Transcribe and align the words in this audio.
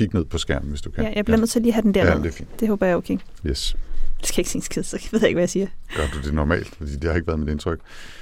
kig 0.00 0.14
ned 0.14 0.24
på 0.24 0.38
skærmen, 0.38 0.70
hvis 0.70 0.80
du 0.80 0.90
kan. 0.90 1.04
Ja, 1.04 1.12
jeg 1.16 1.24
bliver 1.24 1.38
nødt 1.38 1.50
til 1.50 1.62
lige 1.62 1.70
at 1.70 1.74
have 1.74 1.82
den 1.82 1.94
der. 1.94 2.06
Ja, 2.06 2.14
det 2.16 2.26
er 2.26 2.32
fint. 2.32 2.60
Det 2.60 2.68
håber 2.68 2.86
jeg 2.86 2.92
er 2.92 2.96
okay. 2.96 3.18
Yes. 3.46 3.76
Det 4.20 4.28
skal 4.28 4.40
ikke 4.40 4.50
sige 4.50 4.58
en 4.58 4.62
skid, 4.62 4.82
så 4.82 5.08
ved 5.12 5.20
jeg 5.20 5.28
ikke, 5.28 5.36
hvad 5.36 5.42
jeg 5.42 5.50
siger. 5.50 5.66
Gør 5.96 6.02
du 6.14 6.18
det 6.26 6.34
normalt? 6.34 6.74
Fordi 6.76 6.96
det 6.96 7.04
har 7.10 7.16
ikke 7.16 7.26
været 7.26 7.38
mit 7.40 7.48
indtryk. 7.48 7.78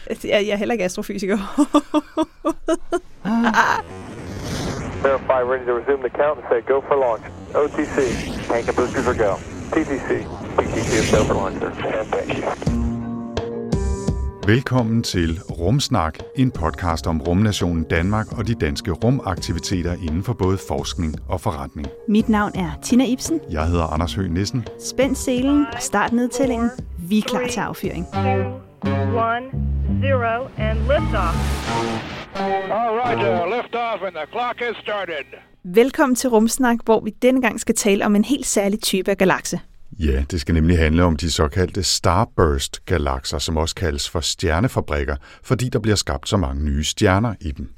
Jeg, 0.09 0.17
jeg 0.25 0.49
er 0.49 0.57
heller 0.57 0.73
ikke 0.73 0.85
astrofysiker. 0.85 1.39
Verify 5.03 5.41
ready 5.53 5.65
to 5.67 5.75
resume 5.81 6.03
the 6.09 6.13
count 6.21 6.39
and 6.41 6.47
say 6.51 6.61
go 6.73 6.81
for 6.89 6.97
launch. 7.05 7.25
OTC, 7.55 7.97
tank 8.49 8.69
and 8.69 8.77
boosters 8.77 9.07
are 9.07 9.19
go. 9.27 9.33
TTC, 9.73 10.09
PTC 10.57 10.91
is 11.03 11.11
go 11.15 11.21
for 11.29 11.35
launch, 11.35 11.57
sir. 11.61 11.71
And 12.01 12.09
thank 12.15 12.29
you. 12.39 12.88
Velkommen 14.49 15.03
til 15.03 15.41
Rumsnak, 15.51 16.19
en 16.37 16.51
podcast 16.51 17.07
om 17.07 17.21
rumnationen 17.21 17.85
Danmark 17.85 18.39
og 18.39 18.47
de 18.47 18.55
danske 18.55 18.91
rumaktiviteter 18.91 19.93
inden 19.93 20.23
for 20.25 20.33
både 20.33 20.59
forskning 20.69 21.15
og 21.29 21.41
forretning. 21.41 21.89
Mit 22.09 22.29
navn 22.29 22.53
er 22.55 22.71
Tina 22.83 23.05
Ibsen. 23.05 23.41
Jeg 23.51 23.67
hedder 23.67 23.85
Anders 23.85 24.15
Høgh 24.15 24.31
Nissen. 24.31 24.67
Spænd 24.81 25.17
selen 25.17 25.67
og 25.73 25.83
start 25.83 26.13
nedtællingen. 26.13 26.71
Vi 26.99 27.19
er 27.19 27.23
klar 27.23 27.47
til 27.51 27.61
affyring. 27.61 28.07
one, 29.29 29.45
zero, 30.03 30.49
and 30.59 30.79
liftoff. 30.79 31.37
All 32.79 32.95
right, 33.03 33.19
uh, 33.19 33.57
lift 33.57 33.75
off 33.75 34.03
and 34.07 34.15
the 34.15 34.27
clock 34.31 34.57
has 34.59 34.77
started. 34.83 35.27
Velkommen 35.65 36.17
til 36.17 36.31
Rumsnak, 36.31 36.79
hvor 36.85 37.01
vi 37.01 37.11
denne 37.11 37.43
gang 37.43 37.61
skal 37.61 37.75
tale 37.75 38.07
om 38.07 38.17
en 38.17 38.25
helt 38.25 38.47
særlig 38.47 38.81
type 38.81 39.11
af 39.11 39.19
galakse. 39.19 39.61
Ja, 39.99 40.25
det 40.31 40.41
skal 40.41 40.55
nemlig 40.55 40.79
handle 40.79 41.05
om 41.05 41.17
de 41.17 41.31
såkaldte 41.31 41.83
starburst-galakser, 41.83 43.39
som 43.39 43.57
også 43.57 43.75
kaldes 43.75 44.11
for 44.11 44.21
stjernefabrikker, 44.21 45.17
fordi 45.43 45.69
der 45.69 45.79
bliver 45.79 45.97
skabt 45.97 46.29
så 46.29 46.37
mange 46.37 46.65
nye 46.65 46.85
stjerner 46.85 47.35
i 47.41 47.51
dem. 47.51 47.71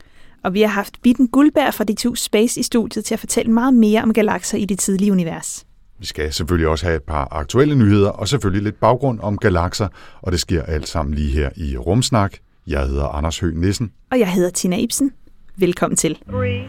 Og 0.45 0.55
vi 0.55 0.61
har 0.61 0.69
haft 0.69 1.03
Bitten 1.03 1.29
Guldberg 1.29 1.75
fra 1.75 1.85
D2 1.91 2.15
Space 2.15 2.61
i 2.61 2.63
studiet 2.63 3.05
til 3.05 3.15
at 3.15 3.21
fortælle 3.21 3.53
meget 3.53 3.75
mere 3.75 4.03
om 4.03 4.13
galakser 4.13 4.59
i 4.59 4.65
det 4.65 4.79
tidlige 4.79 5.13
univers. 5.13 5.67
Vi 5.99 6.07
skal 6.07 6.33
selvfølgelig 6.33 6.69
også 6.69 6.87
have 6.87 6.97
et 6.97 7.03
par 7.03 7.29
aktuelle 7.31 7.75
nyheder, 7.75 8.11
og 8.11 8.29
selvfølgelig 8.29 8.65
lidt 8.65 8.81
baggrund 8.81 9.21
om 9.23 9.39
galakser, 9.39 9.89
og 10.21 10.33
det 10.33 10.41
sker 10.41 10.63
alt 10.63 10.89
sammen 10.89 11.15
lige 11.15 11.33
her 11.33 11.51
i 11.57 11.77
Rumsnak. 11.77 12.37
Jeg 12.67 12.87
hedder 12.87 13.05
Anders 13.07 13.39
Høgh 13.39 13.57
Nissen. 13.57 13.93
Og 14.11 14.19
jeg 14.19 14.33
hedder 14.33 14.51
Tina 14.51 14.77
Ibsen. 14.77 15.13
Velkommen 15.57 15.97
til. 15.97 16.19
Three, 16.29 16.63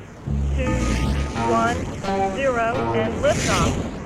two, 0.58 0.74
one, 1.52 1.76
zero, 2.36 2.94
and 2.94 3.14
liftoff. 3.14 4.01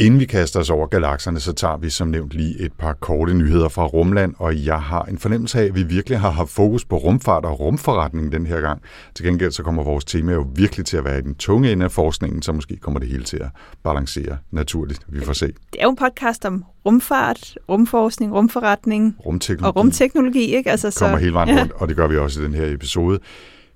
Inden 0.00 0.20
vi 0.20 0.24
kaster 0.24 0.60
os 0.60 0.70
over 0.70 0.86
galakserne, 0.86 1.40
så 1.40 1.52
tager 1.52 1.76
vi 1.76 1.90
som 1.90 2.08
nævnt 2.08 2.32
lige 2.32 2.60
et 2.60 2.72
par 2.72 2.92
korte 2.92 3.34
nyheder 3.34 3.68
fra 3.68 3.86
Rumland, 3.86 4.34
og 4.38 4.64
jeg 4.64 4.80
har 4.82 5.02
en 5.02 5.18
fornemmelse 5.18 5.60
af, 5.60 5.64
at 5.64 5.74
vi 5.74 5.82
virkelig 5.82 6.20
har 6.20 6.30
haft 6.30 6.50
fokus 6.50 6.84
på 6.84 6.96
rumfart 6.96 7.44
og 7.44 7.60
rumforretning 7.60 8.32
den 8.32 8.46
her 8.46 8.60
gang. 8.60 8.82
Til 9.14 9.24
gengæld 9.24 9.52
så 9.52 9.62
kommer 9.62 9.82
vores 9.82 10.04
tema 10.04 10.32
jo 10.32 10.46
virkelig 10.54 10.86
til 10.86 10.96
at 10.96 11.04
være 11.04 11.18
i 11.18 11.22
den 11.22 11.34
tunge 11.34 11.72
ende 11.72 11.84
af 11.84 11.92
forskningen, 11.92 12.42
så 12.42 12.52
måske 12.52 12.76
kommer 12.76 13.00
det 13.00 13.08
hele 13.08 13.24
til 13.24 13.36
at 13.36 13.48
balancere 13.84 14.38
naturligt. 14.50 15.00
Vi 15.08 15.24
får 15.24 15.32
se. 15.32 15.46
Det 15.46 15.78
er 15.78 15.84
jo 15.84 15.90
en 15.90 15.96
podcast 15.96 16.44
om 16.44 16.64
rumfart, 16.86 17.58
rumforskning, 17.68 18.34
rumforretning 18.34 19.16
Rumteknologi 19.26 19.68
og 19.68 19.76
rumteknologi. 19.76 20.56
Ikke? 20.56 20.70
Altså, 20.70 20.96
kommer 20.98 21.18
hele 21.18 21.32
vejen 21.32 21.58
rundt, 21.58 21.72
og 21.72 21.88
det 21.88 21.96
gør 21.96 22.06
vi 22.06 22.16
også 22.16 22.40
i 22.40 22.44
den 22.44 22.54
her 22.54 22.74
episode. 22.74 23.18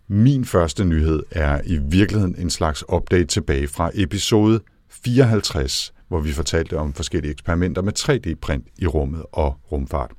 Min 0.08 0.44
første 0.44 0.84
nyhed 0.84 1.22
er 1.30 1.60
i 1.64 1.78
virkeligheden 1.82 2.34
en 2.38 2.50
slags 2.50 2.84
update 2.88 3.24
tilbage 3.24 3.68
fra 3.68 3.90
episode 3.94 4.60
54, 5.04 5.93
hvor 6.14 6.20
vi 6.20 6.32
fortalte 6.32 6.78
om 6.78 6.92
forskellige 6.92 7.32
eksperimenter 7.32 7.82
med 7.82 7.92
3D-print 7.98 8.66
i 8.78 8.86
rummet 8.86 9.22
og 9.32 9.56
rumfart. 9.72 10.10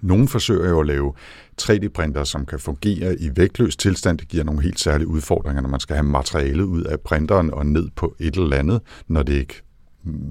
Nogle 0.00 0.28
forsøger 0.28 0.68
jo 0.68 0.80
at 0.80 0.86
lave 0.86 1.12
3D-printer, 1.62 2.24
som 2.24 2.46
kan 2.46 2.58
fungere 2.58 3.20
i 3.20 3.30
vægtløs 3.36 3.76
tilstand. 3.76 4.18
Det 4.18 4.28
giver 4.28 4.44
nogle 4.44 4.62
helt 4.62 4.80
særlige 4.80 5.08
udfordringer, 5.08 5.62
når 5.62 5.68
man 5.68 5.80
skal 5.80 5.96
have 5.96 6.06
materialet 6.06 6.64
ud 6.64 6.82
af 6.82 7.00
printeren 7.00 7.54
og 7.54 7.66
ned 7.66 7.88
på 7.96 8.14
et 8.18 8.34
eller 8.36 8.56
andet, 8.56 8.80
når 9.08 9.22
det 9.22 9.32
ikke 9.32 9.62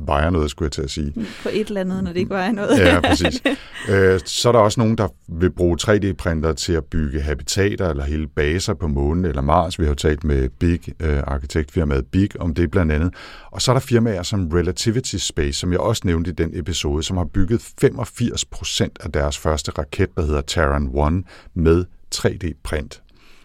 vejer 0.07 0.29
noget, 0.29 0.51
skulle 0.51 0.67
jeg 0.67 0.71
til 0.71 0.81
at 0.81 0.89
sige. 0.89 1.13
På 1.43 1.49
et 1.51 1.67
eller 1.67 1.81
andet, 1.81 2.03
når 2.03 2.11
det 2.13 2.19
ikke 2.19 2.29
var 2.29 2.51
noget. 2.51 2.79
Ja, 2.79 2.99
præcis. 2.99 3.41
Øh, 3.89 4.19
Så 4.25 4.47
er 4.47 4.51
der 4.51 4.59
også 4.59 4.79
nogen, 4.79 4.97
der 4.97 5.07
vil 5.27 5.51
bruge 5.51 5.77
3D-printer 5.81 6.53
til 6.53 6.73
at 6.73 6.85
bygge 6.85 7.21
habitater 7.21 7.89
eller 7.89 8.03
hele 8.03 8.27
baser 8.27 8.73
på 8.73 8.87
månen 8.87 9.25
eller 9.25 9.41
Mars. 9.41 9.79
Vi 9.79 9.83
har 9.83 9.89
jo 9.91 9.95
talt 9.95 10.23
med 10.23 10.49
Big, 10.49 10.79
øh, 10.99 11.19
arkitektfirmaet 11.27 12.05
Big, 12.07 12.29
om 12.41 12.53
det 12.53 12.71
blandt 12.71 12.91
andet. 12.91 13.13
Og 13.51 13.61
så 13.61 13.71
er 13.71 13.73
der 13.75 13.79
firmaer 13.79 14.23
som 14.23 14.47
Relativity 14.53 15.15
Space, 15.15 15.59
som 15.59 15.71
jeg 15.71 15.79
også 15.79 16.01
nævnte 16.05 16.31
i 16.31 16.33
den 16.33 16.51
episode, 16.53 17.03
som 17.03 17.17
har 17.17 17.25
bygget 17.25 17.61
85 17.81 18.45
procent 18.45 18.99
af 19.03 19.11
deres 19.11 19.37
første 19.37 19.71
raket, 19.71 20.09
der 20.15 20.25
hedder 20.25 20.41
Terran 20.41 21.15
1, 21.17 21.23
med 21.55 21.85
3D-print. 22.15 23.01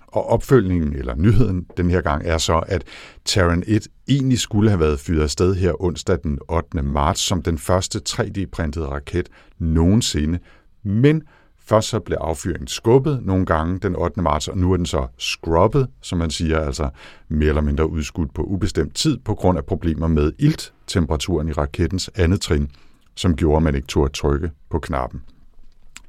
Og 0.06 0.27
opfølgningen, 0.27 0.93
eller 0.93 1.15
nyheden 1.15 1.67
den 1.77 1.91
her 1.91 2.00
gang, 2.00 2.27
er 2.27 2.39
så, 2.39 2.62
at 2.67 2.84
Terran 3.25 3.62
1 3.67 3.89
egentlig 4.09 4.39
skulle 4.39 4.71
have 4.71 4.81
været 4.81 5.00
fyret 5.00 5.22
afsted 5.22 5.55
her 5.55 5.83
onsdag 5.83 6.19
den 6.22 6.39
8. 6.49 6.83
marts 6.83 7.21
som 7.21 7.43
den 7.43 7.59
første 7.59 8.00
3D-printede 8.09 8.87
raket 8.87 9.28
nogensinde. 9.59 10.39
Men 10.83 11.22
først 11.59 11.89
så 11.89 12.00
blev 12.00 12.19
affyringen 12.21 12.67
skubbet 12.67 13.21
nogle 13.22 13.47
gange 13.47 13.78
den 13.78 13.97
8. 13.97 14.22
marts, 14.22 14.49
og 14.49 14.59
nu 14.59 14.72
er 14.72 14.77
den 14.77 14.87
så 14.87 15.06
scrubbet, 15.19 15.89
som 16.03 16.19
man 16.19 16.31
siger, 16.31 16.61
altså 16.61 16.91
mere 17.28 17.49
eller 17.49 17.62
mindre 17.62 17.91
udskudt 17.91 18.34
på 18.34 18.43
ubestemt 18.43 18.94
tid 18.94 19.19
på 19.19 19.34
grund 19.34 19.59
af 19.59 19.65
problemer 19.65 20.06
med 20.06 20.33
ilttemperaturen 20.38 21.49
i 21.49 21.53
rakettens 21.53 22.11
andet 22.15 22.41
trin, 22.41 22.71
som 23.15 23.37
gjorde, 23.37 23.56
at 23.56 23.62
man 23.62 23.75
ikke 23.75 23.87
turde 23.87 24.12
trykke 24.12 24.50
på 24.71 24.78
knappen. 24.78 25.23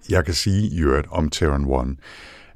Jeg 0.09 0.25
kan 0.25 0.33
sige 0.33 0.67
i 0.67 0.81
øvrigt 0.81 1.07
om 1.11 1.29
Terran 1.29 1.89
1, 1.89 1.97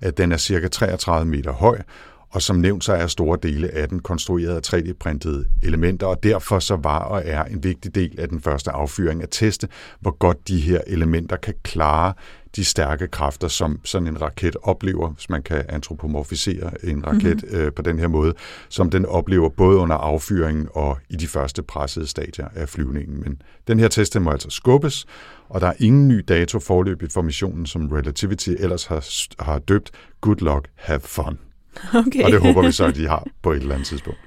at 0.01 0.17
den 0.17 0.31
er 0.31 0.37
cirka 0.37 0.67
33 0.67 1.25
meter 1.25 1.51
høj, 1.51 1.81
og 2.31 2.41
som 2.41 2.55
nævnt 2.55 2.83
så 2.83 2.93
er 2.93 3.07
store 3.07 3.37
dele 3.43 3.69
af 3.69 3.89
den 3.89 3.99
konstrueret 3.99 4.55
af 4.55 4.73
3D-printede 4.73 5.45
elementer, 5.63 6.07
og 6.07 6.23
derfor 6.23 6.59
så 6.59 6.75
var 6.75 6.99
og 6.99 7.21
er 7.25 7.43
en 7.43 7.63
vigtig 7.63 7.95
del 7.95 8.19
af 8.19 8.29
den 8.29 8.41
første 8.41 8.71
affyring 8.71 9.23
at 9.23 9.29
teste, 9.31 9.67
hvor 9.99 10.11
godt 10.11 10.47
de 10.47 10.59
her 10.59 10.81
elementer 10.87 11.35
kan 11.35 11.53
klare 11.63 12.13
de 12.55 12.65
stærke 12.65 13.07
kræfter, 13.07 13.47
som 13.47 13.79
sådan 13.83 14.07
en 14.07 14.21
raket 14.21 14.55
oplever, 14.63 15.09
hvis 15.09 15.29
man 15.29 15.43
kan 15.43 15.65
antropomorfisere 15.69 16.85
en 16.85 17.07
raket 17.07 17.43
mm-hmm. 17.43 17.59
øh, 17.59 17.71
på 17.73 17.81
den 17.81 17.99
her 17.99 18.07
måde, 18.07 18.33
som 18.69 18.89
den 18.89 19.05
oplever 19.05 19.49
både 19.49 19.77
under 19.77 19.95
affyringen 19.95 20.67
og 20.73 20.97
i 21.09 21.15
de 21.15 21.27
første 21.27 21.63
pressede 21.63 22.07
stadier 22.07 22.47
af 22.55 22.69
flyvningen. 22.69 23.19
Men 23.19 23.41
den 23.67 23.79
her 23.79 23.87
test 23.87 24.13
den 24.13 24.23
må 24.23 24.31
altså 24.31 24.49
skubbes, 24.49 25.05
og 25.49 25.61
der 25.61 25.67
er 25.67 25.73
ingen 25.79 26.07
ny 26.07 26.23
dato 26.27 26.59
forløbigt 26.59 27.13
for 27.13 27.21
missionen, 27.21 27.65
som 27.65 27.87
Relativity 27.87 28.49
ellers 28.59 28.85
har, 28.85 29.05
har 29.43 29.59
døbt 29.59 29.91
Good 30.21 30.37
Luck, 30.41 30.67
Have 30.75 30.99
Fun. 30.99 31.37
Okay. 32.07 32.23
Og 32.23 32.31
det 32.31 32.41
håber 32.41 32.65
vi 32.65 32.71
så, 32.71 32.85
at 32.85 32.95
de 32.95 33.07
har 33.07 33.27
på 33.41 33.51
et 33.51 33.61
eller 33.61 33.73
andet 33.73 33.87
tidspunkt. 33.87 34.19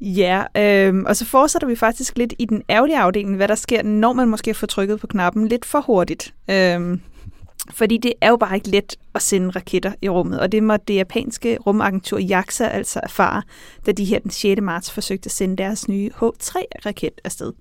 Ja, 0.00 0.44
øhm, 0.56 1.04
og 1.04 1.16
så 1.16 1.24
fortsætter 1.24 1.68
vi 1.68 1.76
faktisk 1.76 2.18
lidt 2.18 2.34
i 2.38 2.44
den 2.44 2.62
ærgerlige 2.70 2.98
afdeling, 2.98 3.36
hvad 3.36 3.48
der 3.48 3.54
sker, 3.54 3.82
når 3.82 4.12
man 4.12 4.28
måske 4.28 4.54
får 4.54 4.66
trykket 4.66 5.00
på 5.00 5.06
knappen 5.06 5.48
lidt 5.48 5.64
for 5.64 5.80
hurtigt. 5.80 6.34
Øhm, 6.50 7.00
fordi 7.70 7.98
det 7.98 8.12
er 8.20 8.28
jo 8.28 8.36
bare 8.36 8.54
ikke 8.54 8.68
let 8.68 8.96
at 9.14 9.22
sende 9.22 9.50
raketter 9.50 9.92
i 10.02 10.08
rummet, 10.08 10.40
og 10.40 10.52
det 10.52 10.62
må 10.62 10.76
det 10.76 10.94
japanske 10.94 11.58
rumagentur 11.66 12.18
JAXA 12.18 12.66
altså 12.66 13.00
erfare, 13.02 13.42
da 13.86 13.92
de 13.92 14.04
her 14.04 14.18
den 14.18 14.30
6. 14.30 14.60
marts 14.60 14.90
forsøgte 14.90 15.26
at 15.26 15.32
sende 15.32 15.56
deres 15.56 15.88
nye 15.88 16.10
H3-raket 16.22 17.20
afsted. 17.24 17.52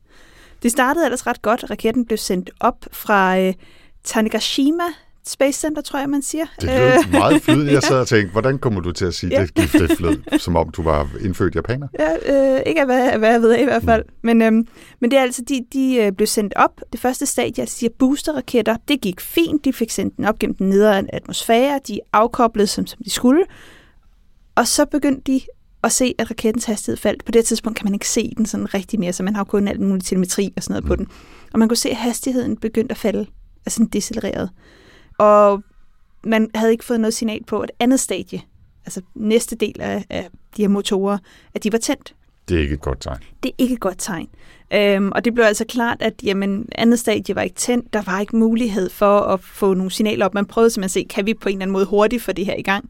Det 0.63 0.71
startede 0.71 1.05
ellers 1.05 1.27
ret 1.27 1.41
godt. 1.41 1.69
Raketten 1.69 2.05
blev 2.05 2.17
sendt 2.17 2.49
op 2.59 2.85
fra 2.91 3.39
øh, 3.39 3.53
Tanegashima 4.03 4.83
Space 5.27 5.59
Center, 5.59 5.81
tror 5.81 5.99
jeg, 5.99 6.09
man 6.09 6.21
siger. 6.21 6.45
Det 6.61 6.69
lød 6.69 7.11
meget 7.11 7.41
flydende. 7.41 7.71
Jeg 7.77 7.83
sad 7.83 7.99
og 7.99 8.07
tænkte, 8.07 8.31
hvordan 8.31 8.59
kommer 8.59 8.81
du 8.81 8.91
til 8.91 9.05
at 9.05 9.13
sige 9.13 9.29
Ja. 9.29 9.41
det 9.41 9.53
gifte 9.53 9.95
flød, 9.95 10.39
som 10.39 10.55
om 10.55 10.69
du 10.69 10.81
var 10.81 11.09
indfødt 11.21 11.55
japaner? 11.55 11.87
Ja, 11.99 12.55
øh, 12.55 12.61
ikke 12.65 12.81
af 12.81 12.85
hvad, 12.87 13.17
hvad 13.17 13.31
jeg 13.31 13.41
ved 13.41 13.51
af 13.51 13.61
i 13.61 13.63
hvert 13.63 13.83
fald. 13.83 14.03
Men, 14.21 14.41
øhm, 14.41 14.67
men 14.99 15.11
det 15.11 15.17
er 15.19 15.23
altså, 15.23 15.41
de, 15.49 15.65
de 15.73 15.95
øh, 15.95 16.11
blev 16.11 16.27
sendt 16.27 16.53
op. 16.55 16.81
Det 16.91 16.99
første 16.99 17.25
stadie, 17.25 17.61
altså 17.61 17.77
de 17.79 17.85
her 17.85 17.93
boosterraketter, 17.99 18.77
det 18.87 19.01
gik 19.01 19.21
fint. 19.21 19.65
De 19.65 19.73
fik 19.73 19.89
sendt 19.89 20.17
den 20.17 20.25
op 20.25 20.39
gennem 20.39 20.55
den 20.55 20.69
nedre 20.69 21.03
atmosfære. 21.13 21.79
De 21.87 21.99
afkoblede, 22.13 22.67
som, 22.67 22.87
som 22.87 22.99
de 23.05 23.09
skulle. 23.09 23.43
Og 24.55 24.67
så 24.67 24.85
begyndte 24.85 25.31
de 25.31 25.41
at 25.83 25.91
se, 25.91 26.15
at 26.17 26.29
rakettens 26.31 26.65
hastighed 26.65 26.97
faldt. 26.97 27.25
På 27.25 27.31
det 27.31 27.45
tidspunkt 27.45 27.77
kan 27.79 27.85
man 27.85 27.93
ikke 27.93 28.09
se 28.09 28.33
den 28.37 28.45
sådan 28.45 28.73
rigtig 28.73 28.99
mere, 28.99 29.13
så 29.13 29.23
man 29.23 29.35
har 29.35 29.39
jo 29.41 29.45
kun 29.45 29.67
alt 29.67 29.79
muligt 29.79 30.05
telemetri 30.05 30.53
og 30.57 30.63
sådan 30.63 30.73
noget 30.73 30.83
mm. 30.83 30.87
på 30.87 30.95
den. 30.95 31.07
Og 31.53 31.59
man 31.59 31.67
kunne 31.67 31.77
se, 31.77 31.89
at 31.89 31.95
hastigheden 31.95 32.57
begyndte 32.57 32.91
at 32.91 32.97
falde, 32.97 33.19
altså 33.65 33.77
sådan 33.77 33.87
decelereret. 33.87 34.49
Og 35.21 35.63
man 36.23 36.49
havde 36.55 36.71
ikke 36.71 36.85
fået 36.85 36.99
noget 36.99 37.13
signal 37.13 37.43
på, 37.43 37.59
at 37.59 37.71
andet 37.79 37.99
stadie, 37.99 38.41
altså 38.85 39.01
næste 39.15 39.55
del 39.55 39.81
af, 39.81 40.05
af 40.09 40.29
de 40.57 40.61
her 40.61 40.69
motorer, 40.69 41.17
at 41.53 41.63
de 41.63 41.71
var 41.71 41.77
tændt. 41.77 42.15
Det 42.49 42.57
er 42.57 42.61
ikke 42.61 42.73
et 42.73 42.81
godt 42.81 43.01
tegn. 43.01 43.19
Det 43.43 43.49
er 43.49 43.53
ikke 43.57 43.73
et 43.73 43.79
godt 43.79 43.95
tegn. 43.99 44.27
Øhm, 44.73 45.11
og 45.15 45.25
det 45.25 45.33
blev 45.33 45.45
altså 45.45 45.65
klart, 45.69 46.01
at 46.01 46.13
jamen, 46.23 46.69
andet 46.75 46.99
stadie 46.99 47.35
var 47.35 47.41
ikke 47.41 47.55
tændt. 47.55 47.93
Der 47.93 48.01
var 48.01 48.19
ikke 48.19 48.35
mulighed 48.35 48.89
for 48.89 49.19
at 49.19 49.39
få 49.39 49.73
nogle 49.73 49.91
signaler 49.91 50.25
op. 50.25 50.33
Man 50.33 50.45
prøvede 50.45 50.69
simpelthen 50.69 51.01
at 51.01 51.09
se, 51.09 51.15
kan 51.15 51.25
vi 51.25 51.33
på 51.33 51.49
en 51.49 51.55
eller 51.55 51.61
anden 51.61 51.73
måde 51.73 51.85
hurtigt 51.85 52.23
få 52.23 52.31
det 52.31 52.45
her 52.45 52.55
i 52.55 52.61
gang. 52.61 52.89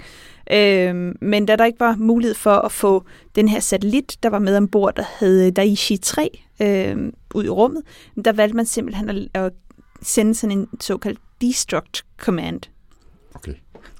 Øhm, 0.51 1.15
men 1.21 1.45
da 1.45 1.55
der 1.55 1.65
ikke 1.65 1.79
var 1.79 1.95
mulighed 1.95 2.35
for 2.35 2.55
at 2.55 2.71
få 2.71 3.03
den 3.35 3.47
her 3.47 3.59
satellit, 3.59 4.17
der 4.23 4.29
var 4.29 4.39
med 4.39 4.57
ombord, 4.57 4.95
der 4.95 5.03
hed 5.19 5.51
Daiichi 5.51 5.97
3, 5.97 6.39
øhm, 6.61 7.13
ud 7.35 7.43
i 7.43 7.49
rummet, 7.49 7.81
der 8.25 8.31
valgte 8.31 8.55
man 8.55 8.65
simpelthen 8.65 9.09
at, 9.09 9.27
at 9.33 9.53
sende 10.01 10.35
sådan 10.35 10.57
en 10.57 10.67
såkaldt 10.79 11.19
destruct 11.41 12.05
command. 12.17 12.61
Okay. 13.35 13.53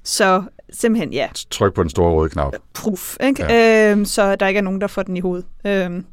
Så 0.04 0.42
simpelthen, 0.70 1.12
ja, 1.12 1.28
Tryk 1.50 1.74
på 1.74 1.82
den 1.82 1.90
store 1.90 2.12
røde 2.12 2.30
knap. 2.30 2.54
proof, 2.74 3.16
ikke? 3.24 3.44
Ja. 3.44 3.90
Øhm, 3.90 4.04
så 4.04 4.36
der 4.36 4.46
ikke 4.46 4.58
er 4.58 4.62
nogen, 4.62 4.80
der 4.80 4.86
får 4.86 5.02
den 5.02 5.16
i 5.16 5.20
hovedet. 5.20 5.46
Øhm, 5.66 6.04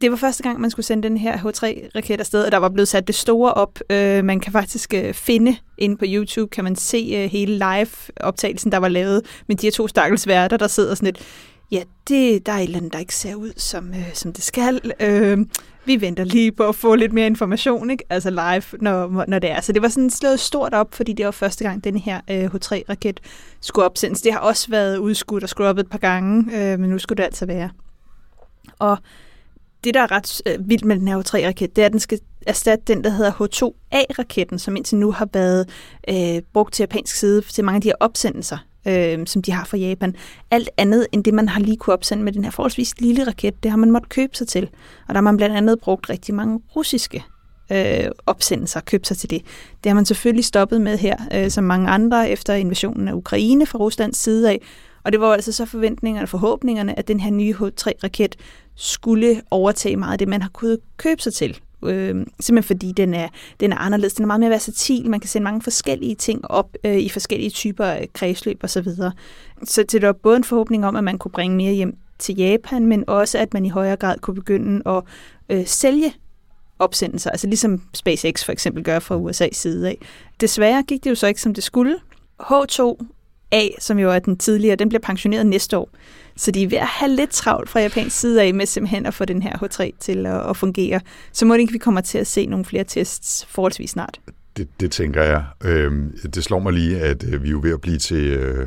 det 0.00 0.10
var 0.10 0.16
første 0.16 0.42
gang, 0.42 0.60
man 0.60 0.70
skulle 0.70 0.86
sende 0.86 1.08
den 1.08 1.16
her 1.16 1.36
H3-raket 1.36 2.20
afsted, 2.20 2.44
og 2.44 2.52
der 2.52 2.58
var 2.58 2.68
blevet 2.68 2.88
sat 2.88 3.06
det 3.06 3.14
store 3.14 3.54
op. 3.54 3.78
Øh, 3.90 4.24
man 4.24 4.40
kan 4.40 4.52
faktisk 4.52 4.94
øh, 4.94 5.14
finde 5.14 5.56
inde 5.78 5.96
på 5.96 6.04
YouTube, 6.08 6.50
kan 6.50 6.64
man 6.64 6.76
se 6.76 7.10
øh, 7.16 7.30
hele 7.30 7.52
live-optagelsen, 7.58 8.72
der 8.72 8.78
var 8.78 8.88
lavet 8.88 9.42
med 9.46 9.56
de 9.56 9.66
her 9.66 9.70
to 9.72 9.88
stakkels 9.88 10.26
værter, 10.26 10.56
der 10.56 10.66
sidder 10.66 10.94
sådan 10.94 11.06
lidt, 11.06 11.18
ja, 11.70 11.82
det, 12.08 12.46
der 12.46 12.52
er 12.52 12.56
et 12.56 12.64
eller 12.64 12.78
andet, 12.78 12.92
der 12.92 12.98
ikke 12.98 13.14
ser 13.14 13.34
ud, 13.34 13.52
som, 13.56 13.88
øh, 13.88 14.14
som 14.14 14.32
det 14.32 14.44
skal. 14.44 14.92
Øh, 15.00 15.38
vi 15.84 16.00
venter 16.00 16.24
lige 16.24 16.52
på 16.52 16.68
at 16.68 16.74
få 16.74 16.94
lidt 16.94 17.12
mere 17.12 17.26
information, 17.26 17.90
ikke? 17.90 18.04
altså 18.10 18.30
live, 18.30 18.78
når, 18.80 19.24
når 19.28 19.38
det 19.38 19.50
er. 19.50 19.60
Så 19.60 19.72
det 19.72 19.82
var 19.82 19.88
sådan 19.88 20.10
slået 20.10 20.40
stort 20.40 20.74
op, 20.74 20.94
fordi 20.94 21.12
det 21.12 21.24
var 21.24 21.30
første 21.30 21.64
gang, 21.64 21.84
den 21.84 21.96
her 21.96 22.20
øh, 22.30 22.44
H3-raket 22.44 23.20
skulle 23.60 23.84
opsendes. 23.84 24.20
Det 24.20 24.32
har 24.32 24.40
også 24.40 24.70
været 24.70 24.98
udskudt 24.98 25.42
og 25.42 25.48
skruet 25.48 25.68
op 25.68 25.78
et 25.78 25.90
par 25.90 25.98
gange, 25.98 26.56
øh, 26.56 26.78
men 26.78 26.90
nu 26.90 26.98
skulle 26.98 27.16
det 27.16 27.24
altså 27.24 27.46
være. 27.46 27.70
Og 28.78 28.98
det, 29.84 29.94
der 29.94 30.00
er 30.00 30.10
ret 30.10 30.42
øh, 30.46 30.68
vildt 30.68 30.84
med 30.84 30.96
den 30.96 31.08
her 31.08 31.18
H3-raket, 31.18 31.76
det 31.76 31.82
er, 31.82 31.86
at 31.86 31.92
den 31.92 32.00
skal 32.00 32.20
erstatte 32.46 32.84
den, 32.94 33.04
der 33.04 33.10
hedder 33.10 33.32
H2A-raketten, 33.32 34.58
som 34.58 34.76
indtil 34.76 34.98
nu 34.98 35.12
har 35.12 35.28
været 35.32 35.68
øh, 36.08 36.42
brugt 36.52 36.74
til 36.74 36.82
japansk 36.82 37.16
side 37.16 37.42
til 37.42 37.64
mange 37.64 37.76
af 37.76 37.82
de 37.82 37.88
her 37.88 37.94
opsendelser, 38.00 38.58
øh, 38.86 39.26
som 39.26 39.42
de 39.42 39.52
har 39.52 39.64
fra 39.64 39.76
Japan. 39.76 40.14
Alt 40.50 40.70
andet 40.76 41.06
end 41.12 41.24
det, 41.24 41.34
man 41.34 41.48
har 41.48 41.60
lige 41.60 41.76
kunne 41.76 41.94
opsende 41.94 42.24
med 42.24 42.32
den 42.32 42.44
her 42.44 42.50
forholdsvis 42.50 43.00
lille 43.00 43.26
raket, 43.26 43.62
det 43.62 43.70
har 43.70 43.78
man 43.78 43.90
måttet 43.90 44.08
købe 44.08 44.36
sig 44.36 44.48
til. 44.48 44.68
Og 45.08 45.08
der 45.08 45.14
har 45.14 45.20
man 45.20 45.36
blandt 45.36 45.56
andet 45.56 45.80
brugt 45.80 46.10
rigtig 46.10 46.34
mange 46.34 46.60
russiske 46.76 47.24
øh, 47.72 48.10
opsendelser, 48.26 48.80
købt 48.80 49.06
sig 49.06 49.16
til 49.16 49.30
det. 49.30 49.42
Det 49.84 49.90
har 49.90 49.94
man 49.94 50.04
selvfølgelig 50.04 50.44
stoppet 50.44 50.80
med 50.80 50.98
her, 50.98 51.16
øh, 51.34 51.50
som 51.50 51.64
mange 51.64 51.88
andre, 51.88 52.30
efter 52.30 52.54
invasionen 52.54 53.08
af 53.08 53.12
Ukraine 53.12 53.66
fra 53.66 53.78
Ruslands 53.78 54.18
side 54.18 54.50
af. 54.50 54.60
Og 55.04 55.12
det 55.12 55.20
var 55.20 55.32
altså 55.32 55.52
så 55.52 55.64
forventningerne 55.64 56.24
og 56.24 56.28
forhåbningerne, 56.28 56.98
at 56.98 57.08
den 57.08 57.20
her 57.20 57.30
nye 57.30 57.54
H3-raket 57.54 58.36
skulle 58.74 59.42
overtage 59.50 59.96
meget 59.96 60.12
af 60.12 60.18
det, 60.18 60.28
man 60.28 60.42
har 60.42 60.48
kunnet 60.48 60.78
købe 60.96 61.22
sig 61.22 61.34
til. 61.34 61.60
Øh, 61.84 62.26
simpelthen 62.40 62.62
fordi 62.62 62.92
den 62.92 63.14
er, 63.14 63.28
den 63.60 63.72
er 63.72 63.76
anderledes. 63.76 64.14
Den 64.14 64.22
er 64.22 64.26
meget 64.26 64.40
mere 64.40 64.50
versatil. 64.50 65.10
Man 65.10 65.20
kan 65.20 65.28
sende 65.28 65.44
mange 65.44 65.62
forskellige 65.62 66.14
ting 66.14 66.50
op 66.50 66.76
øh, 66.84 66.96
i 66.96 67.08
forskellige 67.08 67.50
typer 67.50 67.84
af 67.84 68.08
kredsløb 68.12 68.64
osv. 68.64 68.68
Så, 68.68 68.80
videre. 68.80 69.12
så 69.64 69.82
det 69.82 70.02
var 70.02 70.12
både 70.12 70.36
en 70.36 70.44
forhåbning 70.44 70.86
om, 70.86 70.96
at 70.96 71.04
man 71.04 71.18
kunne 71.18 71.32
bringe 71.32 71.56
mere 71.56 71.72
hjem 71.72 71.96
til 72.18 72.36
Japan, 72.36 72.86
men 72.86 73.04
også 73.06 73.38
at 73.38 73.54
man 73.54 73.66
i 73.66 73.68
højere 73.68 73.96
grad 73.96 74.18
kunne 74.18 74.34
begynde 74.34 74.82
at 74.86 75.02
øh, 75.48 75.66
sælge 75.66 76.14
opsendelser, 76.78 77.30
altså 77.30 77.46
ligesom 77.46 77.82
SpaceX 77.94 78.44
for 78.44 78.52
eksempel 78.52 78.84
gør 78.84 78.98
fra 78.98 79.16
USA's 79.18 79.52
side 79.52 79.88
af. 79.88 79.98
Desværre 80.40 80.82
gik 80.82 81.04
det 81.04 81.10
jo 81.10 81.14
så 81.14 81.26
ikke, 81.26 81.40
som 81.40 81.54
det 81.54 81.64
skulle. 81.64 81.96
H2A, 82.42 83.80
som 83.80 83.98
jo 83.98 84.10
er 84.10 84.18
den 84.18 84.36
tidligere, 84.36 84.76
den 84.76 84.88
bliver 84.88 85.00
pensioneret 85.00 85.46
næste 85.46 85.78
år. 85.78 85.90
Så 86.38 86.50
de 86.50 86.62
er 86.62 86.68
ved 86.68 86.78
at 86.78 86.86
have 86.86 87.10
lidt 87.10 87.30
travlt 87.30 87.68
fra 87.68 87.80
japansk 87.80 88.20
side 88.20 88.42
af 88.42 88.54
med 88.54 88.66
simpelthen 88.66 89.06
at 89.06 89.14
få 89.14 89.24
den 89.24 89.42
her 89.42 89.52
H3 89.52 89.90
til 90.00 90.26
at, 90.26 90.50
at 90.50 90.56
fungere. 90.56 91.00
Så 91.32 91.46
må 91.46 91.54
det 91.54 91.60
ikke, 91.60 91.72
vi 91.72 91.78
kommer 91.78 92.00
til 92.00 92.18
at 92.18 92.26
se 92.26 92.46
nogle 92.46 92.64
flere 92.64 92.84
tests 92.84 93.46
forholdsvis 93.48 93.90
snart. 93.90 94.20
Det, 94.56 94.68
det 94.80 94.92
tænker 94.92 95.22
jeg. 95.22 95.44
Øh, 95.64 95.92
det 96.34 96.44
slår 96.44 96.58
mig 96.58 96.72
lige, 96.72 97.00
at 97.00 97.24
øh, 97.24 97.42
vi 97.42 97.48
er 97.48 97.52
jo 97.52 97.60
ved 97.62 97.72
at 97.72 97.80
blive 97.80 97.98
til 97.98 98.26
øh, 98.26 98.66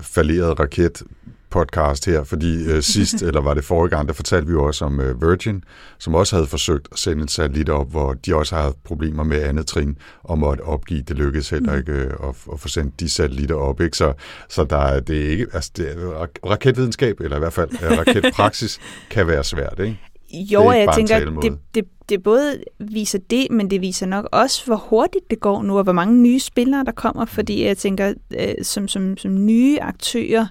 falderet 0.00 0.60
raket 0.60 1.02
podcast 1.50 2.06
her, 2.06 2.24
fordi 2.24 2.64
øh, 2.64 2.82
sidst, 2.94 3.22
eller 3.22 3.40
var 3.40 3.54
det 3.54 3.64
forrige 3.64 3.96
gang, 3.96 4.08
der 4.08 4.14
fortalte 4.14 4.46
vi 4.46 4.52
jo 4.52 4.64
også 4.64 4.84
om 4.84 5.00
øh, 5.00 5.22
Virgin, 5.22 5.64
som 5.98 6.14
også 6.14 6.36
havde 6.36 6.46
forsøgt 6.46 6.88
at 6.92 6.98
sende 6.98 7.22
en 7.22 7.28
satellit 7.28 7.68
op, 7.68 7.90
hvor 7.90 8.12
de 8.12 8.34
også 8.36 8.54
havde 8.54 8.64
haft 8.64 8.84
problemer 8.84 9.24
med 9.24 9.42
andet 9.42 9.66
trin 9.66 9.98
og 10.22 10.38
måtte 10.38 10.60
opgive. 10.62 11.02
Det 11.02 11.16
lykkedes 11.16 11.50
heller 11.50 11.72
Mm. 11.72 11.78
ikke 11.78 11.92
øh, 11.92 12.10
at, 12.28 12.34
at 12.52 12.60
få 12.60 12.68
sendt 12.68 13.00
de 13.00 13.08
satellitter 13.08 13.54
op. 13.56 13.80
Ikke? 13.80 13.96
Så, 13.96 14.12
så 14.48 14.64
der 14.64 14.76
er, 14.78 15.00
det 15.00 15.26
er 15.26 15.30
ikke, 15.30 15.46
altså 15.52 15.70
det 15.76 15.88
er, 15.90 16.22
rak- 16.24 16.50
raketvidenskab, 16.50 17.20
eller 17.20 17.36
i 17.36 17.40
hvert 17.40 17.52
fald 17.52 17.70
øh, 17.82 17.98
raketpraksis, 17.98 18.78
kan 19.10 19.26
være 19.26 19.44
svært. 19.44 19.78
Ikke? 19.78 20.00
Jo, 20.32 20.70
jeg 20.70 20.88
tænker, 20.94 21.40
det, 21.40 21.58
det, 21.74 21.84
det 22.08 22.22
både 22.22 22.58
viser 22.78 23.18
det, 23.30 23.46
men 23.50 23.70
det 23.70 23.80
viser 23.80 24.06
nok 24.06 24.28
også, 24.32 24.66
hvor 24.66 24.76
hurtigt 24.90 25.30
det 25.30 25.40
går 25.40 25.62
nu, 25.62 25.76
og 25.78 25.82
hvor 25.84 25.92
mange 25.92 26.14
nye 26.22 26.40
spillere, 26.40 26.84
der 26.84 26.92
kommer, 26.92 27.24
fordi 27.24 27.64
jeg 27.64 27.76
tænker, 27.78 28.14
øh, 28.40 28.54
som, 28.62 28.88
som, 28.88 29.16
som 29.16 29.44
nye 29.46 29.78
aktører 29.82 30.46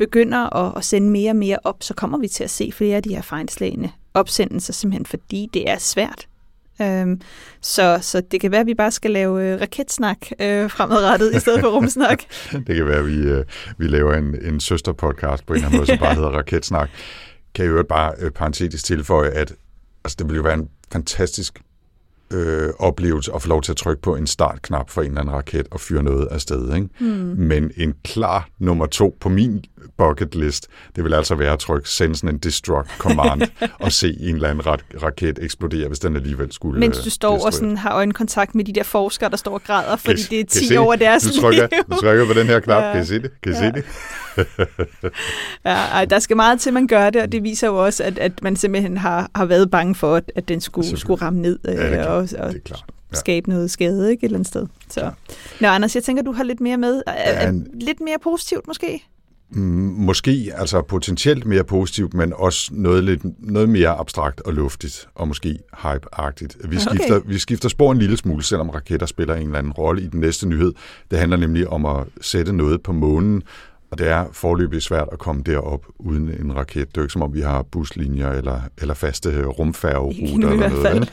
begynder 0.00 0.56
at, 0.56 0.72
at 0.76 0.84
sende 0.84 1.10
mere 1.10 1.30
og 1.30 1.36
mere 1.36 1.58
op, 1.64 1.82
så 1.82 1.94
kommer 1.94 2.18
vi 2.18 2.28
til 2.28 2.44
at 2.44 2.50
se 2.50 2.72
flere 2.72 2.96
af 2.96 3.02
de 3.02 3.14
her 3.14 3.22
fejlslagende 3.22 3.90
opsendelser, 4.14 4.72
simpelthen 4.72 5.06
fordi 5.06 5.50
det 5.54 5.70
er 5.70 5.78
svært. 5.78 6.26
Øhm, 6.82 7.20
så, 7.60 7.98
så 8.02 8.20
det 8.20 8.40
kan 8.40 8.50
være, 8.50 8.60
at 8.60 8.66
vi 8.66 8.74
bare 8.74 8.90
skal 8.90 9.10
lave 9.10 9.44
øh, 9.44 9.60
raketsnak 9.60 10.18
øh, 10.40 10.70
fremadrettet, 10.70 11.34
i 11.34 11.40
stedet 11.40 11.60
for 11.60 11.68
rumsnak. 11.68 12.22
Det 12.66 12.76
kan 12.76 12.86
være, 12.86 12.98
at 12.98 13.06
vi, 13.06 13.16
øh, 13.16 13.44
vi 13.78 13.86
laver 13.86 14.14
en, 14.14 14.36
en 14.42 14.60
søsterpodcast 14.60 15.46
på 15.46 15.52
en 15.52 15.56
eller 15.56 15.66
anden 15.66 15.78
måde, 15.78 15.86
som 15.86 15.98
bare 15.98 16.14
hedder 16.14 16.30
Raketsnak. 16.30 16.90
Kan 17.54 17.64
jeg 17.64 17.72
jo 17.72 17.82
bare 17.82 18.12
øh, 18.18 18.30
parentetisk 18.30 18.84
tilføje, 18.84 19.30
at 19.30 19.54
altså, 20.04 20.16
det 20.18 20.26
ville 20.26 20.36
jo 20.36 20.42
være 20.42 20.54
en 20.54 20.68
fantastisk 20.92 21.62
øh, 22.32 22.68
oplevelse 22.78 23.32
at 23.34 23.42
få 23.42 23.48
lov 23.48 23.62
til 23.62 23.72
at 23.72 23.76
trykke 23.76 24.02
på 24.02 24.16
en 24.16 24.26
startknap 24.26 24.90
for 24.90 25.02
en 25.02 25.08
eller 25.08 25.20
anden 25.20 25.34
raket 25.34 25.66
og 25.70 25.80
fyre 25.80 26.02
noget 26.02 26.28
afsted. 26.30 26.74
Ikke? 26.74 26.88
Hmm. 27.00 27.34
Men 27.36 27.70
en 27.76 27.94
klar 28.04 28.48
nummer 28.58 28.86
to 28.86 29.16
på 29.20 29.28
min 29.28 29.64
bucket 29.98 30.34
list, 30.34 30.66
det 30.96 31.04
vil 31.04 31.14
altså 31.14 31.34
være 31.34 31.52
at 31.52 31.58
trykke 31.58 31.88
send 31.88 32.14
sådan 32.14 32.34
en 32.34 32.38
destruct 32.38 32.90
command 32.98 33.42
og 33.80 33.92
se 33.92 34.16
en 34.20 34.34
eller 34.34 34.48
anden 34.48 34.66
ra- 34.66 35.02
raket 35.04 35.38
eksplodere, 35.42 35.88
hvis 35.88 35.98
den 35.98 36.16
alligevel 36.16 36.52
skulle 36.52 36.80
Mens 36.80 36.98
øh, 36.98 37.04
du 37.04 37.10
står 37.10 37.28
og 37.30 37.34
destruere. 37.34 37.52
sådan 37.52 37.76
har 37.76 37.94
øjenkontakt 37.94 38.54
med 38.54 38.64
de 38.64 38.72
der 38.72 38.82
forskere, 38.82 39.30
der 39.30 39.36
står 39.36 39.54
og 39.54 39.62
græder, 39.62 39.96
fordi 39.96 40.22
Kan 40.22 40.30
det 40.30 40.40
er 40.40 40.44
kan 40.44 40.62
I 40.62 40.64
10 40.64 40.66
se 40.66 40.78
over 40.78 40.96
deres 40.96 41.22
Du 41.22 41.40
trykker, 41.40 41.68
liv. 41.72 41.78
du 41.90 42.00
trykker 42.00 42.26
på 42.26 42.32
den 42.32 42.46
her 42.46 42.60
knap. 42.60 42.82
Ja. 42.82 42.92
Kan 42.92 43.02
I 43.02 43.06
se 43.06 43.14
det? 43.22 43.30
Kan 43.42 43.52
I 43.52 43.54
Ja. 43.54 43.60
se 43.60 43.72
det? 43.72 43.84
Ja, 45.64 45.70
ej, 45.74 46.04
der 46.04 46.18
skal 46.18 46.36
meget 46.36 46.60
til, 46.60 46.72
man 46.72 46.86
gør 46.86 47.10
det, 47.10 47.22
og 47.22 47.32
det 47.32 47.42
viser 47.42 47.66
jo 47.66 47.84
også, 47.84 48.04
at, 48.04 48.18
at 48.18 48.42
man 48.42 48.56
simpelthen 48.56 48.96
har, 48.96 49.30
har 49.34 49.44
været 49.44 49.70
bange 49.70 49.94
for, 49.94 50.14
at, 50.16 50.32
at 50.36 50.48
den 50.48 50.60
skulle, 50.60 50.98
skulle 50.98 51.22
ramme 51.22 51.40
ned 51.42 51.58
øh, 51.68 51.74
Ja, 51.74 52.19
det 52.28 52.32
er 52.38 52.42
og, 52.44 52.48
klart. 52.48 52.48
og 52.48 52.54
Det 52.54 52.60
er 52.60 52.64
klart. 52.68 52.84
Ja. 53.12 53.16
skabe 53.16 53.48
noget 53.48 53.70
skade 53.70 54.10
ikke, 54.10 54.24
et 54.24 54.28
eller 54.28 54.38
andet 54.38 54.48
sted. 54.48 54.66
Så. 54.88 55.10
Nå, 55.60 55.68
Anders, 55.68 55.94
jeg 55.94 56.02
tænker, 56.04 56.22
du 56.22 56.32
har 56.32 56.44
lidt 56.44 56.60
mere 56.60 56.76
med. 56.76 57.02
Er, 57.06 57.48
en- 57.48 57.66
lidt 57.80 58.00
mere 58.00 58.16
positivt 58.22 58.66
måske? 58.66 59.02
Mm, 59.52 59.62
Måske 59.96 60.52
altså 60.54 60.82
potentielt 60.82 61.46
mere 61.46 61.64
positivt, 61.64 62.14
men 62.14 62.32
også 62.36 62.70
noget, 62.74 63.04
lidt, 63.04 63.20
noget 63.50 63.68
mere 63.68 63.88
abstrakt 63.88 64.40
og 64.40 64.52
luftigt, 64.52 65.08
og 65.14 65.28
måske 65.28 65.58
hype-agtigt. 65.76 66.68
Vi 66.68 66.76
Okay. 66.76 66.78
skifter, 66.96 67.20
vi 67.26 67.38
skifter 67.38 67.68
spor 67.68 67.92
en 67.92 67.98
lille 67.98 68.16
smule, 68.16 68.42
selvom 68.44 68.70
raketter 68.70 69.06
spiller 69.06 69.34
en 69.34 69.42
eller 69.46 69.58
anden 69.58 69.72
rolle 69.72 70.02
i 70.02 70.06
den 70.06 70.20
næste 70.20 70.48
nyhed. 70.48 70.72
Det 71.10 71.18
handler 71.18 71.36
nemlig 71.36 71.68
om 71.68 71.86
at 71.86 72.04
sætte 72.20 72.52
noget 72.52 72.82
på 72.82 72.92
månen, 72.92 73.42
og 73.90 73.98
det 73.98 74.08
er 74.08 74.26
forløbig 74.32 74.82
svært 74.82 75.08
at 75.12 75.18
komme 75.18 75.42
derop 75.46 75.86
uden 75.98 76.28
en 76.40 76.56
raket. 76.56 76.88
Det 76.88 76.96
er 76.96 77.00
jo 77.00 77.02
ikke 77.02 77.12
som 77.12 77.22
om, 77.22 77.34
vi 77.34 77.40
har 77.40 77.62
buslinjer 77.62 78.30
eller, 78.32 78.60
eller 78.78 78.94
faste 78.94 79.44
rumfærgeruter 79.44 80.48
eller 80.50 80.68
noget. 80.68 81.10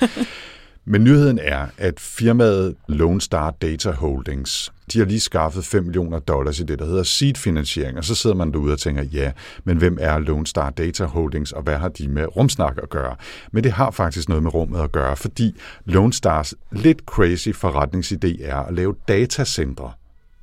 Men 0.90 1.04
nyheden 1.04 1.40
er, 1.40 1.68
at 1.78 2.00
firmaet 2.00 2.76
Lone 2.88 3.22
Star 3.22 3.52
Data 3.52 3.92
Holdings, 3.92 4.74
de 4.94 5.00
har 5.00 5.06
lige 5.06 5.20
skaffet 5.20 5.66
5 5.66 5.84
millioner 5.84 6.20
dollars 6.20 6.60
i 6.60 6.64
det, 6.64 6.80
der 6.80 6.86
hedder 6.86 7.04
seed-finansiering. 7.04 7.98
Og 7.98 8.04
så 8.04 8.16
sidder 8.16 8.36
man 8.36 8.52
derude 8.52 8.74
og 8.74 8.80
tænker, 8.80 9.04
ja, 9.04 9.32
men 9.64 9.78
hvem 9.78 9.98
er 10.02 10.20
Lone 10.20 10.48
Star 10.48 10.70
Data 10.70 11.06
Holdings, 11.06 11.52
og 11.52 11.64
hvad 11.64 11.78
har 11.78 11.90
de 11.90 12.08
med 12.08 12.36
rumsnak 12.36 12.78
at 12.84 12.90
gøre? 12.90 13.16
Men 13.52 13.64
det 13.64 13.72
har 13.72 13.92
faktisk 13.92 14.30
noget 14.30 14.44
med 14.44 14.54
rummet 14.54 14.80
at 14.80 14.92
gøre, 14.92 15.16
fordi 15.16 15.56
Lone 15.86 16.14
Stars 16.14 16.54
lidt 16.72 17.00
crazy 17.06 17.50
forretningsidé 17.50 18.46
er 18.46 18.58
at 18.58 18.74
lave 18.74 18.96
datacentre 19.08 19.92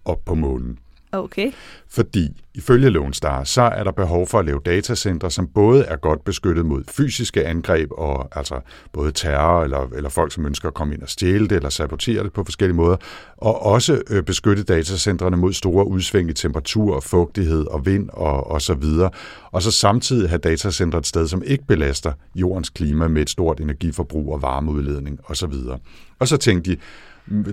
op 0.04 0.24
på 0.24 0.34
månen. 0.34 0.78
Okay. 1.14 1.52
Fordi 1.88 2.42
ifølge 2.54 2.90
Lone 2.90 3.14
Star, 3.14 3.44
så 3.44 3.62
er 3.62 3.84
der 3.84 3.92
behov 3.92 4.26
for 4.26 4.38
at 4.38 4.44
lave 4.44 4.60
datacenter, 4.66 5.28
som 5.28 5.46
både 5.46 5.84
er 5.84 5.96
godt 5.96 6.24
beskyttet 6.24 6.66
mod 6.66 6.84
fysiske 6.88 7.46
angreb, 7.46 7.88
og 7.92 8.28
altså 8.32 8.60
både 8.92 9.12
terror 9.12 9.64
eller, 9.64 9.88
eller 9.96 10.10
folk, 10.10 10.32
som 10.32 10.46
ønsker 10.46 10.68
at 10.68 10.74
komme 10.74 10.94
ind 10.94 11.02
og 11.02 11.08
stjæle 11.08 11.48
det 11.48 11.56
eller 11.56 11.68
sabotere 11.68 12.22
det 12.22 12.32
på 12.32 12.44
forskellige 12.44 12.76
måder, 12.76 12.96
og 13.36 13.62
også 13.62 14.02
øh, 14.10 14.22
beskytte 14.22 14.62
datacentrene 14.62 15.36
mod 15.36 15.52
store 15.52 15.86
udsving 15.86 16.30
i 16.30 16.32
temperatur, 16.32 17.00
fugtighed 17.00 17.66
og 17.66 17.86
vind 17.86 18.10
og, 18.12 18.50
og 18.50 18.62
så 18.62 18.74
videre. 18.74 19.10
Og 19.52 19.62
så 19.62 19.70
samtidig 19.70 20.28
have 20.28 20.38
datacenter 20.38 20.98
et 20.98 21.06
sted, 21.06 21.28
som 21.28 21.42
ikke 21.46 21.64
belaster 21.66 22.12
jordens 22.34 22.70
klima 22.70 23.08
med 23.08 23.22
et 23.22 23.30
stort 23.30 23.60
energiforbrug 23.60 24.32
og 24.32 24.42
varmeudledning 24.42 25.20
og 25.24 25.36
så 25.36 25.46
videre. 25.46 25.78
Og 26.18 26.28
så 26.28 26.36
tænkte 26.36 26.70
de, 26.70 26.76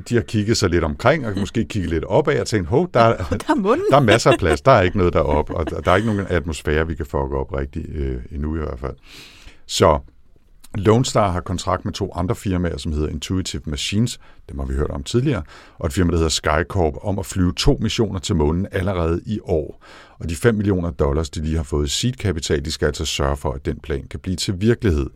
de 0.10 0.16
har 0.16 0.22
kigget 0.22 0.58
sig 0.58 0.70
lidt 0.70 0.84
omkring, 0.84 1.28
og 1.28 1.34
måske 1.40 1.66
kigget 1.66 1.90
lidt 1.92 2.04
opad 2.04 2.40
og 2.40 2.48
tænkt, 2.48 2.70
hov, 2.70 2.90
der, 2.94 3.00
er- 3.00 3.18
Der 3.30 3.36
er 3.50 3.56
der 3.92 3.98
er 3.98 4.02
masser 4.02 4.32
af 4.32 4.40
plads, 4.40 4.62
der 4.62 4.72
er 4.72 4.82
ikke 4.82 4.98
noget 4.98 5.14
deroppe, 5.14 5.56
og 5.56 5.70
der, 5.70 5.92
er 5.92 5.96
ikke 5.96 6.14
nogen 6.14 6.26
atmosfære, 6.30 6.88
vi 6.88 6.96
kan 6.96 7.06
fucke 7.06 7.38
op 7.38 7.54
rigtig 7.54 7.86
øh, 7.90 8.22
endnu 8.32 8.56
i 8.56 8.60
hvert 8.60 8.80
fald. 8.80 8.96
Så 9.66 10.00
Lone 10.76 11.06
Star 11.06 11.32
har 11.32 11.42
kontrakt 11.42 11.86
med 11.86 11.94
to 11.94 12.12
andre 12.16 12.36
firmaer, 12.36 12.78
som 12.78 12.92
hedder 12.92 13.08
Intuitive 13.10 13.62
Machines, 13.66 14.20
dem 14.50 14.60
har 14.60 14.66
vi 14.66 14.74
hørt 14.74 14.90
om 14.90 15.04
tidligere, 15.04 15.44
og 15.80 15.88
et 15.88 15.94
firma, 15.94 16.12
der 16.12 16.18
hedder 16.18 16.30
Skycorp, 16.30 16.94
om 17.02 17.20
at 17.20 17.26
flyve 17.26 17.54
to 17.54 17.78
missioner 17.82 18.20
til 18.20 18.36
månen 18.36 18.68
allerede 18.72 19.22
i 19.26 19.40
år. 19.44 19.84
Og 20.20 20.30
de 20.30 20.36
5 20.36 20.56
millioner 20.56 20.90
dollars, 20.92 21.30
de 21.30 21.42
lige 21.42 21.56
har 21.58 21.64
fået 21.64 21.86
i 21.86 21.90
seed-kapital, 21.90 22.66
de 22.66 22.72
skal 22.72 22.86
altså 22.86 23.06
sørge 23.06 23.38
for, 23.38 23.52
at 23.52 23.66
den 23.66 23.80
plan 23.84 24.08
kan 24.10 24.20
blive 24.20 24.36
til 24.36 24.62
virkelighed. 24.62 25.10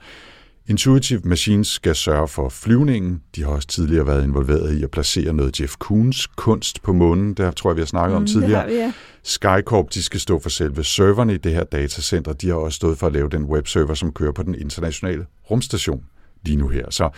Intuitive 0.68 1.22
Machines 1.24 1.68
skal 1.68 1.96
sørge 1.96 2.28
for 2.28 2.50
flyvningen. 2.50 3.22
De 3.36 3.44
har 3.44 3.50
også 3.50 3.68
tidligere 3.68 4.08
været 4.08 4.24
involveret 4.24 4.78
i 4.78 4.84
at 4.84 4.92
placere 4.92 5.34
noget 5.34 5.62
Jeff 5.62 5.76
Koons 5.80 6.28
kunst 6.28 6.82
på 6.82 6.94
månen. 6.94 7.34
Der 7.34 7.52
tror 7.52 7.70
jeg, 7.70 7.76
vi 7.76 7.82
har 7.82 7.86
snakket 7.86 8.16
om 8.16 8.22
Mm, 8.22 8.28
tidligere. 8.28 8.50
Det 8.52 8.58
har 8.60 8.68
vi, 8.68 8.74
ja. 8.74 8.94
Skycorp, 9.24 9.94
de 9.94 10.04
skal 10.04 10.20
stå 10.20 10.40
for 10.40 10.50
selve 10.50 10.84
serverne 10.84 11.34
i 11.34 11.38
det 11.38 11.52
her 11.52 11.64
datacenter. 11.64 12.34
De 12.34 12.48
har 12.48 12.56
også 12.56 12.76
stået 12.76 12.98
for 12.98 13.08
at 13.08 13.14
lave 13.14 13.30
den 13.30 13.44
webserver, 13.44 13.94
som 13.94 14.12
kører 14.12 14.32
på 14.32 14.44
den 14.44 14.56
internationale 14.56 15.26
rumstation 15.52 16.04
lige 16.46 16.58
nu 16.58 16.68
her. 16.68 16.86
Så 16.90 17.10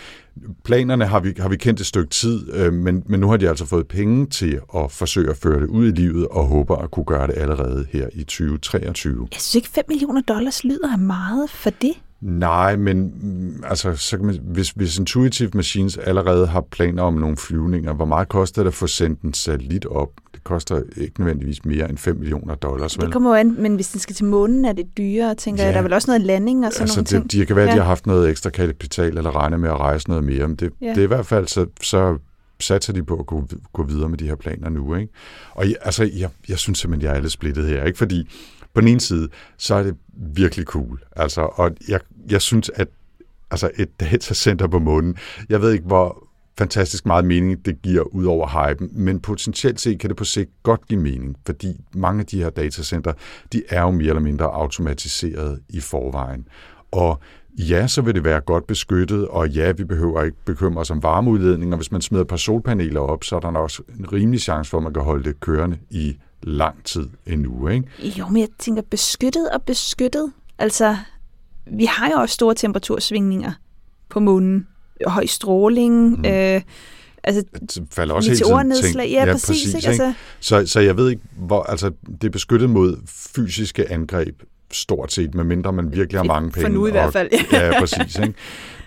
planerne 0.64 1.06
har 1.06 1.20
vi, 1.20 1.34
har 1.40 1.50
vi 1.50 1.58
kendt 1.58 1.80
et 1.80 1.86
stykke 1.86 2.10
tid, 2.10 2.54
øh, 2.54 2.74
men, 2.74 3.04
men 3.06 3.20
nu 3.20 3.30
har 3.30 3.38
de 3.38 3.50
altså 3.50 3.66
fået 3.66 3.88
penge 3.88 4.26
til 4.28 4.60
at 4.76 4.92
forsøge 4.92 5.30
at 5.30 5.38
føre 5.38 5.60
det 5.62 5.68
ud 5.68 5.88
i 5.88 5.92
livet 5.92 6.28
og 6.28 6.46
håber 6.46 6.76
at 6.76 6.92
kunne 6.92 7.06
gøre 7.06 7.28
det 7.28 7.34
allerede 7.38 7.86
her 7.92 8.10
i 8.14 8.24
2023. 8.24 9.28
Jeg 9.32 9.42
synes 9.42 9.56
ikke, 9.56 9.70
5 9.70 9.84
millioner 9.88 10.22
dollars 10.22 10.64
lyder 10.64 10.98
meget 10.98 11.50
for 11.50 11.70
det. 11.70 11.94
Nej, 12.22 12.76
men 12.76 13.14
mm, 13.22 13.64
altså, 13.64 13.96
så 13.96 14.18
kan 14.18 14.26
man, 14.26 14.40
hvis, 14.44 14.70
hvis 14.70 14.98
Intuitive 15.00 15.50
Machines 15.54 15.98
allerede 15.98 16.48
har 16.48 16.62
planer 16.62 17.04
om 17.04 17.14
nogle 17.14 17.38
flyvninger, 17.38 17.94
hvor 17.94 18.06
meget 18.06 18.28
koster 18.30 18.64
det 18.64 18.68
at 18.68 18.74
få 18.74 18.88
sendt 18.88 19.22
en 19.22 19.34
satellit 19.34 19.86
op? 19.86 20.10
Det 20.34 20.44
koster 20.44 20.82
ikke 20.98 21.20
nødvendigvis 21.20 21.66
mere 21.66 21.90
end 21.90 21.98
5 21.98 22.16
millioner 22.18 22.56
dollars? 22.56 22.94
Det 22.96 23.12
kommer 23.14 23.30
jo 23.30 23.36
an, 23.36 23.56
men 23.62 23.76
hvis 23.76 23.90
den 23.92 24.00
skal 24.00 24.16
til 24.16 24.26
månen, 24.26 24.66
er 24.66 24.74
det 24.74 24.98
dyrere, 24.98 25.36
tænker 25.36 25.64
Ja. 25.64 25.66
jeg. 25.68 25.74
Der 25.74 25.80
er 25.80 25.84
vel 25.84 25.94
også 25.94 26.12
noget 26.12 26.22
landing 26.22 26.66
og 26.66 26.72
sådan 26.74 26.84
altså, 26.84 26.96
nogle 26.98 27.06
ting. 27.08 27.24
det, 27.24 27.32
de 27.32 27.46
kan 27.46 27.56
være, 27.56 27.68
at 27.68 27.74
de 27.74 27.78
har 27.78 27.86
haft 27.88 28.06
noget 28.08 28.30
ekstra 28.30 28.50
kapital, 28.50 29.18
eller 29.18 29.36
regner 29.36 29.58
med 29.58 29.70
at 29.70 29.78
rejse 29.80 30.10
noget 30.10 30.24
mere, 30.24 30.48
men 30.48 30.56
det, 30.56 30.72
Ja. 30.82 30.86
ja. 30.88 30.92
det 30.92 30.98
er 31.00 31.04
i 31.04 31.08
hvert 31.08 31.26
fald, 31.26 31.48
så, 31.48 31.66
så 31.82 32.18
satser 32.60 32.94
de 32.94 33.04
på 33.04 33.16
at 33.20 33.26
gå, 33.26 33.48
gå 33.74 33.84
videre 33.84 34.10
med 34.10 34.18
de 34.18 34.26
her 34.26 34.36
planer 34.36 34.70
nu. 34.70 34.96
Ikke? 34.96 35.14
Og 35.52 35.66
jeg, 35.68 35.76
altså, 35.82 36.04
jeg, 36.18 36.30
jeg 36.50 36.58
synes 36.58 36.80
simpelthen, 36.80 37.10
jeg 37.10 37.18
er 37.18 37.22
lidt 37.22 37.32
splittet 37.32 37.68
her, 37.68 37.84
ikke? 37.84 37.98
fordi 37.98 38.28
på 38.78 38.82
den 38.82 38.88
ene 38.88 39.00
side, 39.00 39.30
så 39.58 39.76
er 39.76 39.84
det 39.84 39.96
virkelig 40.14 40.66
cool. 40.66 41.04
Altså, 41.16 41.42
og 41.42 41.72
jeg, 41.88 42.00
jeg 42.30 42.42
synes, 42.42 42.72
at 42.76 42.88
altså 43.52 43.72
et 43.78 44.00
datacenter 44.00 44.68
på 44.68 44.80
månen, 44.80 45.18
jeg 45.50 45.62
ved 45.62 45.72
ikke, 45.72 45.86
hvor 45.86 46.28
fantastisk 46.58 47.06
meget 47.06 47.26
mening 47.26 47.66
det 47.66 47.82
giver 47.82 48.02
ud 48.02 48.26
over 48.26 48.48
hypen, 48.48 48.90
men 48.94 49.20
potentielt 49.20 49.82
set 49.82 50.00
kan 50.00 50.10
det 50.10 50.18
på 50.18 50.24
sigt 50.24 50.50
godt 50.64 50.88
give 50.88 51.00
mening, 51.00 51.36
fordi 51.46 51.82
mange 51.94 52.20
af 52.20 52.26
de 52.26 52.44
her 52.44 52.50
datacenter, 52.50 53.14
de 53.54 53.64
er 53.70 53.82
jo 53.82 53.92
mere 53.92 54.08
eller 54.08 54.22
mindre 54.22 54.46
automatiseret 54.46 55.60
i 55.70 55.80
forvejen. 55.80 56.48
Og 56.92 57.20
ja, 57.58 57.88
så 57.88 58.02
vil 58.02 58.16
det 58.16 58.24
være 58.24 58.42
godt 58.42 58.68
beskyttet, 58.68 59.28
og 59.28 59.50
ja, 59.50 59.72
vi 59.72 59.84
behøver 59.84 60.24
ikke 60.24 60.38
bekymre 60.46 60.82
os 60.82 60.92
om 60.92 61.04
varmeudledning, 61.04 61.74
og 61.74 61.78
hvis 61.78 61.92
man 61.92 62.02
smider 62.02 62.24
et 62.24 62.28
par 62.28 62.38
solpaneler 62.38 63.00
op, 63.00 63.24
så 63.24 63.36
er 63.36 63.40
der 63.40 63.48
også 63.48 63.84
en 64.00 64.14
rimelig 64.14 64.42
chance 64.42 64.72
for, 64.72 64.78
at 64.78 64.84
man 64.84 64.94
kan 64.94 65.04
holde 65.04 65.24
det 65.24 65.40
kørende 65.40 65.78
i 65.90 66.18
lang 66.48 66.84
tid 66.84 67.08
endnu. 67.26 67.68
Ikke? 67.68 67.88
Jo, 68.20 68.28
men 68.28 68.42
jeg 68.42 68.50
tænker 68.60 68.82
beskyttet 68.82 69.50
og 69.50 69.62
beskyttet. 69.62 70.32
Altså, 70.60 70.98
vi 71.72 71.86
har 71.86 72.10
jo 72.10 72.16
også 72.16 72.34
store 72.34 72.56
temperatursvingninger 72.56 73.52
på 74.10 74.20
månen. 74.20 74.68
Høj 75.08 75.26
stråling, 75.26 76.10
mm. 76.20 76.26
øh, 76.26 76.62
altså 77.24 77.44
Det 77.62 77.88
falder 77.92 78.14
også 78.14 78.30
hele 78.30 78.40
tiden 78.40 78.84
ting. 78.84 78.98
Ja, 78.98 79.26
ja, 79.26 79.32
præcis. 79.32 79.48
præcis 79.48 79.74
ikke? 79.74 79.88
Altså, 79.88 80.14
Så, 80.40 80.66
så 80.66 80.80
jeg 80.80 80.98
ved 80.98 81.10
ikke, 81.10 81.22
hvor, 81.38 81.64
altså, 81.64 81.92
det 82.22 82.24
er 82.24 82.32
beskyttet 82.32 82.70
mod 82.70 82.98
fysiske 83.08 83.92
angreb 83.92 84.42
stort 84.72 85.12
set, 85.14 85.36
medmindre 85.36 85.74
man 85.74 85.92
virkelig 85.94 86.20
har 86.20 86.24
mange 86.26 86.52
for 86.52 86.62
penge. 86.62 86.74
nu 86.76 86.86
i 86.86 86.90
og, 86.90 86.92
hvert 86.92 87.14
fald. 87.14 87.30
ja, 87.52 87.80
præcis. 87.80 88.20
Ikke? 88.20 88.34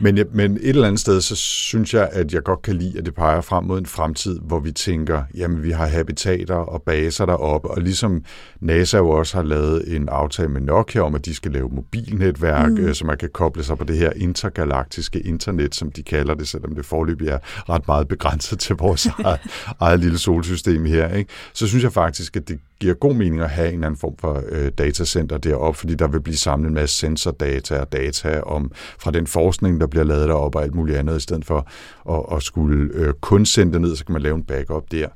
Men, 0.01 0.19
jeg- 0.19 0.27
men 0.33 0.53
et 0.57 0.69
eller 0.69 0.87
andet 0.87 1.01
sted, 1.01 1.21
så 1.21 1.37
synes 1.37 1.95
jeg, 1.95 2.09
at 2.13 2.33
jeg 2.35 2.43
godt 2.43 2.63
kan 2.63 2.77
lide, 2.77 2.99
at 2.99 3.07
det 3.07 3.15
peger 3.15 3.41
frem 3.41 3.65
mod 3.65 3.79
en 3.79 3.87
fremtid, 3.87 4.39
hvor 4.43 4.61
vi 4.61 4.73
tænker, 4.73 5.23
jamen 5.37 5.63
vi 5.63 5.71
har 5.71 5.87
habitater 5.87 6.55
og 6.55 6.83
baser 6.83 7.27
deroppe, 7.27 7.71
og 7.71 7.81
ligesom 7.83 8.25
NASA 8.61 8.97
jo 8.97 9.09
også 9.11 9.37
har 9.37 9.43
lavet 9.45 9.97
en 9.97 10.09
aftale 10.09 10.49
med 10.49 10.61
Nokia 10.61 11.01
om, 11.01 11.15
at 11.15 11.25
de 11.25 11.35
skal 11.35 11.53
lave 11.53 11.69
mobilnetværk, 11.73 12.71
mm. 12.73 12.95
så 12.95 13.05
man 13.07 13.17
kan 13.19 13.29
koble 13.35 13.65
sig 13.65 13.79
på 13.79 13.85
det 13.85 13.97
her 13.99 14.13
intergalaktiske 14.17 15.21
internet, 15.21 15.75
som 15.75 15.93
de 15.93 16.03
kalder 16.03 16.35
det, 16.35 16.49
selvom 16.49 16.75
det 16.75 16.85
forløbig 16.87 17.29
er 17.29 17.39
ret 17.69 17.87
meget 17.89 18.09
begrænset 18.09 18.59
til 18.59 18.77
vores 18.77 19.07
eget, 19.25 19.41
eget 19.81 20.01
lille 20.01 20.19
solsystem 20.19 20.85
her. 20.85 21.09
Ikke? 21.15 21.31
Så 21.53 21.67
synes 21.67 21.85
jeg 21.85 21.93
faktisk, 21.93 22.37
at 22.37 22.49
det 22.49 22.59
giver 22.81 22.95
god 22.95 23.15
mening 23.15 23.41
at 23.43 23.51
have 23.51 23.69
en 23.69 23.75
eller 23.75 23.87
anden 23.87 23.99
form 24.01 24.17
for 24.19 24.43
øh, 24.49 24.71
datacenter 24.79 25.39
deroppe, 25.39 25.79
fordi 25.79 25.95
der 25.95 26.09
vil 26.09 26.21
blive 26.21 26.37
samlet 26.37 26.69
en 26.69 26.75
masse 26.75 26.97
sensordata 26.97 27.81
og 27.81 27.93
data 27.93 28.41
om 28.41 28.73
fra 28.99 29.11
den 29.11 29.27
forskning, 29.27 29.81
der 29.81 29.87
bliver 29.87 30.05
lavet 30.05 30.29
deroppe 30.29 30.59
og 30.59 30.63
alt 30.65 30.75
muligt 30.75 30.99
andet, 30.99 31.17
i 31.17 31.21
stedet 31.21 31.45
for 31.45 31.69
at, 32.11 32.37
at 32.37 32.43
skulle 32.43 32.91
øh, 32.95 33.15
kun 33.21 33.47
sende 33.47 33.73
det 33.73 33.81
ned, 33.81 33.97
så 33.97 34.05
kan 34.05 34.13
man 34.13 34.23
lave 34.23 34.35
en 34.37 34.45
backup 34.45 34.85
der. 34.93 35.09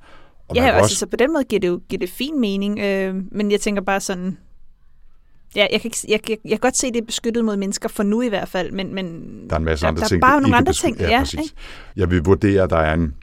Og 0.48 0.56
ja, 0.56 0.60
kan 0.64 0.74
altså, 0.74 0.96
så 0.96 1.06
på 1.06 1.16
den 1.16 1.32
måde 1.32 1.44
giver 1.44 1.60
det 1.60 1.68
jo 1.68 1.80
giver 1.88 2.00
det 2.00 2.10
fin 2.10 2.40
mening, 2.40 2.78
øh, 2.78 3.14
men 3.32 3.50
jeg 3.50 3.60
tænker 3.60 3.82
bare 3.82 4.00
sådan, 4.00 4.38
ja, 5.56 5.66
jeg 5.72 5.80
kan, 5.80 5.88
ikke, 5.88 5.98
jeg, 6.08 6.20
jeg, 6.30 6.38
jeg 6.44 6.50
kan 6.50 6.58
godt 6.58 6.76
se, 6.76 6.86
det 6.86 6.96
er 6.96 7.04
beskyttet 7.06 7.44
mod 7.44 7.56
mennesker, 7.56 7.88
for 7.88 8.02
nu 8.02 8.22
i 8.22 8.28
hvert 8.28 8.48
fald, 8.48 8.72
men, 8.72 8.94
men 8.94 9.06
Der 9.50 9.54
er 9.54 9.58
en 9.58 9.64
masse 9.64 9.86
andre 9.86 10.00
der 10.00 10.08
ting. 10.08 10.22
er 10.22 10.26
bare 10.26 10.40
nogle 10.40 10.56
andre 10.56 10.72
ting. 10.72 10.98
Ja, 11.00 11.10
Ja, 11.10 11.18
præcis. 11.18 11.40
ikke? 11.40 11.54
Jeg 11.96 12.10
vil 12.10 12.24
vurdere, 12.24 12.62
at 12.62 12.70
der 12.70 12.76
er 12.76 12.94
en 12.94 13.14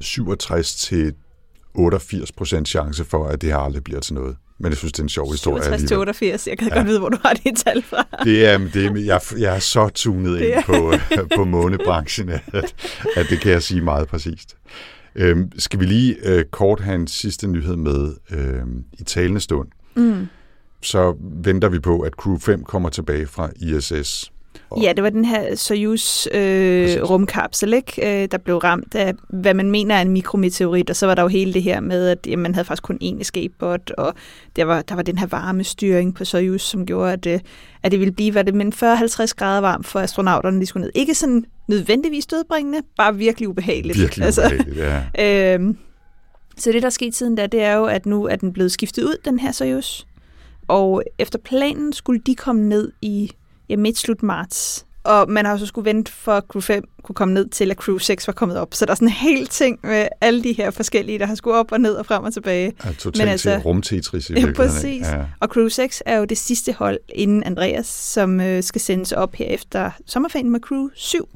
67 0.00 0.74
til 0.74 1.14
88 1.74 2.32
procent 2.32 2.68
chance 2.68 3.04
for, 3.04 3.26
at 3.26 3.40
det 3.40 3.48
her 3.48 3.56
aldrig 3.56 3.84
bliver 3.84 4.00
til 4.00 4.14
noget. 4.14 4.36
Men 4.58 4.70
jeg 4.70 4.76
synes, 4.76 4.92
det 4.92 4.98
er 4.98 5.02
en 5.02 5.08
sjov 5.08 5.32
historie 5.32 5.62
67 5.62 5.80
til 5.80 5.84
alligevel. 5.84 6.00
88, 6.00 6.46
jeg 6.46 6.58
kan 6.58 6.68
ja. 6.68 6.74
godt 6.74 6.86
vide, 6.86 6.98
hvor 6.98 7.08
du 7.08 7.18
har 7.22 7.32
det 7.32 7.56
tal 7.56 7.82
fra. 7.82 8.06
Det 8.24 8.46
er, 8.46 8.58
det 8.58 8.86
er, 8.86 9.00
jeg, 9.04 9.20
jeg 9.38 9.54
er 9.56 9.58
så 9.58 9.88
tunet 9.88 10.40
ind 10.40 10.64
på, 10.64 10.92
øh, 10.92 11.28
på 11.36 11.44
månebranchen, 11.44 12.28
at, 12.28 12.74
at 13.16 13.26
det 13.30 13.40
kan 13.40 13.52
jeg 13.52 13.62
sige 13.62 13.80
meget 13.80 14.08
præcist. 14.08 14.56
Øhm, 15.14 15.52
skal 15.58 15.80
vi 15.80 15.84
lige 15.84 16.16
øh, 16.22 16.44
kort 16.44 16.80
have 16.80 16.94
en 16.94 17.06
sidste 17.06 17.46
nyhed 17.46 17.76
med 17.76 18.14
øh, 18.30 18.62
i 18.98 19.02
talende 19.02 19.40
stund? 19.40 19.68
Mm. 19.96 20.26
Så 20.82 21.16
venter 21.20 21.68
vi 21.68 21.78
på, 21.78 22.00
at 22.00 22.12
Crew 22.12 22.38
5 22.38 22.64
kommer 22.64 22.88
tilbage 22.88 23.26
fra 23.26 23.50
ISS. 23.56 24.32
Og- 24.70 24.82
Ja, 24.82 24.92
det 24.92 25.04
var 25.04 25.10
den 25.10 25.24
her 25.24 25.54
Soyuz 25.56 26.26
øh, 26.34 26.88
ikke? 27.74 28.22
Øh, 28.22 28.28
der 28.30 28.38
blev 28.38 28.56
ramt 28.56 28.94
af, 28.94 29.14
hvad 29.28 29.54
man 29.54 29.70
mener 29.70 29.94
er 29.94 30.00
en 30.02 30.10
mikrometeorit, 30.10 30.90
og 30.90 30.96
så 30.96 31.06
var 31.06 31.14
der 31.14 31.22
jo 31.22 31.28
hele 31.28 31.54
det 31.54 31.62
her 31.62 31.80
med, 31.80 32.08
at 32.08 32.18
jamen, 32.26 32.42
man 32.42 32.54
havde 32.54 32.64
faktisk 32.64 32.82
kun 32.82 32.98
én 33.02 33.20
escape-bot, 33.20 33.90
og 33.90 34.14
der 34.56 34.64
var, 34.64 34.82
der 34.82 34.94
var 34.94 35.02
den 35.02 35.18
her 35.18 35.26
varmestyring 35.26 36.14
på 36.14 36.24
Soyuz, 36.24 36.62
som 36.62 36.86
gjorde, 36.86 37.12
at, 37.12 37.26
øh, 37.26 37.40
at 37.82 37.92
det 37.92 38.00
ville 38.00 38.12
blive 38.12 38.32
hvad 38.32 38.44
det, 38.44 38.54
men 38.54 38.72
40-50 38.72 39.34
grader 39.36 39.60
varmt 39.60 39.86
for 39.86 40.00
astronauterne, 40.00 40.60
de 40.60 40.66
skulle 40.66 40.82
ned. 40.84 40.92
Ikke 40.94 41.14
sådan 41.14 41.44
nødvendigvis 41.68 42.26
dødbringende, 42.26 42.78
bare 42.96 43.16
virkelig 43.16 43.48
ubehageligt. 43.48 43.98
Virkelig 43.98 44.24
altså, 44.26 44.42
ubehageligt, 44.46 44.76
ja. 45.18 45.54
Øhm, 45.54 45.76
så 46.56 46.72
det, 46.72 46.82
der 46.82 46.86
er 46.86 46.90
sket 46.90 47.14
siden 47.14 47.34
da, 47.34 47.46
det 47.46 47.62
er 47.62 47.74
jo, 47.74 47.84
at 47.84 48.06
nu 48.06 48.24
er 48.24 48.36
den 48.36 48.52
blevet 48.52 48.72
skiftet 48.72 49.02
ud, 49.04 49.16
den 49.24 49.38
her 49.38 49.52
Soyuz. 49.52 50.02
Og 50.68 51.02
efter 51.18 51.38
planen 51.38 51.92
skulle 51.92 52.20
de 52.26 52.34
komme 52.34 52.62
ned 52.68 52.92
i 53.02 53.30
ja, 53.70 53.76
midt-slut 53.76 54.22
marts. 54.22 54.86
Og 55.04 55.30
man 55.30 55.44
har 55.44 55.52
jo 55.52 55.58
så 55.58 55.66
skulle 55.66 55.84
vente 55.84 56.12
for, 56.12 56.32
at 56.32 56.44
Crew 56.48 56.60
5 56.60 56.84
kunne 57.02 57.14
komme 57.14 57.34
ned 57.34 57.48
til, 57.48 57.70
at 57.70 57.76
Crew 57.76 57.98
6 57.98 58.26
var 58.26 58.32
kommet 58.32 58.56
op. 58.56 58.74
Så 58.74 58.86
der 58.86 58.90
er 58.90 58.94
sådan 58.94 59.08
en 59.08 59.12
hel 59.12 59.46
ting 59.46 59.78
med 59.82 60.08
alle 60.20 60.42
de 60.42 60.52
her 60.52 60.70
forskellige, 60.70 61.18
der 61.18 61.26
har 61.26 61.34
skulle 61.34 61.56
op 61.56 61.72
og 61.72 61.80
ned 61.80 61.94
og 61.94 62.06
frem 62.06 62.24
og 62.24 62.32
tilbage. 62.32 62.72
Ja, 62.84 62.90
totalt 62.90 63.18
Men 63.18 63.28
altså, 63.28 63.60
rumtetris 63.64 64.30
i 64.30 64.32
Ja, 64.32 64.52
præcis. 64.56 65.06
Ja. 65.06 65.24
Og 65.40 65.48
Crew 65.48 65.68
6 65.68 66.02
er 66.06 66.18
jo 66.18 66.24
det 66.24 66.38
sidste 66.38 66.72
hold 66.72 66.98
inden 67.08 67.42
Andreas, 67.42 67.86
som 67.86 68.40
øh, 68.40 68.62
skal 68.62 68.80
sendes 68.80 69.12
op 69.12 69.34
her 69.34 69.46
efter 69.46 69.90
sommerferien 70.06 70.50
med 70.50 70.60
Crew 70.60 70.88
7. 70.94 71.28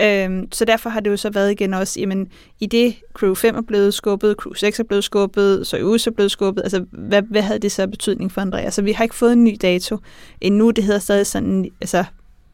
Øhm, 0.00 0.52
så 0.52 0.64
derfor 0.64 0.90
har 0.90 1.00
det 1.00 1.10
jo 1.10 1.16
så 1.16 1.30
været 1.30 1.50
igen 1.50 1.74
også, 1.74 2.00
jamen 2.00 2.28
i 2.60 2.66
det 2.66 2.94
Crew 3.14 3.34
5 3.34 3.56
er 3.56 3.62
blevet 3.62 3.94
skubbet, 3.94 4.36
Crew 4.36 4.52
6 4.52 4.80
er 4.80 4.84
blevet 4.84 5.04
skubbet, 5.04 5.66
Soyuz 5.66 6.06
er 6.06 6.10
blevet 6.10 6.30
skubbet, 6.30 6.62
altså 6.62 6.84
hvad, 6.90 7.22
hvad 7.22 7.42
havde 7.42 7.58
det 7.58 7.72
så 7.72 7.86
betydning 7.86 8.32
for 8.32 8.40
Andreas? 8.40 8.74
Så 8.74 8.82
vi 8.82 8.92
har 8.92 9.04
ikke 9.04 9.14
fået 9.14 9.32
en 9.32 9.44
ny 9.44 9.56
dato 9.62 9.98
endnu, 10.40 10.70
det 10.70 10.84
hedder 10.84 11.00
stadig 11.00 11.26
sådan, 11.26 11.70
altså 11.80 12.04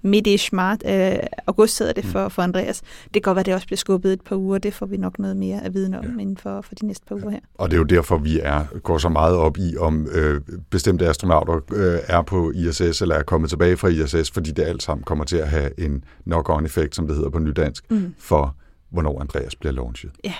midt 0.02 0.52
mart, 0.52 0.82
øh, 0.86 1.18
august 1.46 1.78
hedder 1.78 1.92
det 1.92 2.04
for, 2.04 2.28
for 2.28 2.42
Andreas. 2.42 2.80
Det 3.04 3.12
kan 3.12 3.22
godt 3.22 3.34
være, 3.34 3.40
at 3.40 3.46
det 3.46 3.54
også 3.54 3.66
bliver 3.66 3.76
skubbet 3.76 4.12
et 4.12 4.20
par 4.20 4.36
uger, 4.36 4.58
det 4.58 4.74
får 4.74 4.86
vi 4.86 4.96
nok 4.96 5.18
noget 5.18 5.36
mere 5.36 5.64
at 5.64 5.74
vide 5.74 5.98
om 5.98 6.04
ja. 6.04 6.10
inden 6.22 6.36
for, 6.36 6.60
for 6.60 6.74
de 6.74 6.86
næste 6.86 7.06
par 7.06 7.14
uger 7.14 7.30
her. 7.30 7.40
Og 7.54 7.70
det 7.70 7.74
er 7.76 7.78
jo 7.78 7.84
derfor, 7.84 8.18
vi 8.18 8.40
er, 8.42 8.64
går 8.82 8.98
så 8.98 9.08
meget 9.08 9.36
op 9.36 9.58
i, 9.58 9.76
om 9.76 10.06
øh, 10.12 10.40
bestemte 10.70 11.08
astronauter 11.08 11.60
øh, 11.72 11.98
er 12.08 12.22
på 12.22 12.50
ISS 12.54 13.02
eller 13.02 13.14
er 13.14 13.22
kommet 13.22 13.50
tilbage 13.50 13.76
fra 13.76 13.88
ISS, 13.88 14.30
fordi 14.30 14.50
det 14.50 14.62
alt 14.62 14.82
sammen 14.82 15.04
kommer 15.04 15.24
til 15.24 15.36
at 15.36 15.48
have 15.48 15.80
en 15.80 16.04
knock-on-effekt, 16.26 16.94
som 16.96 17.06
det 17.06 17.16
hedder 17.16 17.30
på 17.30 17.38
nydansk, 17.38 17.84
Mm. 17.90 18.14
for 18.18 18.56
hvornår 18.90 19.20
Andreas 19.20 19.56
bliver 19.56 19.72
launchet. 19.72 20.10
Ja. 20.24 20.34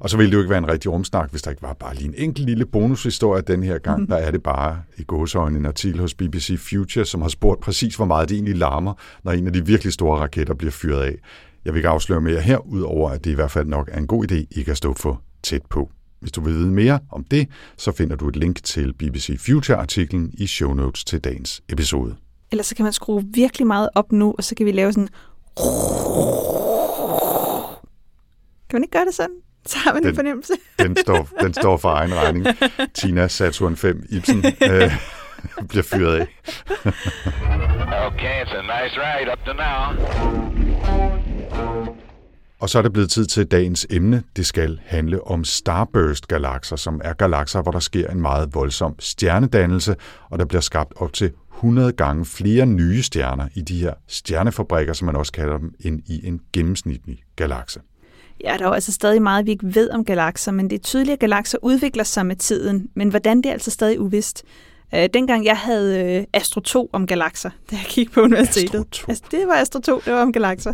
Og 0.00 0.10
så 0.10 0.16
ville 0.16 0.30
det 0.30 0.34
jo 0.34 0.40
ikke 0.40 0.50
være 0.50 0.58
en 0.58 0.68
rigtig 0.68 0.92
rumsnak, 0.92 1.30
hvis 1.30 1.42
der 1.42 1.50
ikke 1.50 1.62
var 1.62 1.72
bare 1.72 1.94
lige 1.94 2.08
en 2.08 2.14
enkelt 2.16 2.46
lille 2.46 2.66
bonushistorie 2.66 3.42
den 3.42 3.62
her 3.62 3.78
gang. 3.78 3.98
Mhm. 3.98 4.08
Der 4.08 4.16
er 4.16 4.30
det 4.30 4.42
bare 4.42 4.82
i 4.98 5.02
gåsøjne 5.02 5.58
en 5.58 5.66
artikel 5.66 6.00
hos 6.00 6.14
BBC 6.14 6.58
Future, 6.58 7.04
som 7.04 7.22
har 7.22 7.28
spurgt 7.28 7.60
præcis, 7.60 7.96
hvor 7.96 8.04
meget 8.04 8.28
det 8.28 8.34
egentlig 8.34 8.56
larmer, 8.56 8.94
når 9.24 9.32
en 9.32 9.46
af 9.46 9.52
de 9.52 9.66
virkelig 9.66 9.92
store 9.92 10.18
raketter 10.18 10.54
bliver 10.54 10.70
fyret 10.70 11.02
af. 11.02 11.18
Jeg 11.64 11.72
vil 11.72 11.78
ikke 11.78 11.88
afsløre 11.88 12.20
mere 12.20 12.40
her, 12.40 12.58
udover 12.58 13.10
at 13.10 13.24
det 13.24 13.30
i 13.30 13.34
hvert 13.34 13.50
fald 13.50 13.66
nok 13.66 13.88
er 13.92 13.98
en 13.98 14.06
god 14.06 14.30
idé 14.30 14.46
ikke 14.50 14.70
at 14.70 14.76
stå 14.76 14.94
for 14.94 15.22
tæt 15.42 15.62
på. 15.70 15.90
Hvis 16.20 16.32
du 16.32 16.40
vil 16.40 16.54
vide 16.54 16.70
mere 16.70 16.98
om 17.10 17.24
det, 17.24 17.48
så 17.76 17.92
finder 17.92 18.16
du 18.16 18.28
et 18.28 18.36
link 18.36 18.64
til 18.64 18.92
BBC 18.92 19.36
Future-artiklen 19.40 20.30
i 20.34 20.46
show 20.46 20.74
notes 20.74 21.04
til 21.04 21.20
dagens 21.20 21.62
episode. 21.68 22.16
Ellers 22.52 22.66
så 22.66 22.74
kan 22.74 22.82
man 22.82 22.92
skrue 22.92 23.24
virkelig 23.34 23.66
meget 23.66 23.88
op 23.94 24.12
nu, 24.12 24.34
og 24.38 24.44
så 24.44 24.54
kan 24.54 24.66
vi 24.66 24.72
lave 24.72 24.92
sådan... 24.92 25.08
Kan 28.68 28.76
man 28.76 28.82
ikke 28.82 28.92
gøre 28.92 29.04
det 29.04 29.14
sådan? 29.14 29.36
Så 29.66 29.78
har 29.78 29.92
man 29.92 30.02
Den- 30.02 30.08
en 30.10 30.14
fornemmelse. 30.16 30.52
Den 30.78 30.96
står, 30.96 31.28
den 31.40 31.54
står 31.54 31.76
for 31.76 31.88
egen 31.88 32.14
regning. 32.14 32.46
Tina 32.98 33.28
Saturn 33.28 33.76
5 33.76 34.06
Ibsen. 34.10 34.44
Øh, 34.46 34.92
bliver 35.68 35.82
fyret 35.82 36.14
af. 36.20 36.26
Okay, 38.06 38.42
it's 38.44 38.54
a 38.56 38.62
nice 38.62 38.96
ride 39.00 39.32
up 39.32 39.38
to 39.46 39.52
now. 39.52 41.08
Og 42.60 42.68
så 42.70 42.78
er 42.78 42.82
det 42.82 42.92
blevet 42.92 43.10
tid 43.10 43.26
til 43.26 43.46
dagens 43.46 43.86
emne. 43.90 44.22
Det 44.36 44.46
skal 44.46 44.80
handle 44.86 45.26
om 45.26 45.44
starburst-galakser, 45.44 46.76
som 46.76 47.00
er 47.04 47.12
galakser, 47.12 47.62
hvor 47.62 47.72
der 47.72 47.78
sker 47.78 48.10
en 48.10 48.20
meget 48.20 48.54
voldsom 48.54 48.94
stjernedannelse, 48.98 49.96
og 50.30 50.38
der 50.38 50.44
bliver 50.44 50.60
skabt 50.60 50.92
op 50.96 51.12
til 51.12 51.32
100 51.56 51.92
gange 51.92 52.24
flere 52.24 52.66
nye 52.66 53.02
stjerner 53.02 53.48
i 53.54 53.60
de 53.60 53.80
her 53.80 53.94
stjernefabrikker, 54.08 54.92
som 54.92 55.06
man 55.06 55.16
også 55.16 55.32
kalder 55.32 55.58
dem, 55.58 55.74
end 55.80 56.02
i 56.06 56.26
en 56.26 56.40
gennemsnitlig 56.52 57.22
galakse. 57.36 57.80
Ja, 58.44 58.56
der 58.58 58.64
er 58.64 58.68
jo 58.68 58.74
altså 58.74 58.92
stadig 58.92 59.22
meget, 59.22 59.46
vi 59.46 59.50
ikke 59.50 59.74
ved 59.74 59.90
om 59.90 60.04
galakser, 60.04 60.52
men 60.52 60.70
det 60.70 60.78
er 60.78 60.82
tydeligt, 60.82 61.12
at 61.12 61.18
galakser 61.18 61.58
udvikler 61.62 62.04
sig 62.04 62.26
med 62.26 62.36
tiden. 62.36 62.88
Men 62.94 63.08
hvordan, 63.08 63.36
det 63.36 63.46
er 63.46 63.52
altså 63.52 63.70
stadig 63.70 64.00
uvist. 64.00 64.44
Øh, 64.94 65.08
dengang 65.14 65.44
jeg 65.44 65.56
havde 65.56 66.16
øh, 66.16 66.24
Astro 66.32 66.60
2 66.60 66.90
om 66.92 67.06
galakser, 67.06 67.50
da 67.70 67.76
jeg 67.76 67.84
gik 67.88 68.12
på 68.12 68.20
universitetet. 68.20 68.74
Astro 68.74 68.84
2? 68.90 69.04
Altså, 69.08 69.24
det 69.30 69.46
var 69.46 69.54
Astro 69.54 69.80
2, 69.80 70.02
det 70.04 70.12
var 70.12 70.22
om 70.22 70.32
galakser. 70.32 70.72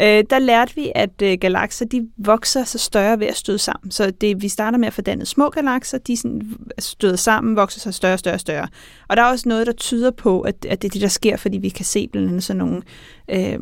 Øh, 0.00 0.24
der 0.30 0.38
lærte 0.38 0.74
vi, 0.74 0.92
at 0.94 1.22
øh, 1.22 1.38
galakser 1.40 1.84
de 1.84 2.08
vokser 2.18 2.64
så 2.64 2.78
større 2.78 3.20
ved 3.20 3.26
at 3.26 3.36
støde 3.36 3.58
sammen. 3.58 3.90
Så 3.90 4.10
det, 4.10 4.42
vi 4.42 4.48
starter 4.48 4.78
med 4.78 4.86
at 4.86 4.94
få 4.94 5.00
dannet 5.00 5.28
små 5.28 5.50
galakser, 5.50 5.98
de 5.98 6.16
sådan 6.16 6.42
støder 6.78 7.16
sammen, 7.16 7.56
vokser 7.56 7.80
sig 7.80 7.94
større, 7.94 8.18
større, 8.18 8.38
større. 8.38 8.68
Og 9.08 9.16
der 9.16 9.22
er 9.22 9.30
også 9.30 9.48
noget, 9.48 9.66
der 9.66 9.72
tyder 9.72 10.10
på, 10.10 10.40
at, 10.40 10.66
at 10.68 10.82
det 10.82 10.88
er 10.88 10.92
det, 10.92 11.02
der 11.02 11.08
sker, 11.08 11.36
fordi 11.36 11.58
vi 11.58 11.68
kan 11.68 11.84
se 11.84 12.08
blandt 12.08 12.28
andet 12.28 12.44
sådan 12.44 12.58
nogle... 12.58 12.82
Øh, 13.28 13.58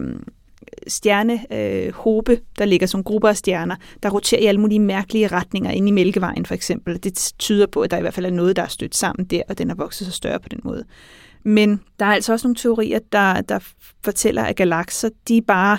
stjernehobe, 0.87 2.33
øh, 2.33 2.39
der 2.59 2.65
ligger 2.65 2.87
som 2.87 3.05
grupper 3.05 3.29
af 3.29 3.37
stjerner, 3.37 3.77
der 4.03 4.11
roterer 4.11 4.41
i 4.41 4.47
alle 4.47 4.61
mulige 4.61 4.81
mærkelige 4.81 5.29
retninger 5.29 5.71
ind 5.71 5.89
i 5.89 5.93
Mælkevejen 5.93 6.47
for 6.47 6.55
eksempel. 6.55 7.05
Det 7.05 7.33
tyder 7.39 7.67
på, 7.67 7.81
at 7.81 7.91
der 7.91 7.97
i 7.97 8.01
hvert 8.01 8.15
fald 8.15 8.27
er 8.27 8.31
noget, 8.31 8.57
der 8.57 8.63
er 8.63 8.69
stødt 8.69 8.97
sammen 8.97 9.27
der, 9.27 9.43
og 9.49 9.59
den 9.59 9.71
er 9.71 9.75
vokset 9.75 10.07
så 10.07 10.13
større 10.13 10.41
på 10.41 10.49
den 10.49 10.61
måde. 10.65 10.85
Men 11.45 11.81
der 11.99 12.07
er 12.07 12.13
altså 12.15 12.33
også 12.33 12.47
nogle 12.47 12.57
teorier, 12.57 12.99
der, 13.13 13.41
der 13.41 13.59
fortæller, 14.05 14.43
at 14.43 14.57
galakser, 14.57 15.09
de 15.29 15.43
bare 15.43 15.79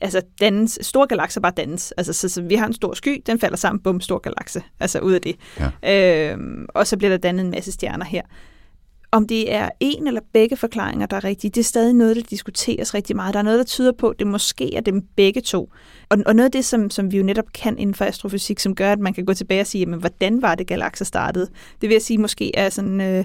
altså 0.00 0.22
dannes, 0.40 0.78
store 0.82 1.06
galakser 1.06 1.40
bare 1.40 1.52
dannes. 1.56 1.92
Altså, 1.92 2.12
så, 2.12 2.28
så 2.28 2.42
vi 2.42 2.54
har 2.54 2.66
en 2.66 2.72
stor 2.72 2.94
sky, 2.94 3.22
den 3.26 3.38
falder 3.38 3.56
sammen, 3.56 3.82
bum, 3.82 4.00
stor 4.00 4.18
galakse, 4.18 4.62
altså 4.80 4.98
ud 4.98 5.12
af 5.12 5.20
det. 5.20 5.36
Ja. 5.82 6.32
Øhm, 6.32 6.66
og 6.68 6.86
så 6.86 6.96
bliver 6.96 7.10
der 7.10 7.16
dannet 7.16 7.44
en 7.44 7.50
masse 7.50 7.72
stjerner 7.72 8.04
her. 8.04 8.22
Om 9.16 9.26
det 9.26 9.52
er 9.54 9.68
en 9.80 10.06
eller 10.06 10.20
begge 10.32 10.56
forklaringer, 10.56 11.06
der 11.06 11.16
er 11.16 11.24
rigtige, 11.24 11.50
det 11.50 11.60
er 11.60 11.64
stadig 11.64 11.94
noget, 11.94 12.16
der 12.16 12.22
diskuteres 12.22 12.94
rigtig 12.94 13.16
meget. 13.16 13.34
Der 13.34 13.40
er 13.40 13.44
noget, 13.44 13.58
der 13.58 13.64
tyder 13.64 13.92
på, 13.92 14.08
at 14.08 14.18
det 14.18 14.26
måske 14.26 14.74
er 14.74 14.80
dem 14.80 15.02
begge 15.16 15.40
to. 15.40 15.72
Og, 16.08 16.18
og 16.26 16.36
noget 16.36 16.44
af 16.44 16.52
det, 16.52 16.64
som, 16.64 16.90
som 16.90 17.12
vi 17.12 17.16
jo 17.16 17.22
netop 17.22 17.44
kan 17.54 17.78
inden 17.78 17.94
for 17.94 18.04
astrofysik, 18.04 18.58
som 18.58 18.74
gør, 18.74 18.92
at 18.92 18.98
man 18.98 19.14
kan 19.14 19.24
gå 19.24 19.34
tilbage 19.34 19.60
og 19.60 19.66
sige, 19.66 19.80
jamen, 19.80 20.00
hvordan 20.00 20.42
var 20.42 20.54
det, 20.54 20.66
galakser 20.66 21.04
startede? 21.04 21.46
Det 21.80 21.88
vil 21.88 21.94
jeg 21.94 22.02
sige, 22.02 22.18
måske 22.18 22.56
er 22.56 22.68
sådan... 22.68 23.00
Øh, 23.00 23.24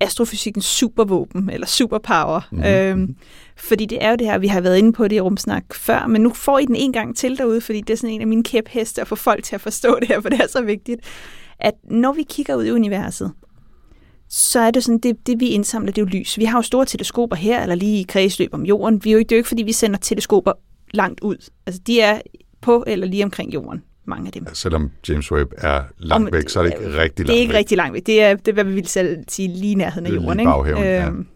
astrofysikkens 0.00 0.64
supervåben, 0.64 1.50
eller 1.50 1.66
superpower. 1.66 2.40
Mhm. 2.50 2.60
Mm-hmm. 2.60 2.74
Øhm, 2.74 3.16
fordi 3.56 3.86
det 3.86 4.04
er 4.04 4.10
jo 4.10 4.16
det 4.16 4.26
her, 4.26 4.38
vi 4.38 4.46
har 4.46 4.60
været 4.60 4.78
inde 4.78 4.92
på 4.92 5.08
det 5.08 5.16
i 5.16 5.20
rumsnak 5.20 5.74
før, 5.74 6.06
men 6.06 6.22
nu 6.22 6.32
får 6.34 6.58
I 6.58 6.64
den 6.64 6.76
en 6.76 6.92
gang 6.92 7.16
til 7.16 7.38
derude, 7.38 7.60
fordi 7.60 7.80
det 7.80 7.90
er 7.90 7.96
sådan 7.96 8.14
en 8.14 8.20
af 8.20 8.26
mine 8.26 8.44
kæpheste 8.44 9.00
at 9.00 9.08
få 9.08 9.14
folk 9.14 9.44
til 9.44 9.54
at 9.54 9.60
forstå 9.60 9.98
det 10.00 10.08
her, 10.08 10.20
for 10.20 10.28
det 10.28 10.40
er 10.40 10.48
så 10.48 10.62
vigtigt, 10.62 11.00
at 11.60 11.74
når 11.84 12.12
vi 12.12 12.22
kigger 12.22 12.54
ud 12.54 12.64
i 12.64 12.70
universet, 12.70 13.32
så 14.28 14.60
er 14.60 14.70
det 14.70 14.84
sådan, 14.84 14.98
det, 14.98 15.26
det 15.26 15.40
vi 15.40 15.48
indsamler, 15.48 15.92
det 15.92 16.02
er 16.02 16.06
jo 16.06 16.18
lys. 16.18 16.38
Vi 16.38 16.44
har 16.44 16.58
jo 16.58 16.62
store 16.62 16.84
teleskoper 16.86 17.36
her, 17.36 17.62
eller 17.62 17.74
lige 17.74 18.00
i 18.00 18.02
kredsløb 18.08 18.54
om 18.54 18.66
jorden. 18.66 19.04
Vi 19.04 19.10
er 19.10 19.12
jo 19.12 19.18
ikke, 19.18 19.28
det 19.28 19.34
er 19.34 19.36
jo 19.36 19.40
ikke, 19.40 19.48
fordi 19.48 19.62
vi 19.62 19.72
sender 19.72 19.98
teleskoper 19.98 20.52
langt 20.94 21.20
ud. 21.20 21.36
Altså, 21.66 21.80
de 21.86 22.00
er 22.00 22.20
på 22.60 22.84
eller 22.86 23.06
lige 23.06 23.24
omkring 23.24 23.54
jorden, 23.54 23.82
mange 24.04 24.26
af 24.26 24.32
dem. 24.32 24.46
Selvom 24.54 24.90
James 25.08 25.32
Webb 25.32 25.52
er 25.58 25.82
langt 25.98 26.26
Om- 26.28 26.32
væk, 26.32 26.48
så 26.48 26.58
er 26.58 26.62
det 26.62 26.72
ikke 26.72 26.86
rigtig 26.86 26.96
langt 26.98 27.16
Det 27.16 27.30
er 27.36 27.40
ikke 27.40 27.52
væk. 27.52 27.58
rigtig 27.58 27.76
langt 27.76 27.94
væk. 27.94 28.06
Det 28.06 28.22
er, 28.22 28.34
det 28.34 28.48
er 28.48 28.52
hvad 28.52 28.64
vi 28.64 28.74
vil 28.74 28.86
selv 28.86 29.18
sige, 29.28 29.48
lige 29.48 29.74
nærheden 29.74 30.06
af 30.06 30.12
lige 30.12 30.22
jorden. 30.22 30.40
i 30.40 30.44
baghaven, 30.44 30.82
ja. 30.82 31.06
Øhm, 31.06 31.26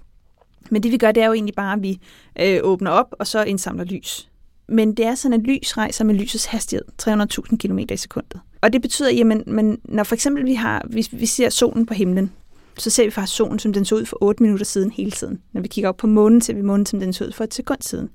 Men 0.71 0.83
det 0.83 0.93
vi 0.93 0.97
gør, 0.99 1.13
det 1.13 1.23
er 1.23 1.27
jo 1.27 1.33
egentlig 1.33 1.55
bare, 1.55 1.73
at 1.77 1.83
vi 1.83 1.99
øh, 2.41 2.59
åbner 2.63 2.91
op, 2.91 3.07
og 3.19 3.27
så 3.27 3.43
indsamler 3.45 3.85
lys. 3.85 4.29
Men 4.69 4.95
det 4.95 5.07
er 5.07 5.15
sådan, 5.15 5.41
at 5.41 5.47
lys 5.47 5.77
rejser 5.77 6.05
med 6.05 6.15
lysets 6.15 6.45
hastighed, 6.45 6.85
300.000 7.03 7.57
km 7.57 7.79
i 7.79 7.97
sekundet. 7.97 8.41
Og 8.63 8.73
det 8.73 8.83
betyder, 8.83 9.11
jamen, 9.11 9.43
men 9.47 9.79
når 9.85 10.05
for 10.05 10.15
eksempel 10.15 10.45
vi, 10.47 10.55
har, 10.55 10.87
hvis 10.91 11.09
vi 11.13 11.27
ser 11.27 11.49
solen 11.49 11.87
på 11.87 11.95
himlen, 11.95 12.33
så 12.81 12.91
ser 12.91 13.05
vi 13.05 13.11
faktisk 13.11 13.37
solen, 13.37 13.59
som 13.59 13.73
den 13.73 13.85
så 13.85 13.95
ud 13.95 14.07
for 14.07 14.19
8 14.21 14.43
minutter 14.43 14.65
siden 14.65 14.91
hele 14.91 15.11
tiden. 15.11 15.43
Når 15.53 15.61
vi 15.61 15.69
kigger 15.69 15.89
op 15.89 15.97
på 15.97 16.07
månen, 16.07 16.41
ser 16.41 16.55
vi 16.55 16.63
månen, 16.63 16.87
som 16.87 17.01
den 17.01 17.13
så 17.13 17.25
ud 17.25 17.33
for 17.33 17.45
et 17.45 17.55
sekund 17.55 17.79
siden. 17.81 18.09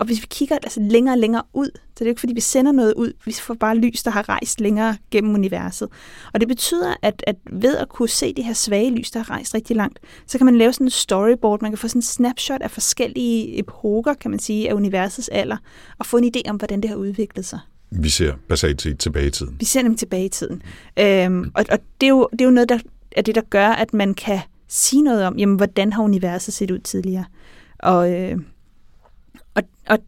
Og 0.00 0.06
hvis 0.06 0.22
vi 0.22 0.26
kigger 0.30 0.58
altså 0.62 0.80
længere 0.80 1.14
og 1.14 1.18
længere 1.18 1.42
ud, 1.52 1.70
så 1.74 1.80
det 1.94 2.00
er 2.00 2.04
jo 2.04 2.10
ikke, 2.10 2.20
fordi 2.20 2.32
vi 2.32 2.40
sender 2.40 2.72
noget 2.72 2.94
ud, 2.94 3.12
vi 3.24 3.32
får 3.32 3.54
bare 3.54 3.76
lys, 3.76 4.02
der 4.02 4.10
har 4.10 4.28
rejst 4.28 4.60
længere 4.60 4.96
gennem 5.10 5.34
universet. 5.34 5.88
Og 6.34 6.40
det 6.40 6.48
betyder, 6.48 6.94
at, 7.02 7.24
at 7.26 7.36
ved 7.52 7.76
at 7.76 7.88
kunne 7.88 8.08
se 8.08 8.34
det 8.34 8.44
her 8.44 8.52
svage 8.52 8.90
lys, 8.90 9.10
der 9.10 9.18
har 9.18 9.30
rejst 9.30 9.54
rigtig 9.54 9.76
langt, 9.76 9.98
så 10.26 10.38
kan 10.38 10.44
man 10.44 10.56
lave 10.56 10.72
sådan 10.72 10.86
en 10.86 10.90
storyboard, 10.90 11.62
man 11.62 11.70
kan 11.70 11.78
få 11.78 11.88
sådan 11.88 11.98
en 11.98 12.02
snapshot 12.02 12.62
af 12.62 12.70
forskellige 12.70 13.58
epoker, 13.58 14.14
kan 14.14 14.30
man 14.30 14.40
sige, 14.40 14.70
af 14.70 14.74
universets 14.74 15.28
alder, 15.28 15.56
og 15.98 16.06
få 16.06 16.16
en 16.16 16.32
idé 16.36 16.50
om, 16.50 16.56
hvordan 16.56 16.80
det 16.80 16.90
har 16.90 16.96
udviklet 16.96 17.44
sig. 17.44 17.58
Vi 17.90 18.08
ser 18.08 18.34
basalt 18.48 18.82
set 18.82 18.98
tilbage 18.98 19.26
i 19.26 19.30
tiden. 19.30 19.56
Vi 19.58 19.64
ser 19.64 19.82
dem 19.82 19.96
tilbage 19.96 20.24
i 20.24 20.28
tiden. 20.28 20.62
Øhm, 20.98 21.50
og 21.54 21.64
og 21.70 21.78
det, 22.00 22.06
er 22.06 22.10
jo, 22.10 22.28
det 22.32 22.40
er 22.40 22.44
jo 22.44 22.50
noget 22.50 22.68
der, 22.68 22.78
af 23.16 23.24
det, 23.24 23.34
der 23.34 23.40
gør, 23.50 23.68
at 23.68 23.94
man 23.94 24.14
kan 24.14 24.40
sige 24.68 25.02
noget 25.02 25.24
om, 25.24 25.38
jamen, 25.38 25.56
hvordan 25.56 25.92
har 25.92 26.02
universet 26.02 26.54
set 26.54 26.70
ud 26.70 26.78
tidligere. 26.78 27.24
Og, 27.78 28.12
øh, 28.12 28.38
og, 29.54 29.62
og 29.88 29.98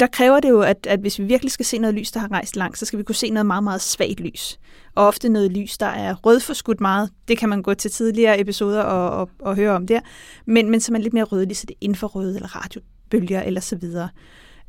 der 0.00 0.06
kræver 0.06 0.40
det 0.40 0.48
jo, 0.48 0.60
at, 0.60 0.86
at 0.86 1.00
hvis 1.00 1.18
vi 1.18 1.24
virkelig 1.24 1.52
skal 1.52 1.66
se 1.66 1.78
noget 1.78 1.94
lys, 1.94 2.12
der 2.12 2.20
har 2.20 2.30
rejst 2.30 2.56
langt, 2.56 2.78
så 2.78 2.86
skal 2.86 2.98
vi 2.98 3.04
kunne 3.04 3.14
se 3.14 3.30
noget 3.30 3.46
meget, 3.46 3.64
meget 3.64 3.80
svagt 3.80 4.20
lys. 4.20 4.58
Og 4.94 5.06
ofte 5.06 5.28
noget 5.28 5.52
lys, 5.52 5.78
der 5.78 5.86
er 5.86 6.14
rødforskudt 6.14 6.80
meget. 6.80 7.10
Det 7.28 7.38
kan 7.38 7.48
man 7.48 7.62
gå 7.62 7.74
til 7.74 7.90
tidligere 7.90 8.40
episoder 8.40 8.82
og, 8.82 9.10
og, 9.10 9.30
og 9.38 9.56
høre 9.56 9.72
om 9.72 9.86
der. 9.86 10.00
Men, 10.46 10.70
men 10.70 10.80
som 10.80 10.94
er 10.94 10.98
lidt 10.98 11.14
mere 11.14 11.24
rødlig, 11.24 11.56
så 11.56 11.66
det 11.66 11.74
er 11.74 11.78
infrarøde 11.80 12.34
eller 12.34 12.56
radiobølger 12.56 13.42
eller 13.42 13.60
så 13.60 13.76
videre. 13.76 14.08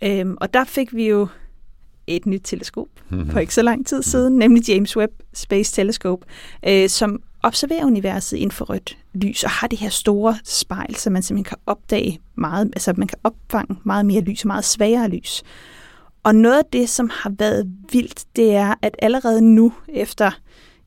Øhm, 0.03 0.37
og 0.41 0.53
der 0.53 0.63
fik 0.63 0.95
vi 0.95 1.07
jo 1.07 1.27
et 2.07 2.25
nyt 2.25 2.41
teleskop 2.43 2.87
mm-hmm. 3.09 3.29
for 3.29 3.39
ikke 3.39 3.53
så 3.53 3.61
lang 3.61 3.87
tid 3.87 4.03
siden, 4.03 4.37
nemlig 4.37 4.69
James 4.69 4.97
Webb 4.97 5.11
Space 5.33 5.73
Telescope, 5.73 6.25
øh, 6.67 6.89
som 6.89 7.21
observerer 7.43 7.85
universet 7.85 8.37
inden 8.37 8.51
for 8.51 8.65
rødt 8.65 8.97
lys 9.13 9.43
og 9.43 9.49
har 9.49 9.67
det 9.67 9.79
her 9.79 9.89
store 9.89 10.37
spejl, 10.43 10.95
så 10.95 11.09
man 11.09 11.23
simpelthen 11.23 11.49
kan 11.49 11.57
opdage 11.65 12.19
meget, 12.35 12.65
altså 12.65 12.93
man 12.97 13.07
kan 13.07 13.17
opfange 13.23 13.77
meget 13.83 14.05
mere 14.05 14.21
lys 14.21 14.43
og 14.43 14.47
meget 14.47 14.65
svagere 14.65 15.09
lys. 15.09 15.43
Og 16.23 16.35
noget 16.35 16.57
af 16.57 16.65
det, 16.73 16.89
som 16.89 17.09
har 17.13 17.31
været 17.39 17.71
vildt, 17.91 18.25
det 18.35 18.55
er, 18.55 18.75
at 18.81 18.95
allerede 18.99 19.41
nu, 19.41 19.73
efter 19.87 20.31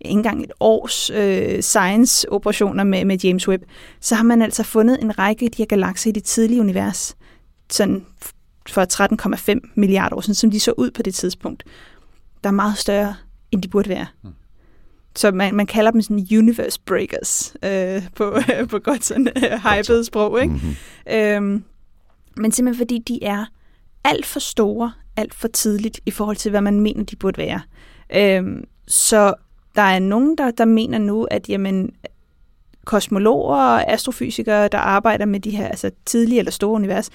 ikke 0.00 0.12
engang 0.12 0.44
et 0.44 0.52
års 0.60 1.10
øh, 1.10 1.62
science-operationer 1.62 2.84
med, 2.84 3.04
med 3.04 3.18
James 3.18 3.48
Webb, 3.48 3.62
så 4.00 4.14
har 4.14 4.24
man 4.24 4.42
altså 4.42 4.62
fundet 4.62 5.02
en 5.02 5.18
række 5.18 5.44
af 5.44 5.50
de 5.50 5.62
her 5.62 5.66
galakser 5.66 6.10
i 6.10 6.12
det 6.12 6.24
tidlige 6.24 6.60
univers, 6.60 7.16
sådan 7.70 8.06
for 8.68 9.54
13,5 9.54 9.72
milliarder 9.74 10.16
år 10.16 10.20
siden, 10.20 10.34
som 10.34 10.50
de 10.50 10.60
så 10.60 10.72
ud 10.76 10.90
på 10.90 11.02
det 11.02 11.14
tidspunkt, 11.14 11.62
der 12.44 12.48
er 12.48 12.54
meget 12.54 12.78
større, 12.78 13.14
end 13.52 13.62
de 13.62 13.68
burde 13.68 13.88
være. 13.88 14.06
Mm. 14.22 14.30
Så 15.16 15.30
man, 15.30 15.54
man 15.54 15.66
kalder 15.66 15.90
dem 15.90 16.02
sådan 16.02 16.26
universe 16.38 16.80
breakers 16.86 17.56
øh, 17.62 18.02
på, 18.16 18.36
på 18.70 18.78
godt 18.78 19.04
sådan 19.04 19.28
øh, 19.36 19.42
hyped 19.42 20.04
sprog. 20.04 20.42
Ikke? 20.42 20.54
Mm-hmm. 20.54 20.76
Øhm, 21.10 21.64
men 22.36 22.52
simpelthen 22.52 22.80
fordi 22.80 22.98
de 22.98 23.24
er 23.24 23.44
alt 24.04 24.26
for 24.26 24.40
store, 24.40 24.92
alt 25.16 25.34
for 25.34 25.48
tidligt 25.48 26.00
i 26.06 26.10
forhold 26.10 26.36
til, 26.36 26.50
hvad 26.50 26.60
man 26.60 26.80
mener, 26.80 27.04
de 27.04 27.16
burde 27.16 27.38
være. 27.38 27.60
Øhm, 28.16 28.64
så 28.86 29.34
der 29.74 29.82
er 29.82 29.98
nogen, 29.98 30.38
der, 30.38 30.50
der 30.50 30.64
mener 30.64 30.98
nu, 30.98 31.24
at 31.24 31.48
jamen, 31.48 31.90
kosmologer 32.84 33.56
og 33.56 33.92
astrofysikere, 33.92 34.68
der 34.68 34.78
arbejder 34.78 35.24
med 35.24 35.40
de 35.40 35.50
her 35.50 35.68
altså, 35.68 35.90
tidlige 36.04 36.38
eller 36.38 36.52
store 36.52 36.72
univers, 36.72 37.10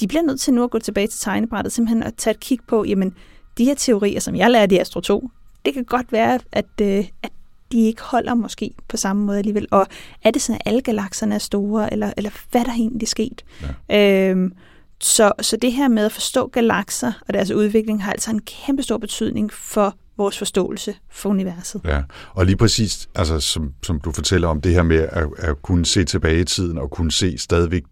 de 0.00 0.08
bliver 0.08 0.22
nødt 0.22 0.40
til 0.40 0.54
nu 0.54 0.64
at 0.64 0.70
gå 0.70 0.78
tilbage 0.78 1.06
til 1.06 1.20
tegnebrættet, 1.20 1.72
simpelthen 1.72 2.02
at 2.02 2.14
tage 2.14 2.34
et 2.34 2.40
kig 2.40 2.58
på, 2.68 2.84
jamen, 2.84 3.14
de 3.58 3.64
her 3.64 3.74
teorier, 3.74 4.20
som 4.20 4.36
jeg 4.36 4.50
lærte 4.50 4.74
i 4.74 4.78
Astro 4.78 5.00
2, 5.00 5.30
det 5.64 5.74
kan 5.74 5.84
godt 5.84 6.12
være, 6.12 6.38
at, 6.52 6.66
øh, 6.80 7.04
at 7.22 7.30
de 7.72 7.86
ikke 7.86 8.02
holder 8.02 8.34
måske 8.34 8.74
på 8.88 8.96
samme 8.96 9.24
måde 9.24 9.38
alligevel. 9.38 9.66
Og 9.70 9.86
er 10.22 10.30
det 10.30 10.42
sådan, 10.42 10.60
at 10.64 10.68
alle 10.70 10.80
galakserne 10.80 11.34
er 11.34 11.38
store, 11.38 11.92
eller, 11.92 12.12
eller 12.16 12.30
hvad 12.50 12.64
der 12.64 12.70
er 12.70 12.74
egentlig 12.74 13.08
sket? 13.08 13.44
Ja. 13.88 14.30
Øhm, 14.30 14.52
så, 15.00 15.32
så 15.40 15.56
det 15.56 15.72
her 15.72 15.88
med 15.88 16.04
at 16.04 16.12
forstå 16.12 16.46
galakser 16.46 17.12
og 17.28 17.34
deres 17.34 17.50
udvikling 17.50 18.04
har 18.04 18.12
altså 18.12 18.30
en 18.30 18.40
kæmpe 18.40 18.82
stor 18.82 18.98
betydning 18.98 19.52
for 19.52 19.96
vores 20.16 20.38
forståelse 20.38 20.94
for 21.10 21.30
universet. 21.30 21.80
Ja, 21.84 22.02
og 22.30 22.46
lige 22.46 22.56
præcis, 22.56 23.08
altså, 23.14 23.40
som, 23.40 23.74
som 23.82 24.00
du 24.00 24.12
fortæller 24.12 24.48
om 24.48 24.60
det 24.60 24.72
her 24.72 24.82
med 24.82 24.96
at, 24.96 25.28
at 25.38 25.62
kunne 25.62 25.86
se 25.86 26.04
tilbage 26.04 26.40
i 26.40 26.44
tiden 26.44 26.78
og 26.78 26.90
kunne 26.90 27.12
se 27.12 27.38
stadigvæk 27.38 27.82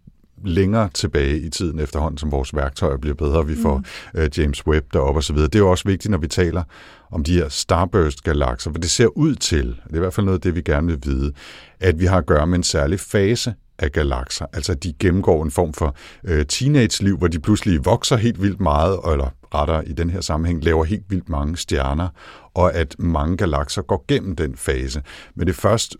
længere 0.43 0.89
tilbage 0.93 1.39
i 1.39 1.49
tiden 1.49 1.79
efterhånden, 1.79 2.17
som 2.17 2.31
vores 2.31 2.55
værktøjer 2.55 2.97
bliver 2.97 3.15
bedre, 3.15 3.47
vi 3.47 3.55
får 3.61 3.77
mm. 3.77 4.19
uh, 4.21 4.39
James 4.39 4.67
Webb 4.67 4.93
derop 4.93 5.15
og 5.15 5.23
så 5.23 5.33
videre. 5.33 5.47
Det 5.47 5.55
er 5.55 5.59
jo 5.59 5.71
også 5.71 5.87
vigtigt, 5.87 6.11
når 6.11 6.17
vi 6.17 6.27
taler 6.27 6.63
om 7.11 7.23
de 7.23 7.33
her 7.33 7.49
starburst-galakser, 7.49 8.71
for 8.71 8.79
det 8.79 8.91
ser 8.91 9.07
ud 9.17 9.35
til, 9.35 9.67
det 9.67 9.91
er 9.91 9.95
i 9.95 9.99
hvert 9.99 10.13
fald 10.13 10.25
noget 10.25 10.37
af 10.37 10.41
det, 10.41 10.55
vi 10.55 10.61
gerne 10.61 10.87
vil 10.87 10.99
vide, 11.03 11.33
at 11.79 11.99
vi 11.99 12.05
har 12.05 12.17
at 12.17 12.25
gøre 12.25 12.47
med 12.47 12.57
en 12.57 12.63
særlig 12.63 12.99
fase 12.99 13.53
af 13.79 13.91
galakser. 13.91 14.45
Altså 14.53 14.73
de 14.73 14.93
gennemgår 14.93 15.43
en 15.43 15.51
form 15.51 15.73
for 15.73 15.95
øh, 16.23 16.45
teenage-liv, 16.45 17.17
hvor 17.17 17.27
de 17.27 17.39
pludselig 17.39 17.85
vokser 17.85 18.17
helt 18.17 18.41
vildt 18.41 18.59
meget, 18.59 18.99
eller 19.11 19.29
rettere 19.53 19.87
i 19.87 19.93
den 19.93 20.09
her 20.09 20.21
sammenhæng 20.21 20.63
laver 20.63 20.83
helt 20.83 21.05
vildt 21.09 21.29
mange 21.29 21.57
stjerner, 21.57 22.07
og 22.53 22.73
at 22.73 22.95
mange 22.99 23.37
galakser 23.37 23.81
går 23.81 24.05
gennem 24.07 24.35
den 24.35 24.55
fase. 24.55 25.01
Men 25.35 25.47
det 25.47 25.53
er 25.53 25.61
først 25.61 25.97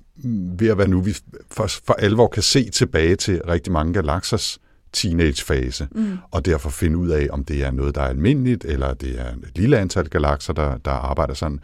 ved 0.58 0.68
at 0.68 0.78
være 0.78 0.88
nu, 0.88 1.02
vi 1.02 1.16
for, 1.52 1.68
for 1.68 1.94
alvor 1.94 2.28
kan 2.28 2.44
se 2.44 2.70
tilbage 2.70 3.16
til 3.16 3.42
rigtig 3.48 3.74
mange 3.74 3.94
galaksers 3.94 4.60
teenagefase, 4.94 5.88
mm. 5.92 6.18
og 6.32 6.46
derfor 6.46 6.70
finde 6.70 6.98
ud 6.98 7.10
af, 7.10 7.28
om 7.32 7.44
det 7.44 7.64
er 7.64 7.72
noget, 7.72 7.96
der 7.96 8.02
er 8.02 8.08
almindeligt, 8.08 8.66
eller 8.66 8.94
det 8.94 9.20
er 9.20 9.30
et 9.30 9.52
lille 9.58 9.78
antal 9.78 10.10
galakser, 10.10 10.54
der, 10.54 10.78
der 10.78 10.92
arbejder 10.92 11.34
sådan. 11.34 11.60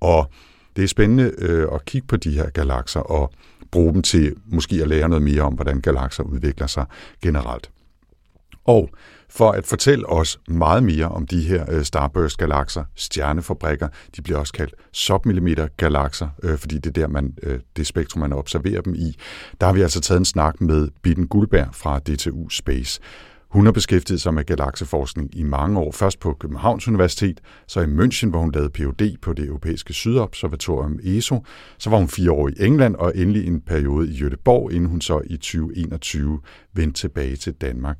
Og 0.00 0.30
det 0.76 0.84
er 0.84 0.88
spændende 0.88 1.32
øh, 1.38 1.68
at 1.72 1.84
kigge 1.84 2.06
på 2.06 2.16
de 2.16 2.30
her 2.30 2.50
galakser 2.50 3.00
og 3.00 3.32
bruge 3.72 3.92
dem 3.92 4.02
til 4.02 4.34
måske 4.46 4.76
at 4.82 4.88
lære 4.88 5.08
noget 5.08 5.22
mere 5.22 5.42
om, 5.42 5.54
hvordan 5.54 5.80
galakser 5.80 6.22
udvikler 6.22 6.66
sig 6.66 6.84
generelt. 7.22 7.70
Og 8.64 8.90
for 9.30 9.50
at 9.50 9.66
fortælle 9.66 10.06
os 10.06 10.40
meget 10.48 10.82
mere 10.82 11.08
om 11.08 11.26
de 11.26 11.40
her 11.42 11.64
øh, 11.70 11.84
starburst-galakser, 11.84 12.84
stjernefabrikker, 12.94 13.88
de 14.16 14.22
bliver 14.22 14.38
også 14.38 14.52
kaldt 14.52 14.74
submillimeter-galakser, 14.92 16.28
øh, 16.42 16.58
fordi 16.58 16.74
det 16.74 16.86
er 16.86 17.00
der, 17.00 17.08
man, 17.08 17.34
øh, 17.42 17.60
det 17.76 17.86
spektrum, 17.86 18.20
man 18.20 18.32
observerer 18.32 18.80
dem 18.80 18.94
i. 18.94 19.16
Der 19.60 19.66
har 19.66 19.72
vi 19.72 19.82
altså 19.82 20.00
taget 20.00 20.18
en 20.18 20.24
snak 20.24 20.60
med 20.60 20.88
Bitten 21.02 21.28
Guldberg 21.28 21.68
fra 21.72 21.98
DTU 21.98 22.48
Space. 22.48 23.00
Hun 23.52 23.64
har 23.64 23.72
beskæftiget 23.72 24.20
sig 24.20 24.34
med 24.34 24.44
galakseforskning 24.44 25.36
i 25.36 25.42
mange 25.42 25.80
år, 25.80 25.92
først 25.92 26.20
på 26.20 26.36
Københavns 26.40 26.88
Universitet, 26.88 27.40
så 27.66 27.80
i 27.80 27.84
München, 27.84 28.30
hvor 28.30 28.38
hun 28.38 28.52
lavede 28.52 28.70
Ph.D. 28.70 29.16
på 29.22 29.32
det 29.32 29.46
europæiske 29.46 29.92
sydobservatorium 29.92 30.98
ESO. 31.04 31.44
Så 31.78 31.90
var 31.90 31.98
hun 31.98 32.08
fire 32.08 32.32
år 32.32 32.48
i 32.48 32.52
England 32.60 32.96
og 32.96 33.12
endelig 33.16 33.46
en 33.46 33.60
periode 33.60 34.10
i 34.10 34.22
Göteborg, 34.22 34.70
inden 34.72 34.90
hun 34.90 35.00
så 35.00 35.20
i 35.26 35.36
2021 35.36 36.40
vendte 36.72 37.00
tilbage 37.00 37.36
til 37.36 37.52
Danmark. 37.52 37.98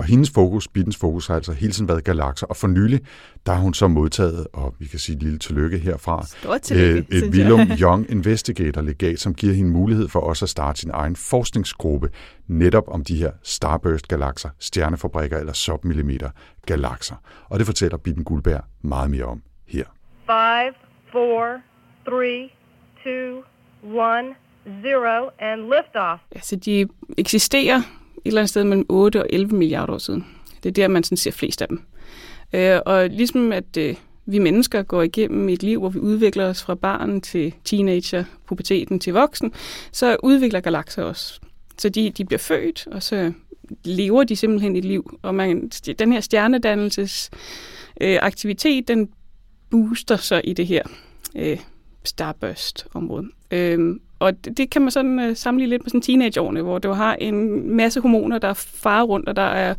Og 0.00 0.06
hendes 0.06 0.30
fokus, 0.30 0.68
Bittens 0.68 0.96
fokus, 0.96 1.26
har 1.26 1.34
altså 1.34 1.52
hele 1.52 1.72
tiden 1.72 1.88
været 1.88 2.04
galakser. 2.04 2.46
Og 2.46 2.56
for 2.56 2.68
nylig, 2.68 3.00
der 3.46 3.52
har 3.52 3.60
hun 3.60 3.74
så 3.74 3.88
modtaget, 3.88 4.46
og 4.52 4.74
vi 4.78 4.86
kan 4.86 4.98
sige 4.98 5.16
et 5.16 5.22
lille 5.22 5.38
tillykke 5.38 5.78
herfra, 5.78 6.26
tillykke, 6.62 7.16
øh, 7.16 7.22
et 7.22 7.34
Willum 7.34 7.60
Young 7.80 8.10
Investigator-legat, 8.10 9.20
som 9.20 9.34
giver 9.34 9.54
hende 9.54 9.70
mulighed 9.70 10.08
for 10.08 10.20
også 10.20 10.44
at 10.44 10.48
starte 10.48 10.80
sin 10.80 10.90
egen 10.94 11.16
forskningsgruppe 11.16 12.08
netop 12.48 12.84
om 12.88 13.04
de 13.04 13.16
her 13.16 13.30
starburst-galakser, 13.42 14.48
stjernefabrikker 14.58 15.38
eller 15.38 15.52
submillimeter-galakser. 15.52 17.14
Og 17.48 17.58
det 17.58 17.66
fortæller 17.66 17.96
Bitten 17.96 18.24
Guldberg 18.24 18.64
meget 18.82 19.10
mere 19.10 19.24
om 19.24 19.42
her. 19.68 19.84
5, 20.26 20.74
4, 21.12 21.60
3, 22.06 22.50
2, 23.04 23.10
1, 23.88 24.36
0, 24.82 25.30
and 25.38 25.60
liftoff. 25.60 26.22
Altså, 26.30 26.56
de 26.56 26.88
eksisterer 27.18 27.82
et 28.24 28.28
eller 28.28 28.40
andet 28.40 28.50
sted 28.50 28.64
mellem 28.64 28.86
8 28.88 29.20
og 29.20 29.26
11 29.30 29.56
milliarder 29.56 29.92
år 29.92 29.98
siden. 29.98 30.26
Det 30.62 30.68
er 30.68 30.72
der, 30.72 30.88
man 30.88 31.04
sådan 31.04 31.16
ser 31.16 31.30
flest 31.30 31.62
af 31.62 31.68
dem. 31.68 31.80
Øh, 32.52 32.80
og 32.86 33.08
ligesom 33.08 33.52
at 33.52 33.76
øh, 33.78 33.94
vi 34.26 34.38
mennesker 34.38 34.82
går 34.82 35.02
igennem 35.02 35.48
et 35.48 35.62
liv, 35.62 35.78
hvor 35.78 35.88
vi 35.88 35.98
udvikler 35.98 36.46
os 36.46 36.62
fra 36.62 36.74
barn 36.74 37.20
til 37.20 37.54
teenager, 37.64 38.24
puberteten 38.46 39.00
til 39.00 39.12
voksen, 39.12 39.52
så 39.92 40.16
udvikler 40.22 40.60
galakser 40.60 41.02
også. 41.02 41.40
Så 41.78 41.88
de, 41.88 42.10
de 42.10 42.24
bliver 42.24 42.38
født, 42.38 42.86
og 42.86 43.02
så 43.02 43.32
lever 43.84 44.24
de 44.24 44.36
simpelthen 44.36 44.76
et 44.76 44.84
liv. 44.84 45.18
Og 45.22 45.34
man, 45.34 45.68
den 45.98 46.12
her 46.12 46.20
stjernedannelses 46.20 47.30
øh, 48.00 48.18
aktivitet, 48.22 48.88
den 48.88 49.08
booster 49.70 50.16
sig 50.16 50.40
i 50.44 50.52
det 50.52 50.66
her 50.66 50.82
øh, 51.36 51.58
starburst-område. 52.04 53.28
Øh, 53.50 53.96
og 54.20 54.44
det, 54.44 54.56
det 54.56 54.70
kan 54.70 54.82
man 54.82 54.90
sådan 54.90 55.18
uh, 55.18 55.36
sammenligne 55.36 55.70
lidt 55.70 55.82
med 55.82 55.90
sådan 55.90 56.00
teenageårene, 56.00 56.62
hvor 56.62 56.78
du 56.78 56.90
har 56.92 57.14
en 57.14 57.70
masse 57.76 58.00
hormoner, 58.00 58.38
der 58.38 58.54
farer 58.54 59.02
rundt, 59.02 59.28
og 59.28 59.36
der 59.36 59.42
er 59.42 59.74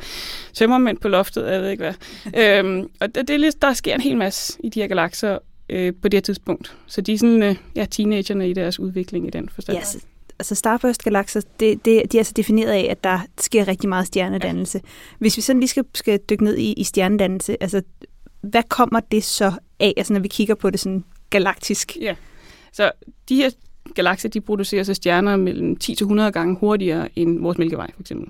tømmermænd 0.54 0.97
på 0.97 1.08
loftet, 1.08 1.51
jeg 1.51 1.62
ved 1.62 1.69
ikke 1.69 1.84
hvad. 1.84 1.93
øhm, 2.60 2.89
og 2.99 3.15
det, 3.15 3.27
det 3.27 3.34
er 3.34 3.38
lidt, 3.38 3.62
der 3.62 3.73
sker 3.73 3.95
en 3.95 4.01
hel 4.01 4.17
masse 4.17 4.58
i 4.63 4.69
de 4.69 4.82
her 4.82 4.88
galakser 4.88 5.38
øh, 5.69 5.93
på 6.01 6.08
det 6.08 6.17
her 6.17 6.21
tidspunkt. 6.21 6.75
Så 6.88 7.01
de 7.01 7.13
er 7.13 7.17
sådan, 7.17 7.43
øh, 7.43 7.56
ja, 7.75 7.86
teenagerne 7.86 8.49
i 8.49 8.54
deres 8.54 8.80
udvikling 8.80 9.27
i 9.27 9.30
den 9.30 9.49
forstand. 9.49 9.77
Yes. 9.77 9.97
Altså 10.39 10.56
Starburst-galakser, 10.56 11.41
det, 11.60 11.86
det, 11.86 12.12
de 12.12 12.17
er 12.17 12.19
altså 12.19 12.34
defineret 12.36 12.71
af, 12.71 12.88
at 12.89 13.04
der 13.04 13.19
sker 13.38 13.67
rigtig 13.67 13.89
meget 13.89 14.08
stjernedannelse. 14.08 14.82
Ja. 14.84 14.89
Hvis 15.19 15.38
vi 15.38 15.41
sådan 15.41 15.60
lige 15.60 15.67
skal, 15.67 15.84
skal 15.95 16.19
dykke 16.30 16.43
ned 16.43 16.58
i, 16.58 16.73
i 16.73 16.84
stjernedannelse, 16.84 17.63
altså 17.63 17.82
hvad 18.41 18.63
kommer 18.69 18.99
det 18.99 19.23
så 19.23 19.51
af, 19.80 19.93
altså 19.97 20.13
når 20.13 20.19
vi 20.19 20.27
kigger 20.27 20.56
på 20.56 20.69
det 20.69 20.80
sådan 20.80 21.04
galaktisk? 21.30 21.97
Ja, 22.01 22.15
så 22.73 22.91
de 23.30 23.36
her 23.36 23.49
galakser 23.96 24.30
de 24.30 24.41
producerer 24.41 24.84
så 24.84 24.94
stjerner 24.94 25.36
mellem 25.36 25.78
10-100 25.84 26.22
gange 26.22 26.56
hurtigere 26.56 27.10
end 27.15 27.41
vores 27.41 27.58
Mælkevej 27.58 27.91
for 27.94 28.02
eksempel. 28.02 28.30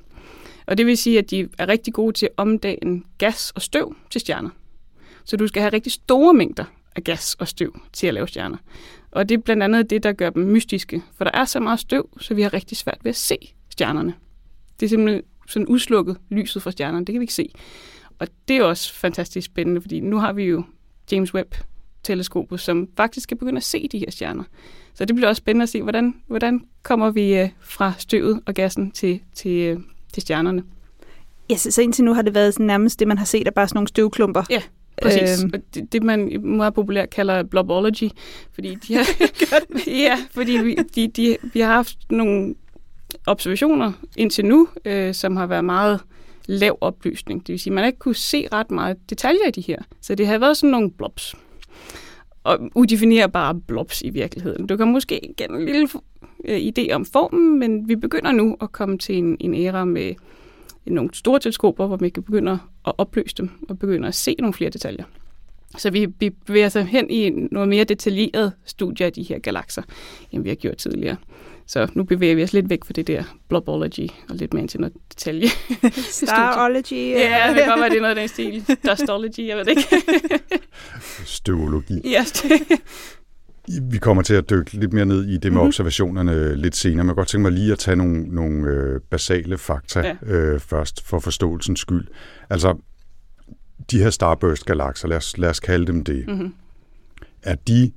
Og 0.65 0.77
det 0.77 0.85
vil 0.85 0.97
sige, 0.97 1.17
at 1.17 1.29
de 1.31 1.47
er 1.57 1.67
rigtig 1.67 1.93
gode 1.93 2.13
til 2.13 2.25
at 2.25 2.31
omdanne 2.37 3.01
gas 3.17 3.51
og 3.55 3.61
støv 3.61 3.95
til 4.09 4.21
stjerner. 4.21 4.49
Så 5.25 5.37
du 5.37 5.47
skal 5.47 5.61
have 5.61 5.73
rigtig 5.73 5.91
store 5.91 6.33
mængder 6.33 6.65
af 6.95 7.03
gas 7.03 7.35
og 7.39 7.47
støv 7.47 7.79
til 7.93 8.07
at 8.07 8.13
lave 8.13 8.27
stjerner. 8.27 8.57
Og 9.11 9.29
det 9.29 9.37
er 9.37 9.41
blandt 9.41 9.63
andet 9.63 9.89
det, 9.89 10.03
der 10.03 10.11
gør 10.11 10.29
dem 10.29 10.43
mystiske. 10.43 11.01
For 11.17 11.23
der 11.23 11.31
er 11.33 11.45
så 11.45 11.59
meget 11.59 11.79
støv, 11.79 12.09
så 12.19 12.33
vi 12.33 12.41
har 12.41 12.53
rigtig 12.53 12.77
svært 12.77 12.97
ved 13.03 13.09
at 13.09 13.15
se 13.15 13.37
stjernerne. 13.69 14.13
Det 14.79 14.85
er 14.85 14.89
simpelthen 14.89 15.23
sådan 15.47 15.67
udslukket 15.67 16.17
lyset 16.29 16.61
fra 16.61 16.71
stjernerne. 16.71 17.05
Det 17.05 17.13
kan 17.13 17.19
vi 17.19 17.23
ikke 17.23 17.33
se. 17.33 17.49
Og 18.19 18.27
det 18.47 18.57
er 18.57 18.63
også 18.63 18.93
fantastisk 18.93 19.45
spændende, 19.45 19.81
fordi 19.81 19.99
nu 19.99 20.17
har 20.17 20.33
vi 20.33 20.43
jo 20.43 20.63
James 21.11 21.33
Webb-teleskopet, 21.33 22.59
som 22.59 22.89
faktisk 22.97 23.29
kan 23.29 23.37
begynde 23.37 23.57
at 23.57 23.63
se 23.63 23.87
de 23.87 23.99
her 23.99 24.11
stjerner. 24.11 24.43
Så 24.93 25.05
det 25.05 25.15
bliver 25.15 25.29
også 25.29 25.39
spændende 25.39 25.63
at 25.63 25.69
se, 25.69 25.81
hvordan, 25.81 26.15
hvordan 26.27 26.61
kommer 26.83 27.09
vi 27.09 27.39
øh, 27.39 27.49
fra 27.61 27.93
støvet 27.97 28.39
og 28.45 28.53
gassen 28.53 28.91
til, 28.91 29.19
til, 29.33 29.51
øh, 29.51 29.79
til 30.13 30.21
stjernerne. 30.21 30.63
Ja, 31.49 31.55
så, 31.55 31.71
så 31.71 31.81
indtil 31.81 32.03
nu 32.03 32.13
har 32.13 32.21
det 32.21 32.35
været 32.35 32.53
sådan 32.53 32.65
nærmest 32.65 32.99
det, 32.99 33.07
man 33.07 33.17
har 33.17 33.25
set, 33.25 33.47
er 33.47 33.51
bare 33.51 33.67
sådan 33.67 33.77
nogle 33.77 33.87
støvklumper. 33.87 34.43
Ja, 34.49 34.61
Præcis. 35.01 35.43
Øhm. 35.43 35.51
Det, 35.73 35.93
det, 35.93 36.03
man 36.03 36.41
meget 36.43 36.73
populært 36.73 37.09
kalder 37.09 37.43
blobology, 37.43 38.09
fordi 38.53 38.75
de 38.75 38.95
har, 38.95 39.07
ja, 40.05 40.17
fordi 40.31 40.51
vi, 40.51 40.75
de, 40.95 41.07
de, 41.07 41.37
vi 41.53 41.59
har 41.59 41.73
haft 41.73 41.97
nogle 42.09 42.55
observationer 43.25 43.91
indtil 44.17 44.45
nu, 44.45 44.67
øh, 44.85 45.13
som 45.13 45.35
har 45.35 45.45
været 45.45 45.65
meget 45.65 45.99
lav 46.45 46.77
oplysning. 46.81 47.47
Det 47.47 47.53
vil 47.53 47.59
sige, 47.59 47.71
at 47.71 47.75
man 47.75 47.85
ikke 47.85 47.99
kunne 47.99 48.15
se 48.15 48.47
ret 48.51 48.71
meget 48.71 49.09
detaljer 49.09 49.47
i 49.47 49.51
de 49.51 49.61
her. 49.61 49.77
Så 50.01 50.15
det 50.15 50.27
har 50.27 50.37
været 50.37 50.57
sådan 50.57 50.71
nogle 50.71 50.91
blobs 50.91 51.35
og 52.43 52.59
udefinerbare 52.75 53.55
blobs 53.67 54.01
i 54.01 54.09
virkeligheden. 54.09 54.67
Du 54.67 54.77
kan 54.77 54.87
måske 54.87 55.33
gennem 55.37 55.59
en 55.59 55.65
lille 55.65 55.87
øh, 56.45 56.59
idé 56.59 56.91
om 56.91 57.05
formen, 57.05 57.59
men 57.59 57.87
vi 57.87 57.95
begynder 57.95 58.31
nu 58.31 58.57
at 58.61 58.71
komme 58.71 58.97
til 58.97 59.15
en, 59.15 59.37
en 59.39 59.53
æra 59.53 59.85
med 59.85 60.13
nogle 60.85 61.09
store 61.13 61.39
teleskoper, 61.39 61.87
hvor 61.87 61.97
vi 61.97 62.09
kan 62.09 62.23
begynde 62.23 62.51
at 62.87 62.93
opløse 62.97 63.35
dem 63.37 63.49
og 63.69 63.79
begynde 63.79 64.07
at 64.07 64.15
se 64.15 64.35
nogle 64.39 64.53
flere 64.53 64.69
detaljer. 64.69 65.03
Så 65.77 65.91
vi, 65.91 66.07
vi 66.19 66.29
bevæger 66.29 66.65
os 66.65 66.73
hen 66.73 67.09
i 67.09 67.29
noget 67.29 67.69
mere 67.69 67.83
detaljeret 67.83 68.53
studie 68.65 69.05
af 69.05 69.13
de 69.13 69.23
her 69.23 69.39
galakser, 69.39 69.81
end 70.31 70.43
vi 70.43 70.49
har 70.49 70.55
gjort 70.55 70.77
tidligere. 70.77 71.15
Så 71.67 71.87
nu 71.93 72.03
bevæger 72.03 72.35
vi 72.35 72.43
os 72.43 72.53
lidt 72.53 72.69
væk 72.69 72.85
fra 72.85 72.93
det 72.93 73.07
der 73.07 73.23
blobology 73.49 74.09
og 74.29 74.35
lidt 74.35 74.53
mere 74.53 74.61
ind 74.61 74.69
til 74.69 74.79
noget 74.79 74.93
detalje. 75.09 75.47
Starology. 76.11 76.93
Ja, 77.17 77.47
det 77.47 77.55
kan 77.55 77.67
godt 77.67 77.79
være, 77.79 77.89
det 77.89 77.97
er 77.97 78.01
noget 78.01 78.15
af 78.17 78.21
den 78.21 78.27
stil. 78.27 78.65
Dustology, 78.89 79.47
jeg 79.47 79.57
ved 79.57 79.65
det 79.65 79.71
ikke. 79.71 80.03
Støvologi. 81.25 82.01
Ja, 82.03 82.25
Vi 83.81 83.97
kommer 83.97 84.23
til 84.23 84.33
at 84.33 84.49
dykke 84.49 84.73
lidt 84.73 84.93
mere 84.93 85.05
ned 85.05 85.25
i 85.27 85.33
det 85.33 85.43
med 85.43 85.51
mm-hmm. 85.51 85.67
observationerne 85.67 86.55
lidt 86.55 86.75
senere, 86.75 87.03
men 87.03 87.07
jeg 87.07 87.15
godt 87.15 87.27
tænke 87.27 87.41
mig 87.41 87.51
lige 87.51 87.71
at 87.71 87.79
tage 87.79 87.95
nogle, 87.95 88.23
nogle 88.23 88.67
øh, 88.67 89.01
basale 89.09 89.57
fakta 89.57 89.99
ja. 89.99 90.15
øh, 90.23 90.59
først, 90.59 91.07
for 91.07 91.19
forståelsens 91.19 91.79
skyld. 91.79 92.07
Altså, 92.49 92.77
de 93.91 93.99
her 93.99 94.09
starburst-galakser, 94.09 95.07
lad 95.07 95.17
os, 95.17 95.37
lad 95.37 95.49
os 95.49 95.59
kalde 95.59 95.87
dem 95.87 96.03
det, 96.03 96.27
mm-hmm. 96.27 96.53
er 97.43 97.55
de 97.55 97.91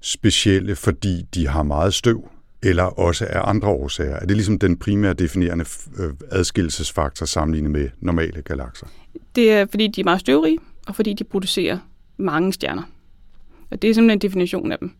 specielle, 0.00 0.76
fordi 0.76 1.22
de 1.34 1.48
har 1.48 1.62
meget 1.62 1.94
støv, 1.94 2.28
eller 2.62 2.82
også 2.82 3.26
af 3.30 3.40
andre 3.44 3.68
årsager? 3.68 4.16
Er 4.16 4.26
det 4.26 4.36
ligesom 4.36 4.58
den 4.58 4.76
primære 4.76 5.14
definerende 5.14 5.64
øh, 5.98 6.10
adskillelsesfaktor 6.30 7.26
sammenlignet 7.26 7.70
med 7.70 7.88
normale 8.00 8.42
galakser? 8.42 8.86
Det 9.34 9.52
er, 9.52 9.66
fordi 9.66 9.86
de 9.86 10.00
er 10.00 10.04
meget 10.04 10.20
støvrige, 10.20 10.58
og 10.86 10.96
fordi 10.96 11.12
de 11.12 11.24
producerer 11.24 11.78
mange 12.16 12.52
stjerner. 12.52 12.82
Og 13.70 13.82
det 13.82 13.90
er 13.90 13.94
simpelthen 13.94 14.16
en 14.16 14.20
definition 14.20 14.72
af 14.72 14.78
dem. 14.78 14.92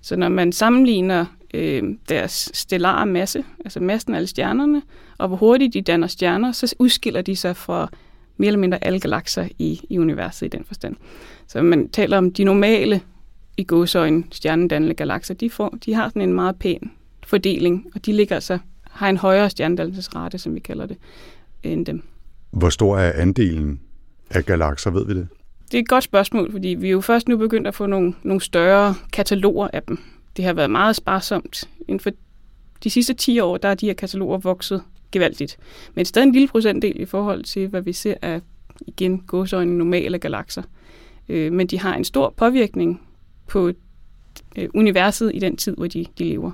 Så 0.00 0.16
når 0.16 0.28
man 0.28 0.52
sammenligner 0.52 1.26
øh, 1.54 1.82
deres 2.08 2.50
stellare 2.54 3.06
masse, 3.06 3.44
altså 3.64 3.80
massen 3.80 4.14
af 4.14 4.16
alle 4.16 4.26
stjernerne, 4.26 4.82
og 5.18 5.28
hvor 5.28 5.36
hurtigt 5.36 5.74
de 5.74 5.82
danner 5.82 6.06
stjerner, 6.06 6.52
så 6.52 6.74
udskiller 6.78 7.22
de 7.22 7.36
sig 7.36 7.56
fra 7.56 7.90
mere 8.36 8.46
eller 8.46 8.58
mindre 8.58 8.84
alle 8.84 9.00
galakser 9.00 9.48
i, 9.58 9.80
i 9.90 9.98
universet 9.98 10.46
i 10.46 10.48
den 10.48 10.64
forstand. 10.64 10.96
Så 11.46 11.62
man 11.62 11.88
taler 11.88 12.18
om 12.18 12.32
de 12.32 12.44
normale 12.44 13.00
i 13.56 13.64
gåsøjne 13.64 14.24
stjernedannende 14.32 14.94
galakser, 14.94 15.34
de, 15.34 15.50
får, 15.50 15.78
de 15.86 15.94
har 15.94 16.08
sådan 16.08 16.22
en 16.22 16.32
meget 16.32 16.56
pæn 16.56 16.90
fordeling, 17.28 17.86
og 17.94 18.06
de 18.06 18.12
ligger 18.12 18.34
altså, 18.34 18.58
har 18.82 19.08
en 19.08 19.16
højere 19.16 19.50
stjernedannelsesrate, 19.50 20.38
som 20.38 20.54
vi 20.54 20.60
kalder 20.60 20.86
det, 20.86 20.96
end 21.62 21.86
dem. 21.86 22.02
Hvor 22.50 22.68
stor 22.68 22.98
er 22.98 23.12
andelen 23.22 23.80
af 24.30 24.44
galakser, 24.44 24.90
ved 24.90 25.06
vi 25.06 25.14
det? 25.14 25.28
Det 25.72 25.78
er 25.78 25.82
et 25.82 25.88
godt 25.88 26.04
spørgsmål, 26.04 26.52
fordi 26.52 26.68
vi 26.68 26.86
er 26.86 26.90
jo 26.90 27.00
først 27.00 27.28
nu 27.28 27.36
begyndt 27.36 27.66
at 27.66 27.74
få 27.74 27.86
nogle, 27.86 28.14
nogle 28.22 28.40
større 28.40 28.94
kataloger 29.12 29.68
af 29.72 29.82
dem. 29.82 29.98
Det 30.36 30.44
har 30.44 30.52
været 30.52 30.70
meget 30.70 30.96
sparsomt. 30.96 31.68
Inden 31.80 32.00
for 32.00 32.10
de 32.84 32.90
sidste 32.90 33.14
10 33.14 33.40
år, 33.40 33.56
der 33.56 33.68
er 33.68 33.74
de 33.74 33.86
her 33.86 33.94
kataloger 33.94 34.38
vokset 34.38 34.82
gevaldigt. 35.12 35.58
Men 35.94 36.04
stadig 36.04 36.26
en 36.26 36.32
lille 36.32 36.48
procentdel 36.48 37.00
i 37.00 37.04
forhold 37.04 37.44
til, 37.44 37.68
hvad 37.68 37.82
vi 37.82 37.92
ser 37.92 38.14
af, 38.22 38.40
igen, 38.86 39.18
gåsøjne 39.18 39.78
normale 39.78 40.18
galakser. 40.18 40.62
Øh, 41.28 41.52
men 41.52 41.66
de 41.66 41.78
har 41.78 41.94
en 41.94 42.04
stor 42.04 42.34
påvirkning 42.36 43.02
på 43.46 43.72
øh, 44.56 44.68
universet 44.74 45.30
i 45.34 45.38
den 45.38 45.56
tid, 45.56 45.76
hvor 45.76 45.86
de, 45.86 46.06
de 46.18 46.24
lever. 46.24 46.52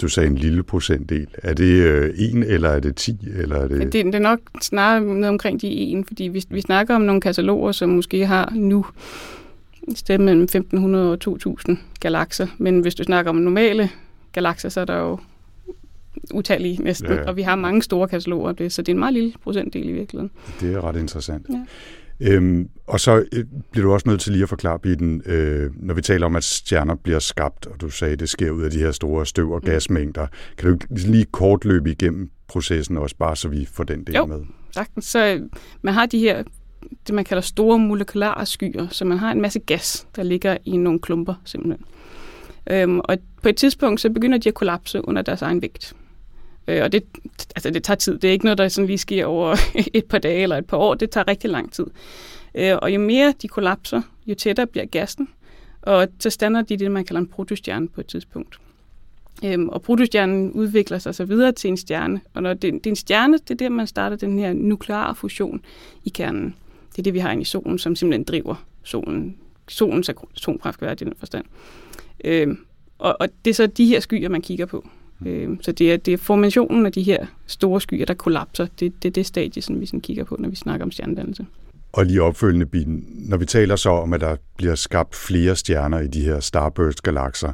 Du 0.00 0.08
sagde 0.08 0.26
en 0.26 0.36
lille 0.36 0.62
procentdel. 0.62 1.26
Er 1.42 1.54
det 1.54 1.82
øh, 1.82 2.14
en, 2.18 2.42
eller 2.42 2.68
er 2.68 2.80
det 2.80 2.96
10? 2.96 3.18
Eller 3.36 3.56
er 3.56 3.68
det... 3.68 3.92
Det, 3.92 4.04
det 4.04 4.14
er 4.14 4.18
nok 4.18 4.40
snarere 4.62 5.00
noget 5.00 5.28
omkring 5.28 5.60
de 5.60 5.66
en, 5.66 6.04
fordi 6.04 6.24
vi, 6.24 6.44
vi 6.50 6.60
snakker 6.60 6.94
om 6.94 7.00
nogle 7.00 7.20
kataloger, 7.20 7.72
som 7.72 7.88
måske 7.88 8.26
har 8.26 8.52
nu 8.54 8.86
et 9.88 9.98
sted 9.98 10.18
mellem 10.18 10.42
1500 10.42 11.12
og 11.12 11.20
2000 11.20 11.78
galakser. 12.00 12.46
Men 12.58 12.80
hvis 12.80 12.94
du 12.94 13.04
snakker 13.04 13.30
om 13.30 13.36
normale 13.36 13.90
galakser, 14.32 14.68
så 14.68 14.80
er 14.80 14.84
der 14.84 14.98
jo 14.98 15.18
utallige 16.34 16.82
næsten, 16.82 17.08
ja, 17.08 17.14
ja. 17.14 17.28
og 17.28 17.36
vi 17.36 17.42
har 17.42 17.56
mange 17.56 17.82
store 17.82 18.08
kataloger, 18.08 18.52
det, 18.52 18.72
så 18.72 18.82
det 18.82 18.88
er 18.88 18.94
en 18.94 18.98
meget 18.98 19.14
lille 19.14 19.32
procentdel 19.42 19.88
i 19.88 19.92
virkeligheden. 19.92 20.30
Det 20.60 20.74
er 20.74 20.84
ret 20.84 20.96
interessant. 20.96 21.46
Ja. 21.50 21.64
Øhm, 22.20 22.68
og 22.86 23.00
så 23.00 23.24
øh, 23.32 23.44
bliver 23.70 23.86
du 23.86 23.92
også 23.92 24.08
nødt 24.08 24.20
til 24.20 24.32
lige 24.32 24.42
at 24.42 24.48
forklare, 24.48 24.78
Bitten, 24.78 25.22
øh, 25.26 25.70
når 25.76 25.94
vi 25.94 26.02
taler 26.02 26.26
om, 26.26 26.36
at 26.36 26.44
stjerner 26.44 26.94
bliver 26.94 27.18
skabt, 27.18 27.66
og 27.66 27.80
du 27.80 27.88
sagde, 27.88 28.12
at 28.12 28.20
det 28.20 28.28
sker 28.28 28.50
ud 28.50 28.62
af 28.62 28.70
de 28.70 28.78
her 28.78 28.92
store 28.92 29.26
støv- 29.26 29.52
og 29.52 29.60
mm. 29.62 29.70
gasmængder. 29.70 30.26
Kan 30.58 30.70
du 30.70 30.78
lige 30.90 31.24
kort 31.24 31.64
løbe 31.64 31.90
igennem 31.90 32.30
processen 32.48 32.96
også, 32.96 33.16
bare 33.16 33.36
så 33.36 33.48
vi 33.48 33.68
får 33.72 33.84
den 33.84 34.04
del 34.04 34.14
jo, 34.14 34.26
med? 34.26 34.40
sagtens. 34.70 35.04
Så 35.04 35.26
øh, 35.26 35.42
man 35.82 35.94
har 35.94 36.06
de 36.06 36.18
her, 36.18 36.42
det 37.06 37.14
man 37.14 37.24
kalder 37.24 37.40
store 37.40 37.78
molekylære 37.78 38.46
skyer, 38.46 38.88
så 38.90 39.04
man 39.04 39.18
har 39.18 39.32
en 39.32 39.40
masse 39.40 39.58
gas, 39.58 40.06
der 40.16 40.22
ligger 40.22 40.56
i 40.64 40.76
nogle 40.76 41.00
klumper 41.00 41.34
simpelthen. 41.44 41.84
Øhm, 42.70 43.00
og 43.04 43.18
på 43.42 43.48
et 43.48 43.56
tidspunkt, 43.56 44.00
så 44.00 44.10
begynder 44.10 44.38
de 44.38 44.48
at 44.48 44.54
kollapse 44.54 45.08
under 45.08 45.22
deres 45.22 45.42
egen 45.42 45.62
vægt. 45.62 45.94
Øh, 46.70 46.82
og 46.82 46.92
det, 46.92 47.04
altså 47.56 47.70
det 47.70 47.84
tager 47.84 47.96
tid. 47.96 48.18
Det 48.18 48.28
er 48.28 48.32
ikke 48.32 48.44
noget, 48.44 48.58
der 48.58 48.68
sådan 48.68 48.86
lige 48.86 48.98
sker 48.98 49.26
over 49.26 49.56
et 49.94 50.04
par 50.04 50.18
dage 50.18 50.42
eller 50.42 50.56
et 50.56 50.66
par 50.66 50.76
år. 50.76 50.94
Det 50.94 51.10
tager 51.10 51.28
rigtig 51.28 51.50
lang 51.50 51.72
tid. 51.72 51.86
Øh, 52.54 52.76
og 52.82 52.94
jo 52.94 53.00
mere 53.00 53.34
de 53.42 53.48
kollapser, 53.48 54.02
jo 54.26 54.34
tættere 54.34 54.66
bliver 54.66 54.86
gassen. 54.86 55.28
Og 55.82 56.08
så 56.18 56.30
stander 56.30 56.62
de 56.62 56.76
det, 56.76 56.90
man 56.90 57.04
kalder 57.04 57.20
en 57.20 57.26
protostjerne 57.26 57.88
på 57.88 58.00
et 58.00 58.06
tidspunkt. 58.06 58.58
Øhm, 59.44 59.68
og 59.68 59.82
protostjernen 59.82 60.52
udvikler 60.52 60.98
sig 60.98 61.14
så 61.14 61.24
videre 61.24 61.52
til 61.52 61.68
en 61.68 61.76
stjerne. 61.76 62.20
Og 62.34 62.42
når 62.42 62.54
det, 62.54 62.72
det 62.72 62.86
er 62.86 62.90
en 62.90 62.96
stjerne, 62.96 63.38
det 63.38 63.50
er 63.50 63.54
der, 63.54 63.68
man 63.68 63.86
starter 63.86 64.16
den 64.16 64.38
her 64.38 64.52
nukleare 64.52 65.14
fusion 65.14 65.64
i 66.04 66.08
kernen. 66.08 66.54
Det 66.92 66.98
er 66.98 67.02
det, 67.02 67.14
vi 67.14 67.18
har 67.18 67.30
inde 67.30 67.42
i 67.42 67.44
solen, 67.44 67.78
som 67.78 67.96
simpelthen 67.96 68.24
driver 68.24 68.64
solen. 68.82 69.36
Solens 69.68 70.08
atomkraft 70.08 70.78
kan 70.78 70.86
være 70.86 70.92
i 70.92 71.04
den 71.04 71.12
forstand. 71.18 71.44
Øhm, 72.24 72.58
og, 72.98 73.16
og 73.20 73.28
det 73.44 73.50
er 73.50 73.54
så 73.54 73.66
de 73.66 73.86
her 73.86 74.00
skyer, 74.00 74.28
man 74.28 74.42
kigger 74.42 74.66
på. 74.66 74.88
Øh, 75.26 75.48
så 75.60 75.72
det 75.72 75.92
er, 75.92 75.96
det 75.96 76.14
er 76.14 76.18
formationen 76.18 76.86
af 76.86 76.92
de 76.92 77.02
her 77.02 77.26
store 77.46 77.80
skyer, 77.80 78.04
der 78.04 78.14
kollapser. 78.14 78.66
Det, 78.80 79.02
det 79.02 79.08
er 79.08 79.12
det 79.12 79.26
stadie, 79.26 79.62
som 79.62 79.80
vi 79.80 79.86
sådan 79.86 80.00
kigger 80.00 80.24
på, 80.24 80.36
når 80.38 80.48
vi 80.48 80.56
snakker 80.56 80.86
om 80.86 80.90
stjernedannelse. 80.90 81.46
Og 81.92 82.06
lige 82.06 82.22
opfølgende, 82.22 82.66
Bin, 82.66 83.04
når 83.08 83.36
vi 83.36 83.44
taler 83.44 83.76
så 83.76 83.90
om, 83.90 84.12
at 84.12 84.20
der 84.20 84.36
bliver 84.56 84.74
skabt 84.74 85.14
flere 85.14 85.56
stjerner 85.56 86.00
i 86.00 86.06
de 86.06 86.20
her 86.20 86.40
starburst-galakser, 86.40 87.52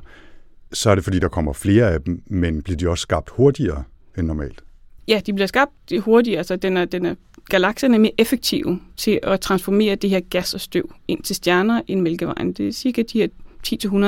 så 0.72 0.90
er 0.90 0.94
det 0.94 1.05
fordi, 1.05 1.18
der 1.18 1.29
kommer 1.29 1.52
flere 1.52 1.92
af 1.92 2.02
dem, 2.02 2.22
men 2.26 2.62
bliver 2.62 2.76
de 2.76 2.88
også 2.88 3.02
skabt 3.02 3.31
hurtigere 3.31 3.85
end 4.18 4.26
normalt? 4.26 4.64
Ja, 5.09 5.20
de 5.26 5.33
bliver 5.33 5.46
skabt 5.46 5.72
hurtigere. 5.98 6.38
Altså, 6.38 6.57
den 6.57 6.76
er, 6.76 6.85
den 6.85 7.07
er, 7.07 7.14
galakserne 7.48 7.94
er 7.94 7.98
mere 7.98 8.12
effektive 8.18 8.81
til 8.96 9.20
at 9.22 9.40
transformere 9.40 9.94
det 9.94 10.11
her 10.11 10.20
gas 10.20 10.55
og 10.55 10.61
støv 10.61 10.92
ind 11.09 11.22
til 11.22 11.37
stjerner 11.37 11.81
end 11.87 12.00
Mælkevejen. 12.00 12.52
Det 12.52 12.68
er 12.68 12.72
cirka 12.72 13.02
de 13.12 13.18
her 13.18 13.29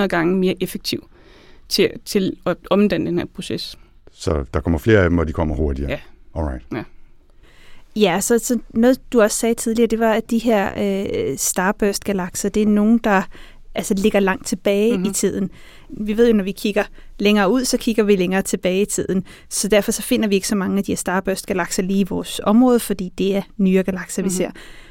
10-100 0.03 0.07
gange 0.07 0.37
mere 0.37 0.55
effektiv 0.61 1.09
til, 1.69 1.91
til 2.05 2.37
at 2.47 2.57
omdanne 2.71 3.07
den 3.07 3.19
her 3.19 3.27
proces. 3.35 3.79
Så 4.13 4.45
der 4.55 4.61
kommer 4.61 4.79
flere 4.79 4.99
af 4.99 5.11
dem, 5.11 5.19
og 5.19 5.29
de 5.29 5.33
kommer 5.33 5.55
hurtigere? 5.55 5.91
Ja. 5.91 6.01
Alright. 6.35 6.65
Ja. 6.73 6.83
Ja, 7.97 8.21
så, 8.21 8.39
så 8.39 8.59
noget 8.71 9.13
du 9.13 9.23
også 9.23 9.37
sagde 9.37 9.55
tidligere, 9.55 9.87
det 9.87 9.99
var, 9.99 10.13
at 10.13 10.31
de 10.31 10.39
her 10.39 10.71
øh, 10.77 11.37
starburst-galakser, 11.37 12.49
det 12.49 12.63
er 12.63 12.67
nogen, 12.67 12.99
der 12.99 13.23
altså 13.75 13.95
ligger 13.95 14.21
langt 14.21 14.47
tilbage 14.47 14.93
mm-hmm. 14.93 15.11
i 15.11 15.13
tiden. 15.13 15.51
Vi 15.91 16.17
ved 16.17 16.29
jo, 16.29 16.35
når 16.35 16.45
vi 16.45 16.53
kigger 16.53 16.85
længere 17.19 17.51
ud, 17.51 17.65
så 17.65 17.77
kigger 17.77 18.03
vi 18.03 18.17
længere 18.17 18.43
tilbage 18.43 18.83
i 18.83 18.85
tiden. 18.85 19.25
Så 19.49 19.69
derfor 19.69 19.93
så 19.93 20.03
finder 20.03 20.29
vi 20.29 20.35
ikke 20.35 20.49
så 20.49 20.55
mange 20.55 20.79
af 20.79 20.85
de 20.85 20.93
her 20.93 20.97
starburst-galakser 20.97 21.83
lige 21.83 22.01
i 22.01 22.07
vores 22.09 22.41
område, 22.45 22.81
fordi 22.81 23.13
det 23.19 23.37
er 23.37 23.43
nyere 23.57 23.83
galakser, 23.83 24.23
mm-hmm. 24.23 24.31
vi 24.31 24.37
ser. 24.37 24.51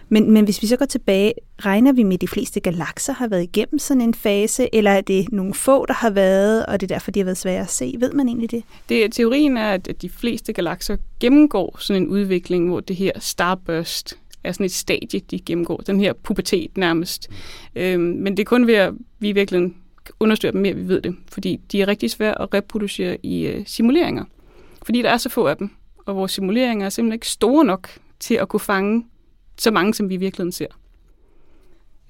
Men, 0.10 0.32
men 0.32 0.46
hvis 0.46 0.62
vi 0.62 0.67
så 0.67 0.78
går 0.78 0.86
tilbage, 0.86 1.34
regner 1.60 1.91
vi 1.91 2.04
med, 2.04 2.13
at 2.13 2.22
de 2.22 2.28
fleste 2.28 2.60
galakser 2.60 3.13
har 3.13 3.28
været 3.28 3.43
igennem 3.43 3.80
sådan 3.80 4.02
en 4.02 4.13
fase, 4.13 4.76
eller 4.76 4.91
er 4.91 5.02
det 5.02 5.32
nogle 5.32 5.54
få, 5.54 5.86
der 5.86 5.93
har 5.93 6.10
været, 6.10 6.65
og 6.65 6.82
det 6.82 6.91
er 6.91 6.96
derfor, 6.96 7.12
de 7.12 7.20
har 7.20 7.26
været 7.26 7.38
svære 7.38 7.62
at 7.62 7.70
se? 7.70 7.96
Ved 8.00 8.12
man 8.12 8.28
egentlig 8.28 8.52
det? 8.52 8.63
det 8.89 9.13
teorien 9.13 9.58
er, 9.58 9.72
at 9.72 10.02
de 10.02 10.10
fleste 10.10 10.54
galakser 10.54 10.98
gennemgår 11.20 11.78
sådan 11.80 12.04
en 12.04 12.10
udvikling, 12.10 12.70
hvor 12.70 12.80
det 12.80 12.96
her 12.96 13.12
starburst 13.20 14.17
er 14.43 14.52
sådan 14.52 14.65
et 14.65 14.72
stadie, 14.72 15.20
de 15.32 15.39
gennemgår. 15.39 15.78
Den 15.78 16.00
her 16.00 16.13
pubertet 16.13 16.78
nærmest. 16.78 17.30
Øhm, 17.76 18.02
men 18.02 18.38
det 18.38 18.43
er 18.43 18.46
kun 18.46 18.67
ved, 18.67 18.74
at 18.74 18.93
vi 19.20 19.32
virkelig 19.32 19.74
understøtter 20.20 20.52
dem 20.52 20.62
mere, 20.62 20.74
vi 20.74 20.88
ved 20.88 21.02
det. 21.02 21.15
Fordi 21.32 21.60
de 21.72 21.82
er 21.82 21.88
rigtig 21.88 22.12
svære 22.12 22.41
at 22.41 22.54
reproducere 22.54 23.17
i 23.24 23.48
øh, 23.48 23.63
simuleringer. 23.65 24.24
Fordi 24.86 25.02
der 25.02 25.10
er 25.10 25.17
så 25.17 25.30
få 25.30 25.46
af 25.48 25.58
dem. 25.58 25.70
Og 26.06 26.15
vores 26.15 26.32
simuleringer 26.32 26.86
er 26.86 26.89
simpelthen 26.89 27.13
ikke 27.13 27.28
store 27.28 27.65
nok 27.65 27.89
til 28.20 28.34
at 28.34 28.48
kunne 28.48 28.60
fange 28.60 29.06
så 29.58 29.72
mange, 29.72 29.93
som 29.93 30.10
vi 30.10 30.13
i 30.13 30.17
virkeligheden 30.17 30.52
ser. 30.52 30.67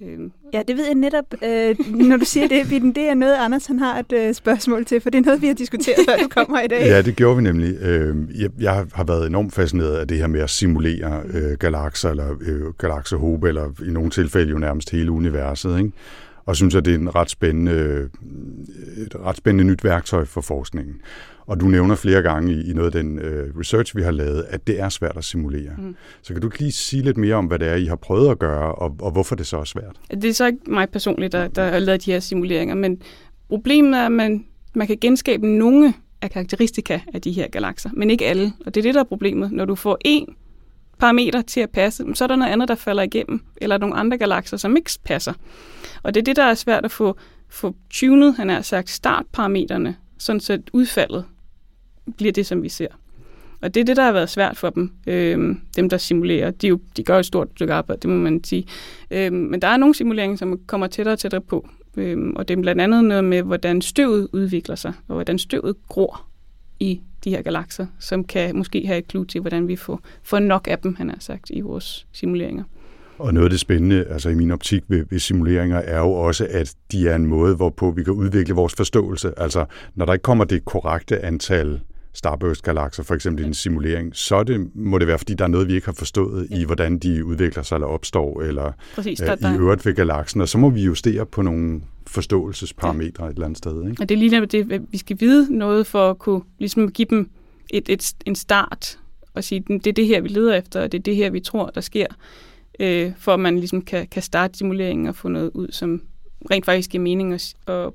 Øhm. 0.02 0.32
Ja, 0.54 0.62
det 0.68 0.78
ved 0.78 0.86
jeg 0.86 0.96
netop, 0.96 1.26
øh, 1.44 1.76
når 2.10 2.18
du 2.18 2.26
siger 2.26 2.48
det, 2.48 2.70
Bitten, 2.70 2.96
det 2.96 3.04
er 3.04 3.14
noget, 3.14 3.36
Anders 3.36 3.66
han 3.66 3.80
har 3.80 4.00
et 4.00 4.14
øh, 4.14 4.34
spørgsmål 4.34 4.86
til, 4.86 5.02
for 5.02 5.10
det 5.10 5.18
er 5.18 5.26
noget, 5.26 5.42
vi 5.42 5.48
har 5.48 5.54
diskuteret, 5.54 5.98
før 6.10 6.16
du 6.24 6.28
kommer 6.28 6.62
i 6.62 6.68
dag. 6.68 6.86
Ja, 6.86 7.02
det 7.02 7.16
gjorde 7.16 7.38
vi 7.38 7.44
nemlig. 7.44 7.78
Øh, 7.82 8.16
jeg, 8.42 8.50
jeg 8.60 8.86
har 8.94 9.04
været 9.04 9.28
enormt 9.28 9.54
fascineret 9.54 9.96
af 9.96 10.08
det 10.08 10.18
her 10.18 10.28
med 10.28 10.40
at 10.40 10.50
simulere 10.50 11.22
øh, 11.34 11.58
galakser, 11.60 12.10
eller 12.10 12.36
øh, 12.42 12.74
galaksehobe, 12.74 13.48
eller 13.48 13.84
i 13.88 13.92
nogle 13.92 14.10
tilfælde 14.10 14.52
jo 14.52 14.58
nærmest 14.58 14.90
hele 14.90 15.12
universet, 15.12 15.78
ikke? 15.78 15.92
Og 16.48 16.56
synes, 16.56 16.76
at 16.76 16.86
det 16.86 16.94
er 16.94 16.98
en 16.98 17.16
ret 17.16 17.30
spændende, 17.30 18.10
et 18.98 19.16
ret 19.16 19.38
spændende 19.38 19.72
nyt 19.72 19.84
værktøj 19.84 20.26
for 20.26 20.42
forskningen. 20.42 20.96
Og 21.46 21.60
du 21.60 21.66
nævner 21.66 21.96
flere 21.96 22.22
gange 22.22 22.54
i, 22.54 22.70
i 22.70 22.74
noget 22.74 22.96
af 22.96 23.04
den 23.04 23.20
øh, 23.20 23.60
research, 23.60 23.96
vi 23.96 24.02
har 24.02 24.12
lavet, 24.12 24.46
at 24.50 24.68
det 24.68 24.80
er 24.80 24.90
svært 24.90 25.18
at 25.18 25.24
simulere. 25.24 25.72
Mm. 25.78 25.96
Så 26.22 26.34
kan 26.34 26.42
du 26.42 26.52
lige 26.60 26.72
sige 26.72 27.04
lidt 27.04 27.18
mere 27.18 27.36
om, 27.36 27.46
hvad 27.46 27.60
det 27.60 27.68
er, 27.68 27.76
I 27.76 27.86
har 27.86 27.96
prøvet 27.96 28.32
at 28.32 28.40
gøre, 28.40 28.76
og, 28.76 28.96
og 29.02 29.12
hvorfor 29.12 29.36
det 29.36 29.48
så 29.48 29.58
er 29.58 29.64
svært? 29.64 29.96
Det 30.12 30.26
er 30.26 30.34
så 30.34 30.46
ikke 30.46 30.60
mig 30.68 30.90
personligt, 30.90 31.32
der, 31.32 31.48
der 31.48 31.70
har 31.70 31.80
lavet 31.80 32.06
de 32.06 32.12
her 32.12 32.20
simuleringer, 32.20 32.76
men 32.76 33.02
problemet 33.50 34.00
er, 34.00 34.06
at 34.06 34.12
man, 34.12 34.46
man 34.76 34.88
kan 34.88 34.98
genskabe 35.02 35.48
nogle 35.48 35.94
af 36.22 36.32
karakteristika 36.32 37.00
af 37.14 37.22
de 37.22 37.32
her 37.32 37.48
galakser, 37.48 37.90
men 37.94 38.10
ikke 38.10 38.26
alle. 38.26 38.54
Og 38.66 38.76
det 38.76 38.82
er 38.82 38.84
det, 38.84 38.94
der 38.94 39.00
er 39.00 39.06
problemet. 39.06 39.52
Når 39.52 39.66
du 39.66 39.76
får 39.76 39.98
en 40.06 40.36
parameter 41.00 41.42
til 41.42 41.60
at 41.60 41.70
passe, 41.70 42.04
så 42.14 42.24
er 42.24 42.28
der 42.28 42.36
noget 42.36 42.52
andet, 42.52 42.68
der 42.68 42.76
falder 42.76 43.04
igennem, 43.04 43.42
eller 43.58 43.78
nogle 43.78 43.96
andre 43.96 44.18
galakser, 44.18 44.58
som 44.58 44.78
ikke 44.78 44.92
passer. 45.04 45.34
Og 46.04 46.14
det 46.14 46.22
er 46.22 46.24
det, 46.24 46.36
der 46.36 46.44
er 46.44 46.54
svært 46.54 46.86
at 46.86 46.92
få, 46.92 47.18
få 47.50 47.76
tunet, 47.90 48.36
han 48.36 48.50
har 48.50 48.62
sagt, 48.62 48.90
startparametrene, 48.90 49.96
sådan 50.18 50.40
så 50.40 50.60
udfaldet 50.74 51.26
bliver 52.18 52.32
det, 52.32 52.46
som 52.46 52.64
vi 52.64 52.70
ser. 52.70 52.88
Og 53.62 53.74
det 53.74 53.82
er 53.82 53.86
det, 53.86 53.98
der 53.98 54.04
har 54.04 54.12
været 54.12 54.30
svært 54.30 54.58
for 54.58 54.70
dem, 54.70 54.92
øhm, 55.08 55.60
dem 55.76 55.90
der 55.90 55.98
simulerer. 55.98 56.52
De, 56.52 56.68
jo, 56.68 56.80
de 56.98 57.04
gør 57.04 57.20
et 57.20 57.26
stort 57.26 57.48
stykke 57.56 57.74
arbejde, 57.74 58.02
det 58.02 58.10
må 58.10 58.16
man 58.16 58.44
sige. 58.44 58.68
Øhm, 59.12 59.36
men 59.36 59.62
der 59.62 59.68
er 59.68 59.78
nogle 59.78 59.96
simuleringer, 59.96 60.38
som 60.38 60.60
kommer 60.68 60.88
tættere 60.88 61.14
og 61.14 61.20
tættere 61.20 61.42
på. 61.42 61.70
Øhm, 61.98 62.36
og 62.36 62.48
det 62.48 62.58
er 62.58 62.62
blandt 62.62 62.82
andet 62.82 63.04
noget 63.04 63.24
med, 63.24 63.42
hvordan 63.42 63.82
støvet 63.82 64.28
udvikler 64.34 64.76
sig, 64.76 64.94
og 65.08 65.14
hvordan 65.14 65.40
støvet 65.40 65.76
gror 65.88 66.27
i 66.80 67.02
de 67.24 67.30
her 67.30 67.42
galakser, 67.42 67.86
som 68.00 68.24
kan 68.24 68.56
måske 68.56 68.88
have 68.88 69.00
et 69.00 69.06
clue 69.10 69.26
til, 69.26 69.42
hvordan 69.42 69.68
vi 69.68 69.76
får, 69.76 70.02
får 70.24 70.40
nok 70.40 70.68
af 70.72 70.80
dem, 70.80 70.96
han 70.96 71.10
har 71.10 71.18
sagt, 71.20 71.50
i 71.50 71.62
vores 71.62 72.08
simuleringer. 72.12 72.64
Og 73.18 73.34
noget 73.34 73.46
af 73.46 73.50
det 73.50 73.60
spændende, 73.60 74.06
altså 74.06 74.30
i 74.30 74.36
min 74.36 74.52
optik 74.52 74.84
ved, 74.88 75.06
ved 75.10 75.20
simuleringer, 75.20 75.78
er 75.78 76.00
jo 76.00 76.12
også, 76.12 76.48
at 76.50 76.76
de 76.92 77.10
er 77.10 77.16
en 77.16 77.26
måde, 77.26 77.56
hvorpå 77.56 77.92
vi 77.92 78.04
kan 78.04 78.14
udvikle 78.14 78.54
vores 78.54 78.74
forståelse. 78.76 79.40
Altså, 79.40 79.66
når 79.96 80.06
der 80.06 80.14
ikke 80.14 80.24
kommer 80.24 80.44
det 80.44 80.66
korrekte 80.66 81.26
antal 81.26 81.82
starburst-galakser, 82.18 83.04
for 83.04 83.16
eksempel 83.16 83.44
i 83.44 83.48
en 83.48 83.54
simulering, 83.54 84.16
så 84.16 84.44
det, 84.44 84.76
må 84.76 84.98
det 84.98 85.08
være, 85.08 85.18
fordi 85.18 85.34
der 85.34 85.44
er 85.44 85.48
noget, 85.48 85.68
vi 85.68 85.74
ikke 85.74 85.86
har 85.86 85.94
forstået 85.94 86.48
ja. 86.52 86.56
i, 86.56 86.64
hvordan 86.64 86.98
de 86.98 87.26
udvikler 87.26 87.64
sig 87.64 87.76
eller 87.76 87.88
opstår, 87.88 88.42
eller 88.42 88.72
Præcis, 88.96 89.20
der, 89.20 89.36
der, 89.36 89.54
i 89.54 89.58
øvrigt 89.58 89.86
ved 89.86 89.94
galaksen, 89.94 90.42
og 90.42 90.50
så 90.50 90.58
må 90.58 90.70
vi 90.70 90.82
justere 90.82 91.26
på 91.26 91.42
nogle 91.42 91.82
forståelsesparametre 92.08 93.24
ja. 93.24 93.30
et 93.30 93.34
eller 93.34 93.46
andet 93.46 93.58
sted. 93.58 93.90
Ikke? 93.90 94.02
Og 94.02 94.10
det 94.10 94.16
er 94.16 94.20
lige 94.20 94.46
det, 94.46 94.82
vi 94.92 94.98
skal 94.98 95.18
vide 95.20 95.58
noget 95.58 95.88
for 95.88 96.10
at 96.10 96.20
kunne 96.20 96.42
ligesom 96.60 96.92
give 96.92 97.08
dem 97.10 97.30
et, 97.70 97.90
et, 97.90 98.14
en 98.26 98.36
start, 98.36 99.00
og 99.34 99.44
sige, 99.44 99.64
det 99.68 99.88
er 99.88 99.94
det 99.94 100.08
her, 100.08 100.22
vi 100.22 100.28
leder 100.28 100.56
efter, 100.56 100.82
og 100.82 100.92
det 100.92 100.98
er 100.98 101.04
det 101.04 101.16
her, 101.16 101.30
vi 101.30 101.40
tror, 101.40 101.66
der 101.66 101.82
sker, 101.82 102.08
øh, 102.80 103.12
for 103.18 103.34
at 103.34 103.40
man 103.40 103.58
ligesom 103.58 103.82
kan, 103.82 104.08
kan 104.08 104.22
starte 104.22 104.58
simuleringen 104.58 105.08
og 105.08 105.16
få 105.16 105.28
noget 105.28 105.52
ud, 105.54 105.68
som 105.72 106.02
rent 106.52 106.66
faktisk 106.66 106.90
giver 106.90 107.04
mening 107.04 107.34
at, 107.34 107.54
at 107.68 107.90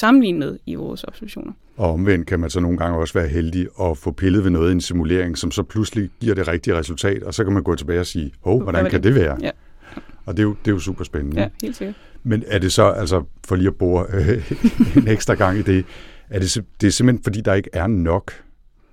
sammenligne 0.00 0.38
med 0.38 0.58
i 0.66 0.74
vores 0.74 1.04
observationer. 1.04 1.52
Og 1.76 1.92
omvendt 1.92 2.26
kan 2.26 2.40
man 2.40 2.50
så 2.50 2.60
nogle 2.60 2.78
gange 2.78 2.98
også 2.98 3.14
være 3.14 3.28
heldig 3.28 3.66
at 3.80 3.98
få 3.98 4.10
pillet 4.10 4.44
ved 4.44 4.50
noget 4.50 4.70
i 4.70 4.72
en 4.72 4.80
simulering, 4.80 5.38
som 5.38 5.50
så 5.50 5.62
pludselig 5.62 6.10
giver 6.20 6.34
det 6.34 6.48
rigtige 6.48 6.78
resultat, 6.78 7.22
og 7.22 7.34
så 7.34 7.44
kan 7.44 7.52
man 7.52 7.62
gå 7.62 7.74
tilbage 7.74 8.00
og 8.00 8.06
sige, 8.06 8.32
hov, 8.40 8.62
hvordan 8.62 8.90
kan 8.90 9.02
det 9.02 9.14
være? 9.14 9.38
Ja. 9.42 9.50
Og 10.26 10.36
det 10.36 10.42
er, 10.42 10.46
jo, 10.46 10.56
det 10.64 10.70
er 10.70 10.74
jo 10.74 10.78
super 10.78 11.04
spændende. 11.04 11.40
Ja, 11.40 11.48
helt 11.62 11.76
sikkert. 11.76 11.96
Men 12.22 12.44
er 12.46 12.58
det 12.58 12.72
så, 12.72 12.84
altså 12.84 13.24
for 13.46 13.56
lige 13.56 13.68
at 13.68 13.74
bore 13.74 14.06
øh, 14.12 14.52
en 15.02 15.08
ekstra 15.08 15.34
gang 15.34 15.58
i 15.58 15.62
det, 15.62 15.84
Er 16.30 16.38
det, 16.38 16.64
det 16.80 16.86
er 16.86 16.90
simpelthen, 16.90 17.24
fordi 17.24 17.40
der 17.40 17.54
ikke 17.54 17.70
er 17.72 17.86
nok 17.86 18.32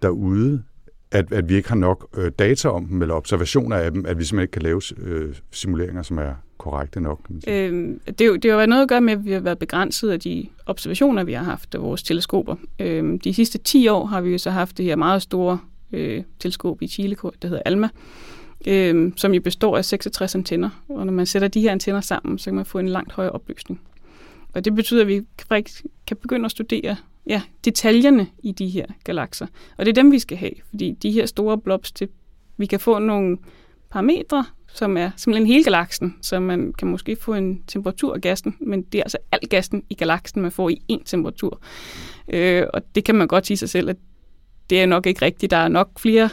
derude, 0.02 0.64
at, 1.12 1.34
at 1.34 1.50
vi 1.50 1.56
ikke 1.56 1.70
har 1.70 1.76
nok 1.76 2.08
øh, 2.18 2.32
data 2.40 2.70
om 2.70 2.86
dem, 2.86 3.02
eller 3.02 3.16
observationer 3.16 3.76
af 3.76 3.92
dem, 3.92 4.06
at 4.06 4.20
vi 4.20 4.24
simpelthen 4.24 4.44
ikke 4.44 4.52
kan 4.52 4.62
lave 4.62 4.82
øh, 4.98 5.36
simuleringer, 5.52 6.02
som 6.02 6.18
er 6.18 6.34
korrekte 6.70 7.00
nok. 7.02 7.20
Kan 7.26 7.36
man 7.36 7.42
sige. 7.42 7.66
Øhm, 7.66 8.00
det, 8.06 8.44
det 8.44 8.52
har 8.52 8.60
jo 8.60 8.66
noget 8.66 8.82
at 8.84 8.90
gøre 8.90 9.02
med, 9.02 9.14
at 9.14 9.26
vi 9.26 9.32
har 9.32 9.40
været 9.40 9.60
begrænset 9.60 10.10
af 10.10 10.20
de 10.20 10.48
observationer, 10.66 11.24
vi 11.24 11.34
har 11.34 11.44
haft 11.44 11.76
af 11.76 11.82
vores 11.82 12.04
teleskoper. 12.04 12.56
Øhm, 12.80 13.20
de 13.20 13.34
sidste 13.34 13.58
10 13.58 13.88
år 13.88 14.06
har 14.06 14.22
vi 14.22 14.32
jo 14.32 14.38
så 14.38 14.50
haft 14.50 14.78
det 14.78 14.86
her 14.86 14.96
meget 14.96 15.22
store 15.22 15.60
øh, 15.92 16.24
teleskop 16.40 16.82
i 16.82 16.88
Chile, 16.88 17.16
der 17.42 17.48
hedder 17.48 17.62
ALMA, 17.66 17.90
øh, 18.68 19.12
som 19.16 19.34
jo 19.34 19.42
består 19.42 19.78
af 19.78 19.86
66 19.86 20.36
antenner. 20.36 20.70
Og 20.90 21.06
når 21.06 21.14
man 21.14 21.26
sætter 21.26 21.48
de 21.48 21.62
her 21.62 21.72
antenner 21.72 22.02
sammen, 22.02 22.38
så 22.38 22.46
kan 22.46 22.56
man 22.56 22.66
få 22.66 22.80
en 22.80 22.90
langt 22.90 23.12
højere 23.12 23.32
opløsning. 23.32 23.82
Og 24.54 24.66
det 24.66 24.76
betyder, 24.76 25.02
at 25.02 25.08
vi 25.08 25.22
kan 26.08 26.18
begynde 26.18 26.46
at 26.46 26.52
studere 26.52 26.96
ja, 27.28 27.42
detaljerne 27.66 28.28
i 28.44 28.52
de 28.52 28.68
her 28.68 28.86
galakser. 29.04 29.48
Og 29.78 29.86
det 29.86 29.92
er 29.98 30.02
dem, 30.02 30.12
vi 30.12 30.20
skal 30.20 30.38
have, 30.38 30.52
fordi 30.70 30.92
de 30.92 31.12
her 31.12 31.26
store 31.26 31.58
blobs, 31.58 31.92
det, 31.92 32.10
vi 32.58 32.66
kan 32.66 32.80
få 32.80 33.00
nogle 33.00 33.38
parametre, 33.92 34.46
som 34.74 34.98
er 34.98 35.12
simpelthen 35.18 35.48
hele 35.48 35.64
galaksen, 35.64 36.16
så 36.22 36.40
man 36.40 36.74
kan 36.74 36.88
måske 36.88 37.18
få 37.22 37.34
en 37.34 37.64
temperatur 37.68 38.14
af 38.14 38.22
gassen, 38.22 38.56
men 38.60 38.82
det 38.82 38.98
er 38.98 39.04
altså 39.04 39.18
al 39.32 39.40
gassen 39.50 39.84
i 39.90 39.94
galaksen, 39.94 40.42
man 40.42 40.52
får 40.52 40.70
i 40.70 40.82
én 40.92 41.04
temperatur. 41.06 41.62
Øh, 42.30 42.64
og 42.74 42.82
det 42.96 43.04
kan 43.04 43.16
man 43.16 43.28
godt 43.28 43.48
sige 43.48 43.58
sig 43.58 43.70
selv, 43.70 43.90
at 43.90 43.96
det 44.70 44.82
er 44.82 44.86
nok 44.86 45.06
ikke 45.06 45.26
rigtigt. 45.26 45.52
Der 45.52 45.58
er 45.58 45.68
nok 45.68 46.00
flere 46.00 46.30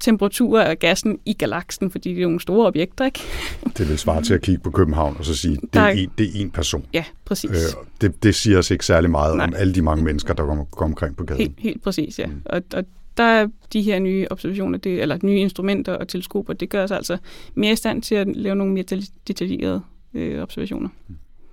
temperaturer 0.00 0.62
af 0.62 0.78
gassen 0.78 1.18
i 1.24 1.32
galaksen, 1.32 1.90
fordi 1.90 2.14
det 2.14 2.18
er 2.18 2.26
nogle 2.26 2.40
store 2.40 2.66
objekter, 2.66 3.04
ikke? 3.04 3.20
Det 3.78 3.88
vil 3.88 3.98
svare 3.98 4.22
til 4.22 4.34
at 4.34 4.42
kigge 4.42 4.62
på 4.62 4.70
København 4.70 5.16
og 5.18 5.24
så 5.24 5.36
sige, 5.36 5.58
det 5.72 5.76
er 5.80 5.86
en, 5.86 6.10
det 6.18 6.26
er 6.26 6.30
en 6.34 6.50
person. 6.50 6.86
Ja, 6.92 7.04
præcis. 7.24 7.50
Øh, 7.50 7.84
det, 8.00 8.22
det 8.22 8.34
siger 8.34 8.58
os 8.58 8.70
ikke 8.70 8.86
særlig 8.86 9.10
meget 9.10 9.36
Nej. 9.36 9.46
om 9.46 9.54
alle 9.56 9.74
de 9.74 9.82
mange 9.82 10.04
mennesker, 10.04 10.34
der 10.34 10.46
kommer, 10.46 10.64
kommer 10.64 10.92
omkring 10.92 11.16
på 11.16 11.24
gaden. 11.24 11.40
Helt, 11.40 11.54
helt 11.58 11.82
præcis, 11.82 12.18
ja. 12.18 12.26
Mm. 12.26 12.42
Og, 12.46 12.62
og 12.74 12.84
der 13.16 13.24
er 13.24 13.46
de 13.72 13.82
her 13.82 13.98
nye 13.98 14.26
observationer, 14.30 14.78
det, 14.78 15.02
eller 15.02 15.18
nye 15.22 15.38
instrumenter 15.38 15.92
og 15.92 16.08
teleskoper, 16.08 16.52
det 16.52 16.68
gør 16.68 16.84
os 16.84 16.90
altså 16.90 17.18
mere 17.54 17.72
i 17.72 17.76
stand 17.76 18.02
til 18.02 18.14
at 18.14 18.36
lave 18.36 18.54
nogle 18.54 18.72
mere 18.72 18.84
detaljerede 19.28 19.82
øh, 20.14 20.42
observationer. 20.42 20.88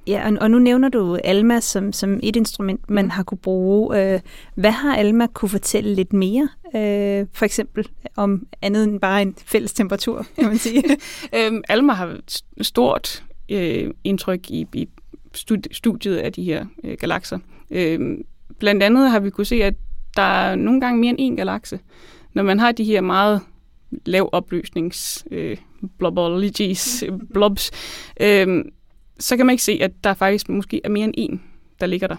Ja, 0.08 0.28
og, 0.28 0.38
og 0.42 0.52
nu 0.52 0.60
nævner 0.60 0.90
du 0.90 1.18
Alma 1.24 1.60
som, 1.60 1.94
som 1.94 2.20
et 2.24 2.36
instrument, 2.36 2.90
man 2.90 3.12
har 3.12 3.24
kunne 3.24 3.38
bruge. 3.38 4.14
Øh, 4.14 4.20
hvad 4.56 4.72
har 4.72 4.96
Alma 4.96 5.28
kunne 5.28 5.50
fortælle 5.50 5.96
lidt 5.96 6.14
mere? 6.14 6.50
Øh, 6.76 7.28
for 7.34 7.46
eksempel 7.46 7.88
om 8.16 8.48
andet 8.62 8.84
end 8.84 9.00
bare 9.00 9.22
en 9.22 9.36
fælles 9.46 9.74
temperatur, 9.74 10.26
kan 10.36 10.46
man 10.46 10.58
sige. 10.58 10.84
Øhm, 11.38 11.62
Alma 11.70 11.94
har 11.94 12.08
et 12.08 12.42
stort 12.62 13.24
øh, 13.52 13.90
indtryk 14.04 14.50
i, 14.50 14.68
i 14.74 14.90
studi- 15.38 15.74
studiet 15.74 16.18
af 16.18 16.34
de 16.34 16.44
her 16.44 16.66
øh, 16.84 16.98
galakser. 17.00 17.40
Øhm, 17.72 18.26
blandt 18.60 18.84
andet 18.84 19.12
har 19.12 19.20
vi 19.20 19.30
kunne 19.30 19.46
se, 19.46 19.64
at 19.64 19.74
der 20.16 20.22
er 20.22 20.56
nogle 20.56 20.82
gange 20.82 21.00
mere 21.00 21.16
end 21.18 21.34
én 21.34 21.36
galakse. 21.36 21.80
Når 22.34 22.44
man 22.44 22.60
har 22.60 22.72
de 22.72 22.84
her 22.84 23.02
meget 23.02 23.42
lav 24.06 24.30
opløsnings 24.32 25.26
øh, 25.32 25.58
blobologies, 25.98 27.04
blobs, 27.34 27.72
øh, 28.22 28.66
så 29.20 29.38
kan 29.38 29.46
man 29.46 29.54
ikke 29.54 29.64
se, 29.64 29.80
at 29.82 29.92
der 30.04 30.14
faktisk 30.14 30.50
måske 30.50 30.82
er 30.84 30.90
mere 30.90 31.04
end 31.04 31.14
en, 31.18 31.44
der 31.80 31.86
ligger 31.86 32.08
der. 32.08 32.16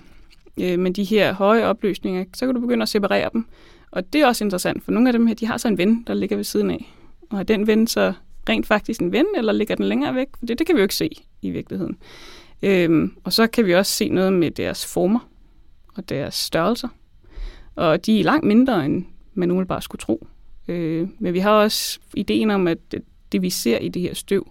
Øh, 0.61 0.79
men 0.79 0.93
de 0.93 1.05
her 1.05 1.33
høje 1.33 1.65
opløsninger, 1.65 2.25
så 2.35 2.47
kan 2.47 2.55
du 2.55 2.61
begynde 2.61 2.83
at 2.83 2.89
separere 2.89 3.31
dem. 3.33 3.47
Og 3.91 4.13
det 4.13 4.21
er 4.21 4.27
også 4.27 4.45
interessant, 4.45 4.85
for 4.85 4.93
nogle 4.93 5.09
af 5.09 5.13
dem 5.13 5.27
her, 5.27 5.35
de 5.35 5.47
har 5.47 5.57
så 5.57 5.69
en 5.69 5.79
ven, 5.79 6.05
der 6.07 6.15
ligger 6.15 6.37
ved 6.37 6.45
siden 6.45 6.71
af. 6.71 6.95
Og 7.31 7.39
er 7.39 7.43
den 7.43 7.67
ven 7.67 7.87
så 7.87 8.13
rent 8.49 8.67
faktisk 8.67 9.01
en 9.01 9.13
ven, 9.13 9.27
eller 9.37 9.53
ligger 9.53 9.75
den 9.75 9.85
længere 9.85 10.15
væk? 10.15 10.29
For 10.39 10.47
det, 10.47 10.59
det 10.59 10.67
kan 10.67 10.77
vi 10.77 10.81
jo 10.81 10.85
ikke 10.85 10.95
se 10.95 11.11
i 11.43 11.51
virkeligheden. 11.51 11.97
Øhm, 12.63 13.13
og 13.25 13.33
så 13.33 13.47
kan 13.47 13.67
vi 13.67 13.75
også 13.75 13.93
se 13.93 14.09
noget 14.09 14.33
med 14.33 14.51
deres 14.51 14.87
former 14.87 15.29
og 15.97 16.09
deres 16.09 16.35
størrelser. 16.35 16.89
Og 17.75 18.07
de 18.07 18.21
er 18.21 18.25
langt 18.25 18.47
mindre, 18.47 18.87
end 18.87 19.05
man 19.35 19.51
umiddelbart 19.51 19.85
skulle 19.85 20.01
tro. 20.01 20.27
Øh, 20.69 21.09
men 21.19 21.35
vi 21.35 21.39
har 21.39 21.51
også 21.51 21.99
ideen 22.15 22.51
om, 22.51 22.67
at 22.67 22.79
det, 22.93 23.03
det, 23.33 23.43
vi 23.43 23.51
ser 23.51 23.79
i 23.79 23.89
det 23.89 24.03
her 24.03 24.15
støv, 24.15 24.51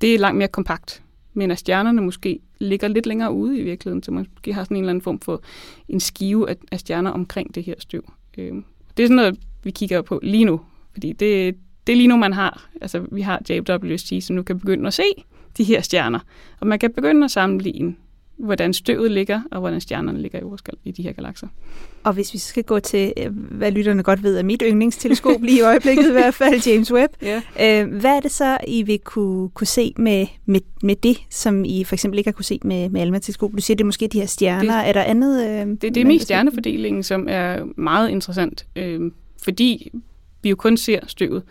det 0.00 0.14
er 0.14 0.18
langt 0.18 0.38
mere 0.38 0.48
kompakt. 0.48 1.02
Men 1.34 1.50
at 1.50 1.58
stjernerne 1.58 2.02
måske 2.02 2.40
ligger 2.58 2.88
lidt 2.88 3.06
længere 3.06 3.32
ude 3.32 3.58
i 3.58 3.62
virkeligheden, 3.62 4.02
så 4.02 4.10
man 4.10 4.26
måske 4.34 4.52
har 4.52 4.64
sådan 4.64 4.76
en 4.76 4.82
eller 4.82 4.90
anden 4.90 5.02
form 5.02 5.20
for 5.20 5.42
en 5.88 6.00
skive 6.00 6.50
af, 6.50 6.56
af 6.72 6.80
stjerner 6.80 7.10
omkring 7.10 7.54
det 7.54 7.64
her 7.64 7.74
støv. 7.78 8.12
Øh, 8.38 8.54
det 8.96 9.02
er 9.02 9.06
sådan 9.06 9.16
noget, 9.16 9.38
vi 9.62 9.70
kigger 9.70 10.02
på 10.02 10.20
lige 10.22 10.44
nu, 10.44 10.60
fordi 10.92 11.12
det, 11.12 11.56
det 11.86 11.92
er 11.92 11.96
lige 11.96 12.08
nu, 12.08 12.16
man 12.16 12.32
har. 12.32 12.68
Altså, 12.80 13.06
vi 13.12 13.20
har 13.20 13.42
JWST, 13.50 14.12
som 14.20 14.36
nu 14.36 14.42
kan 14.42 14.58
begynde 14.58 14.86
at 14.86 14.94
se 14.94 15.02
de 15.56 15.64
her 15.64 15.80
stjerner. 15.80 16.18
Og 16.60 16.66
man 16.66 16.78
kan 16.78 16.92
begynde 16.92 17.24
at 17.24 17.30
sammenligne, 17.30 17.96
hvordan 18.38 18.72
støvet 18.74 19.10
ligger, 19.10 19.40
og 19.50 19.60
hvordan 19.60 19.80
stjernerne 19.80 20.22
ligger 20.22 20.38
i, 20.38 20.42
vores, 20.42 20.62
gal- 20.62 20.78
i 20.84 20.90
de 20.90 21.02
her 21.02 21.12
galakser. 21.12 21.46
Og 22.04 22.12
hvis 22.12 22.32
vi 22.34 22.38
skal 22.38 22.64
gå 22.64 22.80
til, 22.80 23.12
øh, 23.16 23.36
hvad 23.36 23.70
lytterne 23.72 24.02
godt 24.02 24.22
ved, 24.22 24.38
er 24.38 24.42
mit 24.42 24.62
yndlingsteleskop 24.66 25.42
lige 25.42 25.58
i 25.58 25.60
øjeblikket 25.60 26.08
i 26.08 26.12
hvert 26.12 26.34
fald, 26.34 26.60
James 26.68 26.92
Webb. 26.92 27.12
Ja. 27.22 27.42
Øh, 27.60 27.94
hvad 28.00 28.16
er 28.16 28.20
det 28.20 28.30
så, 28.30 28.58
I 28.68 28.82
vil 28.82 28.98
kunne, 28.98 29.48
kunne 29.48 29.66
se 29.66 29.92
med, 29.98 30.26
med, 30.46 30.60
med 30.82 30.96
det, 30.96 31.18
som 31.30 31.64
I 31.64 31.84
for 31.84 31.94
eksempel 31.94 32.18
ikke 32.18 32.28
har 32.28 32.32
kunne 32.32 32.44
se 32.44 32.58
med, 32.64 32.88
med 32.88 33.00
Alma-teleskop? 33.00 33.52
Du 33.52 33.60
siger, 33.62 33.74
det 33.76 33.84
er 33.84 33.86
måske 33.86 34.08
de 34.08 34.18
her 34.20 34.26
stjerner. 34.26 34.78
Det- 34.80 34.88
er 34.88 34.92
der 34.92 35.02
andet? 35.02 35.46
Øh, 35.48 35.66
Det, 35.66 35.82
det 35.82 35.96
er 35.96 36.04
mest 36.04 36.24
stjernefordelingen, 36.24 37.02
som 37.02 37.26
er 37.30 37.64
meget 37.76 38.10
interessant, 38.10 38.66
øh, 38.76 39.00
fordi 39.44 39.90
vi 40.42 40.48
jo 40.50 40.56
kun 40.56 40.76
ser 40.76 41.00
støvet. 41.06 41.42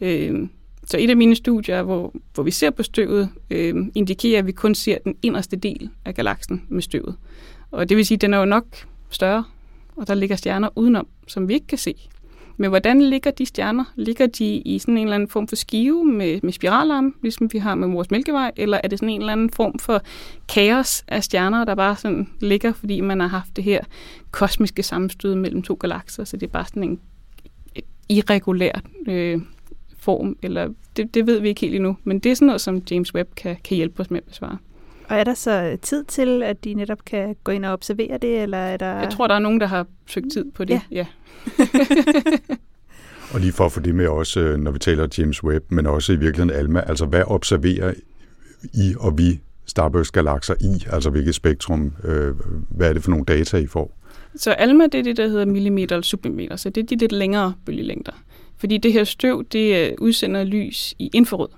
Øh, 0.00 0.48
så 0.90 0.96
et 0.98 1.10
af 1.10 1.16
mine 1.16 1.34
studier, 1.34 1.82
hvor, 1.82 2.14
hvor 2.34 2.42
vi 2.42 2.50
ser 2.50 2.70
på 2.70 2.82
støvet, 2.82 3.28
øh, 3.50 3.74
indikerer, 3.94 4.38
at 4.38 4.46
vi 4.46 4.52
kun 4.52 4.74
ser 4.74 4.98
den 5.04 5.16
inderste 5.22 5.56
del 5.56 5.90
af 6.04 6.14
galaksen 6.14 6.62
med 6.68 6.82
støvet. 6.82 7.16
Og 7.70 7.88
det 7.88 7.96
vil 7.96 8.06
sige, 8.06 8.16
at 8.16 8.20
den 8.20 8.34
er 8.34 8.38
jo 8.38 8.44
nok 8.44 8.64
større, 9.10 9.44
og 9.96 10.08
der 10.08 10.14
ligger 10.14 10.36
stjerner 10.36 10.68
udenom, 10.76 11.06
som 11.26 11.48
vi 11.48 11.54
ikke 11.54 11.66
kan 11.66 11.78
se. 11.78 11.94
Men 12.56 12.70
hvordan 12.70 13.02
ligger 13.02 13.30
de 13.30 13.46
stjerner? 13.46 13.84
Ligger 13.96 14.26
de 14.26 14.56
i 14.56 14.78
sådan 14.78 14.96
en 14.96 15.02
eller 15.02 15.14
anden 15.14 15.28
form 15.28 15.48
for 15.48 15.56
skive 15.56 16.04
med, 16.04 16.40
med 16.42 16.52
spiralarm, 16.52 17.14
ligesom 17.22 17.52
vi 17.52 17.58
har 17.58 17.74
med 17.74 17.88
vores 17.88 18.10
mælkevej, 18.10 18.52
eller 18.56 18.80
er 18.84 18.88
det 18.88 18.98
sådan 18.98 19.14
en 19.14 19.20
eller 19.20 19.32
anden 19.32 19.50
form 19.50 19.78
for 19.78 20.02
kaos 20.48 21.04
af 21.08 21.24
stjerner, 21.24 21.64
der 21.64 21.74
bare 21.74 21.96
sådan 21.96 22.28
ligger, 22.40 22.72
fordi 22.72 23.00
man 23.00 23.20
har 23.20 23.26
haft 23.26 23.56
det 23.56 23.64
her 23.64 23.80
kosmiske 24.30 24.82
sammenstød 24.82 25.34
mellem 25.34 25.62
to 25.62 25.74
galakser, 25.74 26.24
så 26.24 26.36
det 26.36 26.46
er 26.46 26.50
bare 26.50 26.66
sådan 26.66 26.84
en 26.84 27.00
irregulær 28.08 28.80
øh, 29.08 29.40
form, 30.08 30.36
eller 30.42 30.68
det, 30.96 31.14
det 31.14 31.26
ved 31.26 31.40
vi 31.40 31.48
ikke 31.48 31.60
helt 31.60 31.74
endnu, 31.74 31.96
men 32.04 32.18
det 32.18 32.32
er 32.32 32.36
sådan 32.36 32.46
noget, 32.46 32.60
som 32.60 32.82
James 32.90 33.14
Webb 33.14 33.34
kan, 33.36 33.56
kan 33.64 33.76
hjælpe 33.76 34.00
os 34.00 34.10
med 34.10 34.18
at 34.18 34.24
besvare. 34.24 34.58
Og 35.08 35.16
er 35.16 35.24
der 35.24 35.34
så 35.34 35.78
tid 35.82 36.04
til, 36.04 36.42
at 36.42 36.64
de 36.64 36.74
netop 36.74 37.04
kan 37.06 37.36
gå 37.44 37.52
ind 37.52 37.64
og 37.64 37.72
observere 37.72 38.18
det, 38.18 38.42
eller 38.42 38.58
er 38.58 38.76
der... 38.76 39.00
Jeg 39.00 39.10
tror, 39.10 39.26
der 39.26 39.34
er 39.34 39.38
nogen, 39.38 39.60
der 39.60 39.66
har 39.66 39.86
søgt 40.06 40.26
tid 40.32 40.44
på 40.54 40.64
det. 40.64 40.80
Ja. 40.90 40.96
ja. 40.96 41.06
Og 43.34 43.40
lige 43.40 43.52
for 43.52 43.66
at 43.66 43.72
få 43.72 43.80
det 43.80 43.94
med 43.94 44.06
også, 44.06 44.40
øh, 44.40 44.58
når 44.58 44.70
vi 44.70 44.78
taler 44.78 45.08
James 45.18 45.44
Webb, 45.44 45.64
men 45.72 45.86
også 45.86 46.12
i 46.12 46.16
virkeligheden 46.16 46.60
Alma, 46.60 46.80
altså 46.80 47.06
hvad 47.06 47.22
observerer 47.26 47.94
I 48.62 48.94
og 48.98 49.18
vi 49.18 49.40
Starburst 49.66 50.12
galakser 50.12 50.54
i, 50.60 50.86
altså 50.92 51.10
hvilket 51.10 51.34
spektrum, 51.34 51.92
øh, 52.04 52.34
hvad 52.68 52.88
er 52.88 52.92
det 52.92 53.02
for 53.02 53.10
nogle 53.10 53.24
data, 53.24 53.56
I 53.56 53.66
får? 53.66 53.98
Så 54.36 54.52
ALMA, 54.52 54.84
det 54.84 54.94
er 54.94 55.02
det, 55.02 55.16
der 55.16 55.28
hedder 55.28 55.44
millimeter 55.44 55.96
eller 55.96 56.04
submillimeter, 56.04 56.56
så 56.56 56.70
det 56.70 56.82
er 56.82 56.86
de 56.86 56.96
lidt 56.96 57.12
længere 57.12 57.54
bølgelængder. 57.66 58.12
Fordi 58.58 58.78
det 58.78 58.92
her 58.92 59.04
støv, 59.04 59.44
det 59.44 59.90
øh, 59.90 59.92
udsender 59.98 60.44
lys 60.44 60.94
i 60.98 61.10
infrarød. 61.12 61.48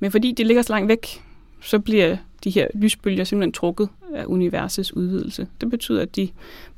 Men 0.00 0.10
fordi 0.10 0.32
det 0.32 0.46
ligger 0.46 0.62
så 0.62 0.72
langt 0.72 0.88
væk, 0.88 1.06
så 1.62 1.78
bliver 1.78 2.16
de 2.44 2.50
her 2.50 2.66
lysbølger 2.74 3.24
simpelthen 3.24 3.52
trukket 3.52 3.88
af 4.14 4.24
universets 4.26 4.96
udvidelse. 4.96 5.48
Det 5.60 5.70
betyder, 5.70 6.02
at 6.02 6.16
de 6.16 6.28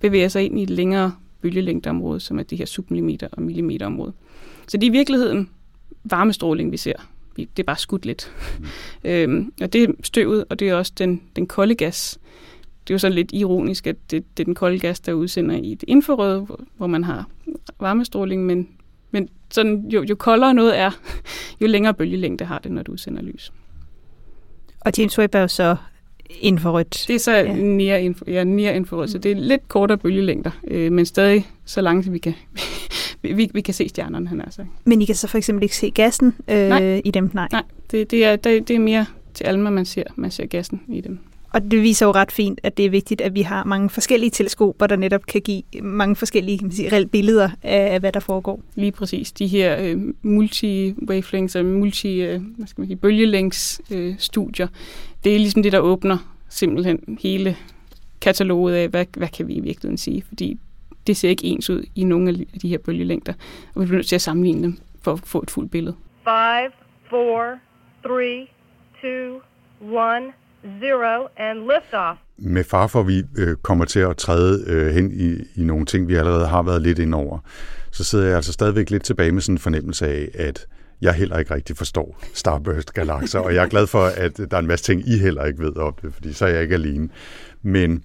bevæger 0.01 0.29
sig 0.29 0.45
ind 0.45 0.59
i 0.59 0.63
et 0.63 0.71
længere 0.71 1.13
bølgelængdeområde, 1.41 2.21
som 2.21 2.39
er 2.39 2.43
det 2.43 2.59
her 2.59 2.67
submillimeter 2.67 3.29
og 3.33 3.43
millimeterområde. 3.43 4.13
Så 4.69 4.77
det 4.77 4.87
er 4.87 4.91
i 4.91 4.93
virkeligheden 4.93 5.51
varmestråling, 6.05 6.73
vi 6.73 6.77
ser. 6.77 7.09
Det 7.37 7.59
er 7.59 7.63
bare 7.63 7.79
skudt 7.79 8.07
lidt. 8.07 8.33
øhm, 9.05 9.53
og 9.61 9.73
det 9.73 9.83
er 9.83 9.93
støvet, 10.03 10.45
og 10.51 10.59
det 10.59 10.69
er 10.69 10.75
også 10.75 10.93
den, 10.99 11.23
den 11.37 11.47
kolde 11.47 11.75
gas. 11.75 12.19
Det 12.87 12.91
er 12.91 12.95
jo 12.95 12.99
så 12.99 13.09
lidt 13.09 13.31
ironisk, 13.33 13.87
at 13.87 13.97
det, 14.11 14.25
det 14.37 14.43
er 14.43 14.45
den 14.45 14.55
kolde 14.55 14.79
gas, 14.79 15.01
der 15.01 15.13
udsender 15.13 15.57
i 15.57 15.75
det 15.75 15.85
infrarøde, 15.89 16.41
hvor, 16.41 16.61
hvor 16.77 16.87
man 16.87 17.05
har 17.05 17.29
varmestråling, 17.81 18.47
men, 18.47 18.69
men 19.11 19.29
sådan, 19.57 19.85
jo, 19.93 20.03
jo 20.03 20.15
koldere 20.15 20.55
noget 20.55 20.79
er, 20.79 20.91
jo 21.61 21.67
længere 21.67 21.95
bølgelængde 21.95 22.45
har 22.45 22.59
det, 22.59 22.73
når 22.73 22.83
du 22.83 22.93
udsender 22.93 23.23
lys. 23.23 23.53
Og 24.81 24.93
James 24.99 25.19
Webb 25.19 25.35
er 25.35 25.41
jo 25.41 25.49
så 25.49 25.77
infrarødt. 26.41 27.05
Det 27.09 27.15
er 27.15 27.19
så 27.19 27.33
Ja. 27.37 27.55
nære, 27.57 28.03
info, 28.03 28.25
ja, 28.29 28.45
nære 28.45 28.77
infrarød, 28.77 29.09
så 29.09 29.19
det 29.19 29.31
er 29.31 29.35
lidt 29.37 29.69
kortere 29.69 29.99
bølgelængder, 29.99 30.51
øh, 30.69 30.93
men 30.93 31.07
stadig 31.07 31.47
så 31.65 31.81
langt, 31.81 32.13
vi 32.13 32.19
kan, 32.19 32.35
vi, 33.23 33.33
vi, 33.33 33.51
vi 33.55 33.61
kan 33.61 33.75
se 33.75 33.89
stjernerne, 33.89 34.29
han 34.29 34.41
er 34.41 34.51
sagt. 34.51 34.69
Men 34.85 35.03
I 35.03 35.05
kan 35.05 35.15
så 35.15 35.29
for 35.29 35.39
eksempel 35.39 35.63
ikke 35.63 35.77
se 35.77 35.91
gassen 35.91 36.35
øh, 36.49 36.69
Nej. 36.69 37.03
i 37.05 37.11
dem? 37.11 37.31
Nej. 37.35 37.49
Nej, 37.53 37.63
det, 37.91 38.11
det, 38.11 38.25
er, 38.25 38.37
det, 38.37 38.69
det 38.69 38.77
er 38.77 38.81
mere 38.81 39.07
til 39.35 39.45
Alma, 39.45 39.71
man 39.71 39.85
ser, 39.85 40.03
man 40.17 40.31
ser 40.31 40.47
gassen 40.47 40.81
i 40.89 41.01
dem. 41.01 41.19
Og 41.57 41.63
det 41.71 41.83
viser 41.83 42.07
jo 42.07 42.13
ret 42.13 42.33
fint, 42.33 42.61
at 42.63 42.77
det 42.77 42.85
er 42.85 42.91
vigtigt, 42.91 43.21
at 43.21 43.35
vi 43.35 43.43
har 43.43 43.65
mange 43.65 43.91
forskellige 43.91 44.31
teleskoper, 44.31 44.87
der 44.87 44.97
netop 44.97 45.27
kan 45.27 45.41
give 45.41 45.63
mange 45.83 46.17
forskellige 46.17 46.59
kan 46.59 46.67
man 46.67 46.73
sige, 46.73 46.93
reelle 46.93 47.09
billeder 47.09 47.51
af, 47.63 47.95
af, 47.95 48.01
hvad 48.01 48.13
der 48.13 48.21
foregår. 48.21 48.61
Lige 48.75 48.93
præcis. 48.93 49.33
De 49.33 49.47
her 49.47 49.77
øh, 49.81 49.97
multi-wavelengths 50.23 51.59
og 51.59 51.65
multi, 51.65 52.23
øh, 52.23 52.43
hvad 52.57 52.67
skal 52.67 52.81
man 52.81 52.89
sige, 52.89 52.97
bølgelængs 52.97 53.81
øh, 53.91 54.15
studier, 54.19 54.69
det 55.25 55.35
er 55.35 55.39
ligesom 55.39 55.63
det, 55.63 55.73
der 55.73 55.79
åbner 55.79 56.19
simpelthen 56.49 57.19
hele 57.23 57.57
kataloget 58.21 58.75
af, 58.75 58.89
hvad, 58.89 59.07
hvad 59.17 59.29
kan 59.29 59.49
vi 59.49 59.55
i 59.55 59.61
virkeligheden 59.61 59.99
sige, 59.99 60.23
fordi 60.29 60.59
det 61.07 61.17
ser 61.17 61.29
ikke 61.29 61.45
ens 61.45 61.71
ud 61.71 61.85
i 61.95 62.05
nogle 62.05 62.29
af 62.55 62.61
de 62.63 62.69
her 62.69 62.79
bølgelængder, 62.79 63.33
og 63.75 63.81
vi 63.81 63.87
bliver 63.87 63.99
nødt 63.99 64.07
til 64.07 64.15
at 64.15 64.23
sammenligne 64.23 64.63
dem 64.63 64.79
for 65.03 65.13
at 65.13 65.21
få 65.25 65.43
et 65.43 65.51
fuldt 65.51 65.71
billede. 65.71 65.97
5, 66.25 66.73
4, 67.11 67.59
3, 68.03 68.47
2, 69.03 69.09
1, 69.97 70.33
zero, 70.81 71.29
and 71.37 71.59
liftoff. 71.59 72.19
Med 72.39 72.65
far 72.65 72.87
for, 72.87 73.01
at 73.01 73.07
vi 73.07 73.23
øh, 73.39 73.57
kommer 73.57 73.85
til 73.85 74.01
at 74.01 74.17
træde 74.17 74.65
øh, 74.67 74.95
hen 74.95 75.13
i, 75.13 75.61
i 75.61 75.65
nogle 75.65 75.87
ting, 75.87 76.09
vi 76.09 76.15
allerede 76.15 76.47
har 76.47 76.63
været 76.63 76.83
lidt 76.83 76.99
ind 76.99 77.15
over, 77.15 77.39
så 77.91 78.05
sidder 78.05 78.27
jeg 78.27 78.37
altså 78.37 78.53
stadigvæk 78.53 78.91
lidt 78.91 79.05
tilbage 79.05 79.33
med 79.33 79.43
sådan 79.43 79.55
en 79.55 79.59
fornemmelse 79.59 80.07
af, 80.07 80.29
at 80.35 80.67
jeg 81.01 81.15
heller 81.15 81.39
ikke 81.39 81.55
rigtig 81.55 81.77
forstår 81.77 82.19
Starburst-galakser, 82.35 83.39
og 83.39 83.55
jeg 83.55 83.65
er 83.65 83.69
glad 83.69 83.87
for, 83.87 84.05
at 84.05 84.37
der 84.37 84.57
er 84.57 84.59
en 84.59 84.67
masse 84.67 84.85
ting, 84.85 85.09
I 85.09 85.19
heller 85.19 85.45
ikke 85.45 85.63
ved 85.63 85.77
om 85.77 85.95
det, 86.03 86.15
fordi 86.15 86.33
så 86.33 86.47
er 86.47 86.49
jeg 86.49 86.63
ikke 86.63 86.75
alene. 86.75 87.09
Men 87.63 88.05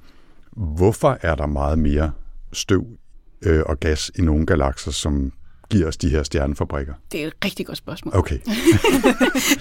hvorfor 0.51 1.17
er 1.21 1.35
der 1.35 1.45
meget 1.45 1.79
mere 1.79 2.11
støv 2.53 2.85
øh, 3.45 3.63
og 3.65 3.79
gas 3.79 4.11
i 4.15 4.21
nogle 4.21 4.45
galakser, 4.45 4.91
som 4.91 5.31
giver 5.71 5.87
os 5.87 5.97
de 5.97 6.09
her 6.09 6.23
stjernefabrikker? 6.23 6.93
Det 7.11 7.23
er 7.23 7.27
et 7.27 7.33
rigtig 7.45 7.65
godt 7.65 7.77
spørgsmål. 7.77 8.15
Okay. 8.15 8.39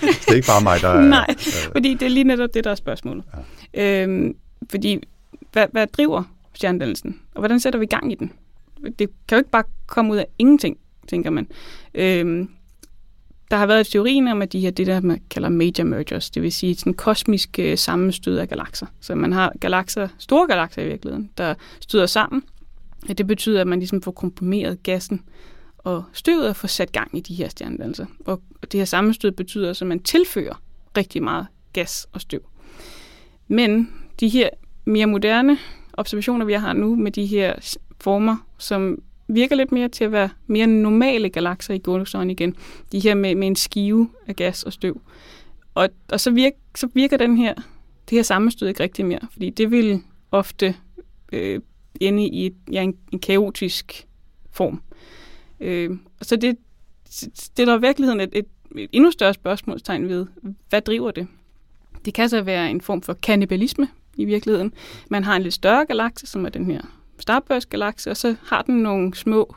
det 0.02 0.28
er 0.28 0.34
ikke 0.34 0.46
bare 0.46 0.62
mig, 0.62 0.80
der 0.80 0.88
er... 0.88 1.00
Nej, 1.00 1.34
fordi 1.72 1.94
det 1.94 2.02
er 2.02 2.08
lige 2.08 2.24
netop 2.24 2.50
det, 2.54 2.64
der 2.64 2.70
er 2.70 2.74
spørgsmålet. 2.74 3.24
Ja. 3.74 4.02
Øhm, 4.02 4.36
fordi, 4.70 5.02
hvad, 5.52 5.66
hvad 5.72 5.86
driver 5.86 6.22
stjernedannelsen, 6.54 7.20
og 7.34 7.40
hvordan 7.40 7.60
sætter 7.60 7.78
vi 7.78 7.86
gang 7.86 8.12
i 8.12 8.14
den? 8.14 8.32
Det 8.84 9.10
kan 9.28 9.36
jo 9.36 9.36
ikke 9.36 9.50
bare 9.50 9.64
komme 9.86 10.12
ud 10.12 10.16
af 10.16 10.26
ingenting, 10.38 10.76
tænker 11.08 11.30
man. 11.30 11.48
Øhm, 11.94 12.48
der 13.50 13.56
har 13.56 13.66
været 13.66 13.86
teorien 13.86 14.28
om, 14.28 14.42
at 14.42 14.52
de 14.52 14.60
her, 14.60 14.70
det 14.70 14.86
der, 14.86 15.00
man 15.00 15.20
kalder 15.30 15.48
major 15.48 15.84
mergers, 15.84 16.30
det 16.30 16.42
vil 16.42 16.52
sige 16.52 16.74
sådan 16.74 16.94
kosmisk 16.94 17.58
øh, 17.58 17.78
sammenstød 17.78 18.36
af 18.36 18.48
galakser. 18.48 18.86
Så 19.00 19.14
man 19.14 19.32
har 19.32 19.52
galakser, 19.60 20.08
store 20.18 20.46
galakser 20.46 20.82
i 20.82 20.86
virkeligheden, 20.88 21.30
der 21.38 21.54
støder 21.80 22.06
sammen. 22.06 22.42
Ja, 23.08 23.12
det 23.12 23.26
betyder, 23.26 23.60
at 23.60 23.66
man 23.66 23.78
ligesom 23.78 24.02
får 24.02 24.10
komprimeret 24.10 24.82
gassen 24.82 25.22
og 25.84 26.04
støvet 26.12 26.48
og 26.48 26.56
få 26.56 26.66
sat 26.66 26.92
gang 26.92 27.16
i 27.16 27.20
de 27.20 27.34
her 27.34 27.48
stjernedannelser. 27.48 28.06
Og 28.24 28.42
det 28.62 28.80
her 28.80 28.84
sammenstød 28.84 29.32
betyder, 29.32 29.70
at 29.70 29.86
man 29.86 30.02
tilfører 30.02 30.62
rigtig 30.96 31.22
meget 31.22 31.46
gas 31.72 32.06
og 32.12 32.20
støv. 32.20 32.40
Men 33.48 33.92
de 34.20 34.28
her 34.28 34.48
mere 34.84 35.06
moderne 35.06 35.58
observationer, 35.92 36.46
vi 36.46 36.52
har 36.52 36.72
nu 36.72 36.96
med 36.96 37.12
de 37.12 37.26
her 37.26 37.76
former, 38.00 38.46
som 38.58 39.02
virker 39.28 39.56
lidt 39.56 39.72
mere 39.72 39.88
til 39.88 40.04
at 40.04 40.12
være 40.12 40.28
mere 40.46 40.66
normale 40.66 41.30
galakser 41.30 41.74
i 41.74 41.78
gåsøjne 41.78 42.32
igen. 42.32 42.56
De 42.92 43.00
her 43.00 43.14
med, 43.14 43.34
med 43.34 43.46
en 43.46 43.56
skive 43.56 44.08
af 44.26 44.36
gas 44.36 44.62
og 44.62 44.72
støv. 44.72 45.00
Og, 45.74 45.88
og 46.08 46.20
så, 46.20 46.30
virker, 46.30 46.58
så 46.74 46.88
virker 46.94 47.16
den 47.16 47.36
her, 47.36 47.54
det 48.10 48.18
her 48.18 48.22
sammenstød 48.22 48.68
ikke 48.68 48.82
rigtig 48.82 49.06
mere, 49.06 49.20
fordi 49.32 49.50
det 49.50 49.70
vil 49.70 50.02
ofte 50.30 50.74
øh, 51.32 51.60
ende 52.00 52.26
i 52.26 52.46
et, 52.46 52.54
ja, 52.72 52.82
en, 52.82 52.96
en 53.12 53.18
kaotisk 53.18 54.06
form. 54.52 54.82
Øh, 55.60 55.90
så 56.22 56.36
det 56.36 56.56
stiller 57.34 57.78
i 57.78 57.80
virkeligheden 57.80 58.20
et, 58.20 58.30
et, 58.32 58.46
et 58.76 58.90
endnu 58.92 59.10
større 59.10 59.34
spørgsmålstegn 59.34 60.08
ved, 60.08 60.26
hvad 60.68 60.80
driver 60.80 61.10
det? 61.10 61.26
Det 62.04 62.14
kan 62.14 62.28
så 62.28 62.42
være 62.42 62.70
en 62.70 62.80
form 62.80 63.02
for 63.02 63.12
kannibalisme 63.12 63.88
i 64.16 64.24
virkeligheden. 64.24 64.72
Man 65.08 65.24
har 65.24 65.36
en 65.36 65.42
lidt 65.42 65.54
større 65.54 65.86
galakse, 65.86 66.26
som 66.26 66.44
er 66.44 66.48
den 66.48 66.66
her 66.66 66.80
Starburst-galakse, 67.18 68.10
og 68.10 68.16
så 68.16 68.36
har 68.42 68.62
den 68.62 68.74
nogle 68.74 69.14
små 69.14 69.56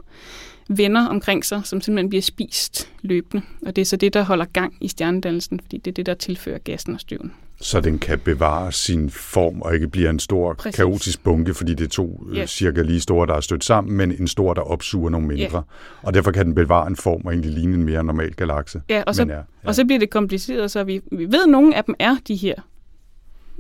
venner 0.70 1.08
omkring 1.08 1.46
sig, 1.46 1.62
som 1.66 1.82
simpelthen 1.82 2.10
bliver 2.10 2.22
spist 2.22 2.92
løbende. 3.02 3.46
Og 3.66 3.76
det 3.76 3.82
er 3.82 3.86
så 3.86 3.96
det, 3.96 4.14
der 4.14 4.24
holder 4.24 4.46
gang 4.46 4.78
i 4.82 4.88
stjernedannelsen, 4.88 5.60
fordi 5.60 5.78
det 5.78 5.92
er 5.92 5.94
det, 5.94 6.06
der 6.06 6.14
tilfører 6.14 6.58
gassen 6.58 6.94
og 6.94 7.00
støven. 7.00 7.34
Så 7.62 7.82
den 7.82 8.00
kan 8.00 8.20
bevare 8.20 8.72
sin 8.72 9.10
form 9.10 9.62
og 9.62 9.74
ikke 9.74 9.88
bliver 9.88 10.10
en 10.10 10.20
stor 10.20 10.54
Præcis. 10.54 10.76
kaotisk 10.76 11.24
bunke, 11.24 11.54
fordi 11.54 11.74
det 11.74 11.84
er 11.84 11.90
to 11.90 12.28
yes. 12.36 12.50
cirka 12.50 12.82
lige 12.82 13.00
store, 13.00 13.28
der 13.28 13.34
er 13.34 13.42
stødt 13.42 13.64
sammen, 13.64 13.98
men 13.98 14.12
en 14.12 14.28
stor, 14.28 14.54
der 14.54 14.62
opsuger 14.62 15.10
nogle 15.10 15.28
mindre. 15.28 15.58
Yeah. 15.58 15.64
Og 16.02 16.14
derfor 16.14 16.32
kan 16.32 16.46
den 16.46 16.56
bevare 16.56 16.88
en 16.88 16.96
form 16.96 17.22
og 17.26 17.32
egentlig 17.32 17.52
ligne 17.52 17.74
en 17.74 17.84
mere 17.84 18.04
normal 18.04 18.34
galakse. 18.34 18.82
Ja, 18.90 19.04
og 19.08 19.16
så, 19.16 19.22
men 19.26 19.30
ja, 19.30 19.38
ja. 19.38 19.44
og 19.64 19.76
så 19.76 19.86
bliver 19.86 20.00
det 20.00 20.10
kompliceret, 20.10 20.72
så 20.72 20.84
vi, 20.84 21.02
vi 21.12 21.26
ved, 21.26 21.44
at 21.44 21.50
nogle 21.50 21.76
af 21.76 21.84
dem 21.84 21.96
er 22.00 22.16
de 22.28 22.36
her 22.36 22.56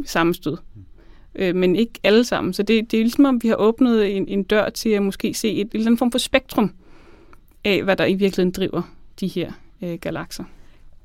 sammenstød 0.05 0.57
øh, 1.35 1.55
men 1.55 1.75
ikke 1.75 1.93
alle 2.03 2.23
sammen. 2.23 2.53
Så 2.53 2.63
det, 2.63 2.91
det 2.91 2.99
er 2.99 3.03
ligesom 3.03 3.25
om, 3.25 3.43
vi 3.43 3.47
har 3.47 3.55
åbnet 3.55 4.17
en, 4.17 4.27
en 4.27 4.43
dør 4.43 4.69
til 4.69 4.89
at 4.89 5.03
måske 5.03 5.33
se 5.33 5.51
et, 5.53 5.61
et 5.61 5.69
eller 5.73 5.85
andet 5.85 5.99
form 5.99 6.11
for 6.11 6.19
spektrum 6.19 6.73
af, 7.63 7.83
hvad 7.83 7.95
der 7.95 8.05
i 8.05 8.13
virkeligheden 8.13 8.51
driver 8.51 8.81
de 9.19 9.27
her 9.27 9.51
øh, 9.81 9.97
galakser. 10.01 10.43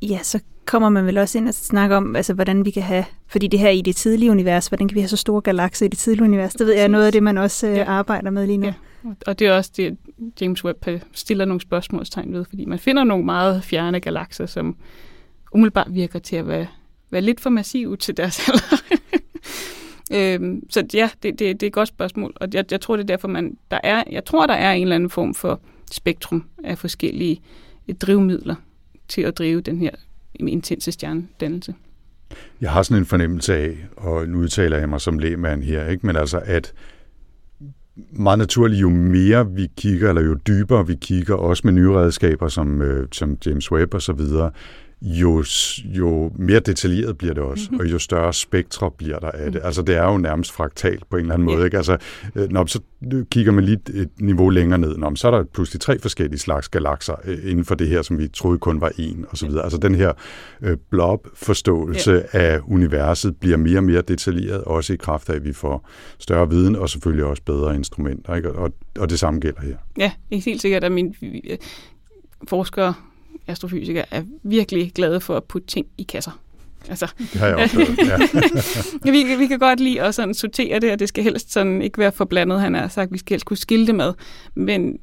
Ja, 0.02 0.18
så 0.22 0.40
kommer 0.68 0.88
man 0.88 1.06
vel 1.06 1.18
også 1.18 1.38
ind 1.38 1.48
og 1.48 1.54
snakke 1.54 1.96
om, 1.96 2.16
altså, 2.16 2.34
hvordan 2.34 2.64
vi 2.64 2.70
kan 2.70 2.82
have, 2.82 3.04
fordi 3.26 3.46
det 3.46 3.60
her 3.60 3.68
i 3.68 3.80
det 3.80 3.96
tidlige 3.96 4.30
univers, 4.30 4.66
hvordan 4.66 4.88
kan 4.88 4.94
vi 4.94 5.00
have 5.00 5.08
så 5.08 5.16
store 5.16 5.40
galakser 5.40 5.86
i 5.86 5.88
det 5.88 5.98
tidlige 5.98 6.24
univers? 6.24 6.52
Det 6.52 6.66
ved 6.66 6.74
jeg 6.74 6.84
er 6.84 6.88
noget 6.88 7.06
af 7.06 7.12
det, 7.12 7.22
man 7.22 7.38
også 7.38 7.66
øh, 7.66 7.76
ja. 7.76 7.84
arbejder 7.84 8.30
med 8.30 8.46
lige 8.46 8.58
nu. 8.58 8.66
Ja. 8.66 8.74
Og 9.26 9.38
det 9.38 9.46
er 9.46 9.52
også 9.52 9.70
det, 9.76 9.96
James 10.40 10.64
Webb 10.64 10.88
stiller 11.12 11.44
nogle 11.44 11.60
spørgsmålstegn 11.60 12.32
ved, 12.32 12.44
fordi 12.44 12.64
man 12.64 12.78
finder 12.78 13.04
nogle 13.04 13.24
meget 13.24 13.64
fjerne 13.64 14.00
galakser, 14.00 14.46
som 14.46 14.76
umiddelbart 15.52 15.94
virker 15.94 16.18
til 16.18 16.36
at 16.36 16.48
være, 16.48 16.66
være 17.10 17.22
lidt 17.22 17.40
for 17.40 17.50
massive 17.50 17.96
til 17.96 18.16
deres 18.16 18.40
alder. 18.48 18.82
Øhm, 20.12 20.70
så 20.70 20.86
ja, 20.94 21.10
det, 21.22 21.38
det, 21.38 21.60
det 21.60 21.62
er 21.62 21.66
et 21.66 21.72
godt 21.72 21.88
spørgsmål, 21.88 22.32
og 22.36 22.48
jeg, 22.54 22.64
jeg 22.70 22.80
tror, 22.80 22.96
det 22.96 23.02
er 23.02 23.06
derfor, 23.06 23.28
man, 23.28 23.56
der 23.70 23.80
er, 23.82 24.02
jeg 24.10 24.24
tror, 24.24 24.46
der 24.46 24.54
er 24.54 24.72
en 24.72 24.82
eller 24.82 24.94
anden 24.94 25.10
form 25.10 25.34
for 25.34 25.60
spektrum 25.92 26.44
af 26.64 26.78
forskellige 26.78 27.40
drivmidler 28.00 28.54
til 29.08 29.22
at 29.22 29.38
drive 29.38 29.60
den 29.60 29.78
her 29.78 29.90
intense 30.38 30.92
stjernedannelse. 30.92 31.74
Jeg 32.60 32.70
har 32.70 32.82
sådan 32.82 33.02
en 33.02 33.06
fornemmelse 33.06 33.54
af, 33.54 33.76
og 33.96 34.28
nu 34.28 34.38
udtaler 34.38 34.78
jeg 34.78 34.88
mig 34.88 35.00
som 35.00 35.18
lægmand 35.18 35.62
her, 35.62 35.86
ikke? 35.86 36.06
men 36.06 36.16
altså, 36.16 36.40
at 36.44 36.72
meget 38.12 38.38
naturligt, 38.38 38.80
jo 38.80 38.88
mere 38.90 39.50
vi 39.50 39.68
kigger, 39.76 40.08
eller 40.08 40.22
jo 40.22 40.34
dybere 40.34 40.86
vi 40.86 40.94
kigger, 41.00 41.34
også 41.34 41.62
med 41.64 41.72
nye 41.72 41.92
redskaber 41.92 42.48
som, 42.48 42.82
øh, 42.82 43.08
som 43.12 43.38
James 43.46 43.72
Webb 43.72 43.94
og 43.94 44.02
så 44.02 44.12
videre, 44.12 44.50
jo, 45.02 45.44
jo 45.84 46.32
mere 46.36 46.60
detaljeret 46.60 47.18
bliver 47.18 47.34
det 47.34 47.42
også, 47.42 47.64
mm-hmm. 47.70 47.80
og 47.80 47.92
jo 47.92 47.98
større 47.98 48.32
spektre 48.32 48.90
bliver 48.90 49.18
der 49.18 49.30
af 49.30 49.52
det. 49.52 49.60
Mm. 49.60 49.66
Altså 49.66 49.82
det 49.82 49.96
er 49.96 50.04
jo 50.04 50.18
nærmest 50.18 50.52
fraktalt 50.52 51.10
på 51.10 51.16
en 51.16 51.20
eller 51.20 51.34
anden 51.34 51.46
måde. 51.46 51.64
Ikke? 51.64 51.76
Altså, 51.76 51.96
øh, 52.34 52.50
når 52.50 52.66
så 52.66 52.80
kigger 53.30 53.52
man 53.52 53.64
lige 53.64 53.78
et 53.94 54.10
niveau 54.20 54.48
længere 54.48 54.78
ned, 54.78 54.96
når, 54.96 55.14
så 55.14 55.26
er 55.26 55.30
der 55.30 55.44
pludselig 55.44 55.80
tre 55.80 55.98
forskellige 55.98 56.38
slags 56.38 56.68
galakser 56.68 57.14
øh, 57.24 57.50
inden 57.50 57.64
for 57.64 57.74
det 57.74 57.88
her, 57.88 58.02
som 58.02 58.18
vi 58.18 58.28
troede 58.28 58.58
kun 58.58 58.80
var 58.80 58.92
en, 58.98 59.24
og 59.28 59.38
så 59.38 59.46
videre. 59.46 59.62
Altså 59.62 59.78
den 59.78 59.94
her 59.94 60.12
øh, 60.62 60.76
blob-forståelse 60.90 62.10
yeah. 62.10 62.24
af 62.32 62.60
universet 62.66 63.36
bliver 63.36 63.56
mere 63.56 63.78
og 63.78 63.84
mere 63.84 64.02
detaljeret, 64.02 64.64
også 64.64 64.92
i 64.92 64.96
kraft 64.96 65.30
af, 65.30 65.34
at 65.34 65.44
vi 65.44 65.52
får 65.52 65.88
større 66.18 66.50
viden, 66.50 66.76
og 66.76 66.88
selvfølgelig 66.88 67.24
også 67.24 67.42
bedre 67.42 67.74
instrumenter. 67.74 68.34
Ikke? 68.34 68.52
Og, 68.52 68.72
og 68.98 69.10
det 69.10 69.18
samme 69.18 69.40
gælder 69.40 69.60
her. 69.60 69.76
Ja, 69.98 70.12
helt 70.32 70.60
sikkert, 70.60 70.84
at 70.84 70.92
min 70.92 71.14
forskere 72.48 72.94
astrofysikere 73.48 74.04
er 74.10 74.22
virkelig 74.42 74.92
glade 74.94 75.20
for 75.20 75.36
at 75.36 75.44
putte 75.44 75.66
ting 75.66 75.86
i 75.98 76.02
kasser. 76.02 76.40
Altså, 76.88 77.12
det 77.18 77.40
har 77.40 77.46
jeg 77.46 77.56
oplevet, 77.56 77.98
ja. 79.04 79.10
vi, 79.10 79.36
vi 79.38 79.46
kan 79.46 79.58
godt 79.58 79.80
lide 79.80 80.02
at 80.02 80.14
sådan 80.14 80.34
sortere 80.34 80.80
det, 80.80 80.92
og 80.92 80.98
det 80.98 81.08
skal 81.08 81.24
helst 81.24 81.52
sådan 81.52 81.82
ikke 81.82 81.98
være 81.98 82.12
for 82.12 82.24
blandet, 82.24 82.60
han 82.60 82.74
har 82.74 82.88
sagt, 82.88 83.12
vi 83.12 83.18
skal 83.18 83.34
helst 83.34 83.46
kunne 83.46 83.56
skille 83.56 83.86
det 83.86 83.94
med. 83.94 84.12
Men 84.54 84.98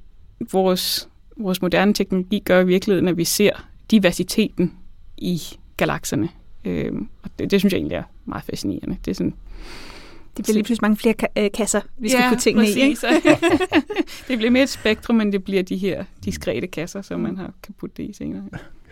vores, 0.52 1.10
vores 1.38 1.62
moderne 1.62 1.94
teknologi 1.94 2.40
gør 2.40 2.62
i 2.62 2.66
virkeligheden, 2.66 3.08
at 3.08 3.18
vi 3.18 3.24
ser 3.24 3.66
diversiteten 3.92 4.74
i 5.18 5.42
galakserne. 5.78 6.30
Øhm, 6.66 7.08
og 7.24 7.30
det, 7.40 7.52
det 7.52 7.62
synes 7.62 7.74
jeg 7.74 7.80
egentlig 7.80 7.96
er 7.96 8.04
meget 8.26 8.44
fascinerende. 8.44 8.98
Det 9.06 9.12
er 9.12 9.16
sådan, 9.16 9.34
det 10.38 10.46
bliver 10.46 10.54
lige 10.54 10.64
pludselig 10.64 10.82
mange 10.84 10.98
flere 10.98 11.16
ka- 11.24 11.42
øh, 11.44 11.50
kasser, 11.54 11.82
vi 11.98 12.10
skal 12.10 12.22
ja, 12.22 12.30
putte 12.30 12.44
tingene 12.44 12.66
præcis. 12.66 13.04
i. 13.04 13.08
det 14.28 14.38
bliver 14.38 14.52
mere 14.52 14.64
et 14.64 14.70
spektrum, 14.70 15.16
men 15.16 15.32
det 15.32 15.44
bliver 15.44 15.64
de 15.64 15.78
her 15.78 16.04
diskrete 16.26 16.68
kasser, 16.68 17.02
som 17.02 17.20
man 17.20 17.38
har, 17.38 17.52
kan 17.64 17.76
putte 17.80 18.04
det 18.04 18.10
i 18.10 18.14
senere. 18.14 18.44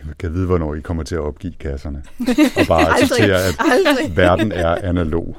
Jeg 0.06 0.18
kan 0.18 0.32
vide, 0.34 0.46
hvornår 0.46 0.74
I 0.74 0.80
kommer 0.80 1.02
til 1.02 1.14
at 1.14 1.20
opgive 1.20 1.52
kasserne. 1.60 2.02
Og 2.60 2.66
bare 2.68 2.88
acceptere, 2.88 3.42
at 3.44 3.56
Aldrig. 3.58 4.16
verden 4.16 4.52
er 4.52 4.74
analog. 4.74 5.36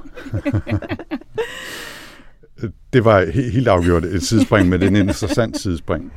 det 2.93 3.05
var 3.05 3.31
helt 3.31 3.67
afgjort 3.67 4.05
et 4.05 4.23
sidespring, 4.23 4.69
men 4.69 4.79
det 4.79 4.85
er 4.85 4.89
en 4.89 4.95
interessant 4.95 5.59
sidespring. 5.61 6.13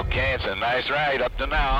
Okay, 0.00 0.34
it's 0.36 0.48
a 0.50 0.54
nice 0.54 0.88
ride 0.90 1.24
up 1.24 1.32
to 1.38 1.46
now 1.46 1.78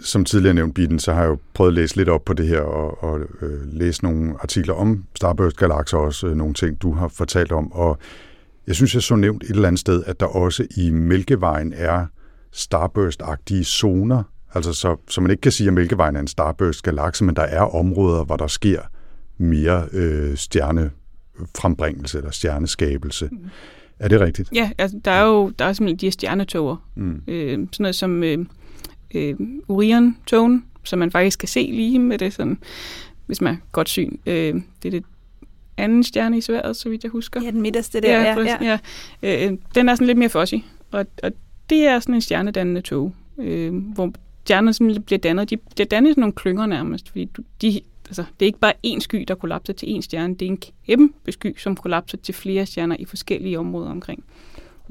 som 0.00 0.24
tidligere 0.24 0.54
nævnt, 0.54 0.74
Bitten, 0.74 0.98
så 0.98 1.12
har 1.12 1.20
jeg 1.20 1.28
jo 1.28 1.38
prøvet 1.54 1.70
at 1.70 1.74
læse 1.74 1.96
lidt 1.96 2.08
op 2.08 2.24
på 2.24 2.32
det 2.32 2.46
her 2.46 2.60
og, 2.60 3.04
og 3.04 3.20
øh, 3.42 3.72
læse 3.72 4.04
nogle 4.04 4.34
artikler 4.40 4.74
om 4.74 5.04
Starburst-galakser, 5.14 5.96
også 5.96 6.26
øh, 6.26 6.36
nogle 6.36 6.54
ting, 6.54 6.82
du 6.82 6.92
har 6.92 7.08
fortalt 7.08 7.52
om. 7.52 7.72
Og 7.72 7.98
jeg 8.66 8.74
synes, 8.74 8.94
jeg 8.94 9.02
så 9.02 9.16
nævnt 9.16 9.42
et 9.42 9.50
eller 9.50 9.68
andet 9.68 9.80
sted, 9.80 10.02
at 10.06 10.20
der 10.20 10.26
også 10.26 10.66
i 10.76 10.90
Mælkevejen 10.90 11.72
er 11.76 12.06
Starburst-agtige 12.52 13.64
zoner. 13.64 14.22
Altså 14.54 14.72
så, 14.72 14.96
så 15.08 15.20
man 15.20 15.30
ikke 15.30 15.40
kan 15.40 15.52
sige, 15.52 15.68
at 15.68 15.74
Mælkevejen 15.74 16.16
er 16.16 16.20
en 16.20 16.28
Starburst-galakse, 16.28 17.24
men 17.24 17.36
der 17.36 17.42
er 17.42 17.62
områder, 17.76 18.24
hvor 18.24 18.36
der 18.36 18.46
sker 18.46 18.80
mere 19.38 19.84
øh, 19.92 20.36
stjernefrembringelse 20.36 22.18
eller 22.18 22.30
stjerneskabelse. 22.30 23.28
Mm. 23.32 23.38
Er 23.98 24.08
det 24.08 24.20
rigtigt? 24.20 24.48
Ja, 24.54 24.70
altså, 24.78 25.00
der 25.04 25.10
er 25.10 25.24
jo 25.24 25.52
der 25.58 25.64
er 25.64 25.72
simpelthen 25.72 26.00
de 26.00 26.06
her 26.06 26.10
stjernetoger. 26.10 26.76
Mm. 26.96 27.22
Øh, 27.28 27.52
sådan 27.52 27.68
noget 27.78 27.94
som 27.94 28.22
øh, 28.22 28.38
øh, 29.14 29.36
Orion-togen, 29.68 30.64
som 30.84 30.98
man 30.98 31.10
faktisk 31.10 31.38
kan 31.38 31.48
se 31.48 31.70
lige 31.72 31.98
med 31.98 32.18
det, 32.18 32.32
sådan, 32.32 32.58
hvis 33.26 33.40
man 33.40 33.54
er 33.54 33.58
godt 33.72 33.88
syn. 33.88 34.16
Øh, 34.26 34.54
det 34.82 34.84
er 34.84 34.90
det 34.90 35.04
anden 35.76 36.04
stjerne 36.04 36.38
i 36.38 36.40
sværet, 36.40 36.76
så 36.76 36.88
vidt 36.88 37.02
jeg 37.02 37.10
husker. 37.10 37.42
Ja, 37.42 37.50
den 37.50 37.62
midterste 37.62 38.00
der. 38.00 38.20
Ja, 38.20 38.40
ja, 38.40 38.56
ja. 38.60 38.78
ja. 39.22 39.46
Øh, 39.46 39.58
den 39.74 39.88
er 39.88 39.94
sådan 39.94 40.06
lidt 40.06 40.18
mere 40.18 40.28
fuzzy, 40.28 40.54
og, 40.90 41.06
og 41.22 41.32
det 41.70 41.86
er 41.86 42.00
sådan 42.00 42.14
en 42.14 42.20
stjernedannende 42.20 42.80
tog, 42.80 43.14
øh, 43.38 43.74
hvor 43.74 44.12
stjernerne 44.44 44.72
simpelthen 44.72 45.02
bliver 45.02 45.18
dannet. 45.18 45.50
De 45.50 45.56
bliver 45.56 45.86
dannet 45.86 46.10
i 46.10 46.12
sådan 46.12 46.20
nogle 46.20 46.32
klynger 46.32 46.66
nærmest, 46.66 47.08
fordi 47.08 47.24
du, 47.24 47.42
de, 47.62 47.80
altså, 48.06 48.24
det 48.40 48.46
er 48.46 48.46
ikke 48.46 48.58
bare 48.58 48.72
én 48.86 49.00
sky, 49.00 49.24
der 49.28 49.34
kollapser 49.34 49.72
til 49.72 49.86
én 49.86 50.00
stjerne, 50.00 50.34
det 50.34 50.42
er 50.42 50.50
en 50.50 50.62
kæmpe 50.86 51.32
sky, 51.32 51.58
som 51.58 51.76
kollapser 51.76 52.18
til 52.18 52.34
flere 52.34 52.66
stjerner 52.66 52.96
i 52.98 53.04
forskellige 53.04 53.58
områder 53.58 53.90
omkring. 53.90 54.24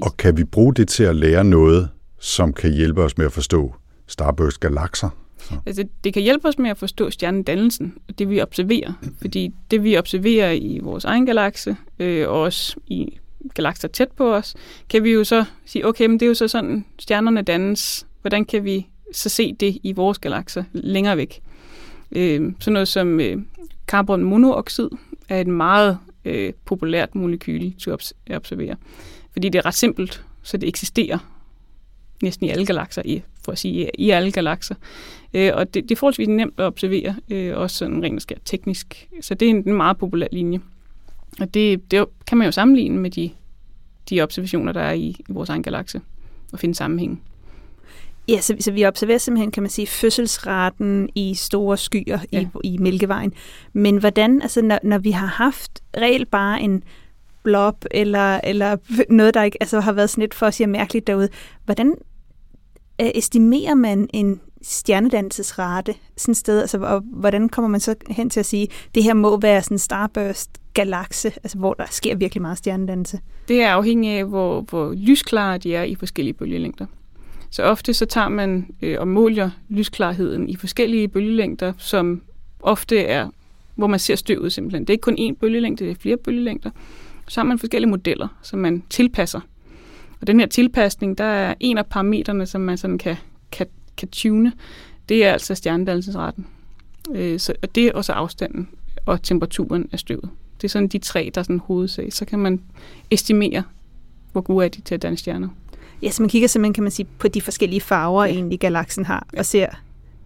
Og 0.01 0.17
kan 0.17 0.37
vi 0.37 0.43
bruge 0.43 0.73
det 0.73 0.87
til 0.87 1.03
at 1.03 1.15
lære 1.15 1.43
noget, 1.43 1.89
som 2.19 2.53
kan 2.53 2.73
hjælpe 2.73 3.03
os 3.03 3.17
med 3.17 3.25
at 3.25 3.31
forstå 3.31 3.75
Starburst-galakser? 4.07 5.09
Altså, 5.65 5.87
det 6.03 6.13
kan 6.13 6.23
hjælpe 6.23 6.47
os 6.47 6.57
med 6.57 6.69
at 6.69 6.77
forstå 6.77 7.09
stjernedannelsen, 7.09 7.93
det 8.17 8.29
vi 8.29 8.41
observerer. 8.41 8.93
Fordi 9.21 9.51
det 9.71 9.83
vi 9.83 9.97
observerer 9.97 10.51
i 10.51 10.79
vores 10.83 11.05
egen 11.05 11.25
galakse, 11.25 11.77
øh, 11.99 12.29
og 12.29 12.41
også 12.41 12.75
i 12.87 13.19
galakser 13.53 13.87
tæt 13.87 14.11
på 14.11 14.35
os, 14.35 14.55
kan 14.89 15.03
vi 15.03 15.11
jo 15.11 15.23
så 15.23 15.45
sige, 15.65 15.85
okay, 15.85 16.05
men 16.05 16.19
det 16.19 16.25
er 16.25 16.27
jo 16.27 16.33
så 16.33 16.47
sådan, 16.47 16.85
stjernerne 16.99 17.41
dannes. 17.41 18.07
Hvordan 18.21 18.45
kan 18.45 18.63
vi 18.63 18.87
så 19.13 19.29
se 19.29 19.53
det 19.53 19.77
i 19.83 19.91
vores 19.91 20.19
galakser 20.19 20.63
længere 20.73 21.17
væk? 21.17 21.41
Øh, 22.11 22.53
sådan 22.59 22.73
noget 22.73 22.87
som 22.87 23.19
øh, 23.19 23.37
carbonmonoxid 23.87 24.89
er 25.29 25.41
et 25.41 25.47
meget 25.47 25.97
øh, 26.25 26.53
populært 26.65 27.15
molekyle 27.15 27.73
til 27.79 27.89
at 27.89 28.13
observere. 28.35 28.75
Fordi 29.31 29.49
det 29.49 29.59
er 29.59 29.65
ret 29.65 29.75
simpelt, 29.75 30.23
så 30.43 30.57
det 30.57 30.69
eksisterer 30.69 31.17
næsten 32.21 32.45
i 32.45 32.49
alle 32.49 32.65
galakser, 32.65 33.01
i, 33.05 33.21
for 33.47 33.51
at 33.51 33.57
sige 33.57 33.89
i 33.97 34.09
alle 34.09 34.31
galakser. 34.31 34.75
Øh, 35.33 35.51
og 35.53 35.73
det, 35.73 35.83
det 35.83 35.91
er 35.91 35.95
forholdsvis 35.95 36.27
nemt 36.27 36.53
at 36.57 36.65
observere, 36.65 37.15
øh, 37.29 37.57
også 37.57 37.77
sådan 37.77 38.03
rent 38.03 38.21
skær 38.21 38.35
teknisk. 38.45 39.07
Så 39.21 39.33
det 39.33 39.45
er 39.45 39.49
en, 39.49 39.63
en 39.69 39.73
meget 39.73 39.97
populær 39.97 40.27
linje. 40.31 40.59
Og 41.39 41.53
det, 41.53 41.91
det 41.91 42.05
kan 42.27 42.37
man 42.37 42.45
jo 42.45 42.51
sammenligne 42.51 42.99
med 42.99 43.09
de, 43.11 43.29
de 44.09 44.21
observationer, 44.21 44.71
der 44.71 44.81
er 44.81 44.91
i, 44.91 45.07
i 45.19 45.25
vores 45.29 45.49
egen 45.49 45.63
galakse, 45.63 46.01
og 46.53 46.59
finde 46.59 46.75
sammenhæng. 46.75 47.21
Ja, 48.27 48.41
så, 48.41 48.55
så 48.59 48.71
vi 48.71 48.85
observerer 48.85 49.17
simpelthen, 49.17 49.51
kan 49.51 49.63
man 49.63 49.69
sige, 49.69 49.87
fødselsraten 49.87 51.09
i 51.15 51.33
store 51.33 51.77
skyer 51.77 52.19
ja. 52.31 52.39
i, 52.39 52.47
i 52.63 52.77
Mælkevejen. 52.77 53.33
Men 53.73 53.97
hvordan, 53.97 54.41
altså 54.41 54.61
når, 54.61 54.79
når 54.83 54.97
vi 54.97 55.11
har 55.11 55.27
haft 55.27 55.83
reelt 55.97 56.31
bare 56.31 56.61
en 56.61 56.83
blob, 57.43 57.85
eller, 57.91 58.39
eller 58.43 58.77
noget, 59.09 59.33
der 59.33 59.43
ikke 59.43 59.57
altså, 59.61 59.79
har 59.79 59.91
været 59.91 60.09
sådan 60.09 60.21
lidt 60.21 60.33
for 60.33 60.45
at 60.45 60.53
sige 60.53 60.67
mærkeligt 60.67 61.07
derude, 61.07 61.29
hvordan 61.65 61.95
øh, 63.01 63.09
estimerer 63.15 63.75
man 63.75 64.09
en 64.13 64.39
stjernedannelsesrate 64.61 65.95
sådan 66.17 66.31
et 66.31 66.37
sted? 66.37 66.61
Altså, 66.61 66.77
og 66.77 67.03
hvordan 67.05 67.49
kommer 67.49 67.69
man 67.69 67.79
så 67.79 67.95
hen 68.09 68.29
til 68.29 68.39
at 68.39 68.45
sige, 68.45 68.67
det 68.95 69.03
her 69.03 69.13
må 69.13 69.39
være 69.39 69.61
sådan 69.63 69.75
en 69.75 69.79
starburst 69.79 70.49
galakse, 70.73 71.27
altså 71.27 71.57
hvor 71.57 71.73
der 71.73 71.85
sker 71.89 72.15
virkelig 72.15 72.41
meget 72.41 72.57
stjernedannelse? 72.57 73.19
Det 73.47 73.61
er 73.61 73.69
afhængigt 73.69 74.19
af, 74.19 74.25
hvor, 74.25 74.61
hvor 74.61 74.93
lysklare 74.93 75.57
de 75.57 75.75
er 75.75 75.83
i 75.83 75.95
forskellige 75.95 76.33
bølgelængder. 76.33 76.85
Så 77.49 77.63
ofte 77.63 77.93
så 77.93 78.05
tager 78.05 78.29
man 78.29 78.67
øh, 78.81 78.99
og 78.99 79.07
måler 79.07 79.49
lysklarheden 79.69 80.49
i 80.49 80.55
forskellige 80.55 81.07
bølgelængder, 81.07 81.73
som 81.77 82.21
ofte 82.59 82.99
er, 82.99 83.29
hvor 83.75 83.87
man 83.87 83.99
ser 83.99 84.15
støvet 84.15 84.53
simpelthen. 84.53 84.81
Det 84.81 84.89
er 84.89 84.93
ikke 84.93 85.01
kun 85.01 85.17
én 85.19 85.35
bølgelængde, 85.39 85.85
det 85.85 85.91
er 85.91 85.95
flere 85.95 86.17
bølgelængder. 86.17 86.69
Så 87.27 87.39
har 87.39 87.45
man 87.45 87.59
forskellige 87.59 87.89
modeller, 87.89 88.27
som 88.41 88.59
man 88.59 88.83
tilpasser. 88.89 89.39
Og 90.21 90.27
den 90.27 90.39
her 90.39 90.47
tilpasning, 90.47 91.17
der 91.17 91.23
er 91.23 91.53
en 91.59 91.77
af 91.77 91.85
parametrene, 91.85 92.45
som 92.45 92.61
man 92.61 92.77
sådan 92.77 92.97
kan, 92.97 93.15
kan, 93.51 93.67
kan 93.97 94.07
tune. 94.07 94.51
Det 95.09 95.25
er 95.25 95.31
altså 95.31 95.55
stjernedannelsesretten. 95.55 96.47
Øh, 97.11 97.39
så, 97.39 97.53
og 97.61 97.75
det 97.75 97.87
er 97.87 97.91
også 97.93 98.13
afstanden 98.13 98.67
og 99.05 99.23
temperaturen 99.23 99.89
af 99.91 99.99
støvet. 99.99 100.29
Det 100.61 100.63
er 100.63 100.69
sådan 100.69 100.87
de 100.87 100.97
tre, 100.97 101.31
der 101.35 101.41
er 101.41 101.43
sådan 101.43 101.59
hovedsag. 101.59 102.13
Så 102.13 102.25
kan 102.25 102.39
man 102.39 102.61
estimere, 103.11 103.63
hvor 104.31 104.41
gode 104.41 104.65
er 104.65 104.69
de 104.69 104.81
til 104.81 104.95
at 104.95 105.01
danne 105.01 105.17
stjerner. 105.17 105.47
Ja, 106.01 106.11
så 106.11 106.21
man 106.21 106.29
kigger 106.29 106.47
simpelthen, 106.47 106.73
kan 106.73 106.83
man 106.83 106.91
sige, 106.91 107.07
på 107.19 107.27
de 107.27 107.41
forskellige 107.41 107.81
farver, 107.81 108.25
ja. 108.25 108.33
egentlig 108.33 108.59
galaksen 108.59 109.05
har, 109.05 109.27
og 109.37 109.45
ser. 109.45 109.67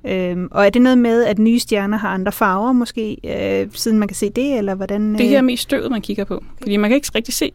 Øhm, 0.04 0.48
og 0.52 0.66
er 0.66 0.70
det 0.70 0.82
noget 0.82 0.98
med, 0.98 1.24
at 1.24 1.40
nye 1.40 1.60
stjerner 1.60 1.98
har 1.98 2.10
andre 2.10 2.32
farver, 2.32 2.72
måske, 2.72 3.18
øh, 3.24 3.68
siden 3.74 4.00
man 4.00 4.08
kan 4.08 4.16
se 4.16 4.30
det, 4.30 4.58
eller 4.58 4.76
hvordan? 4.76 5.12
Øh? 5.14 5.18
Det 5.18 5.28
her 5.28 5.38
er 5.38 5.42
mest 5.42 5.64
støvet, 5.64 5.92
man 5.92 6.02
kigger 6.02 6.24
på. 6.24 6.36
Okay. 6.36 6.46
Fordi 6.62 6.78
man 6.78 6.90
kan 6.90 6.96
ikke 6.96 7.12
rigtig 7.16 7.34
se 7.34 7.52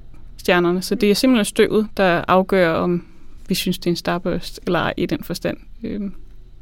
stjernerne, 0.47 0.83
så 0.83 0.95
det 0.95 1.11
er 1.11 1.15
simpelthen 1.15 1.45
støvet, 1.45 1.89
der 1.97 2.25
afgør, 2.29 2.73
om 2.73 3.05
vi 3.49 3.55
synes, 3.55 3.79
det 3.79 3.87
er 3.87 3.91
en 3.91 3.97
starburst, 3.97 4.61
eller 4.67 4.79
ej 4.79 4.95
i 4.97 5.07
den 5.07 5.25
forstand. 5.25 5.57
Øhm, 5.83 6.15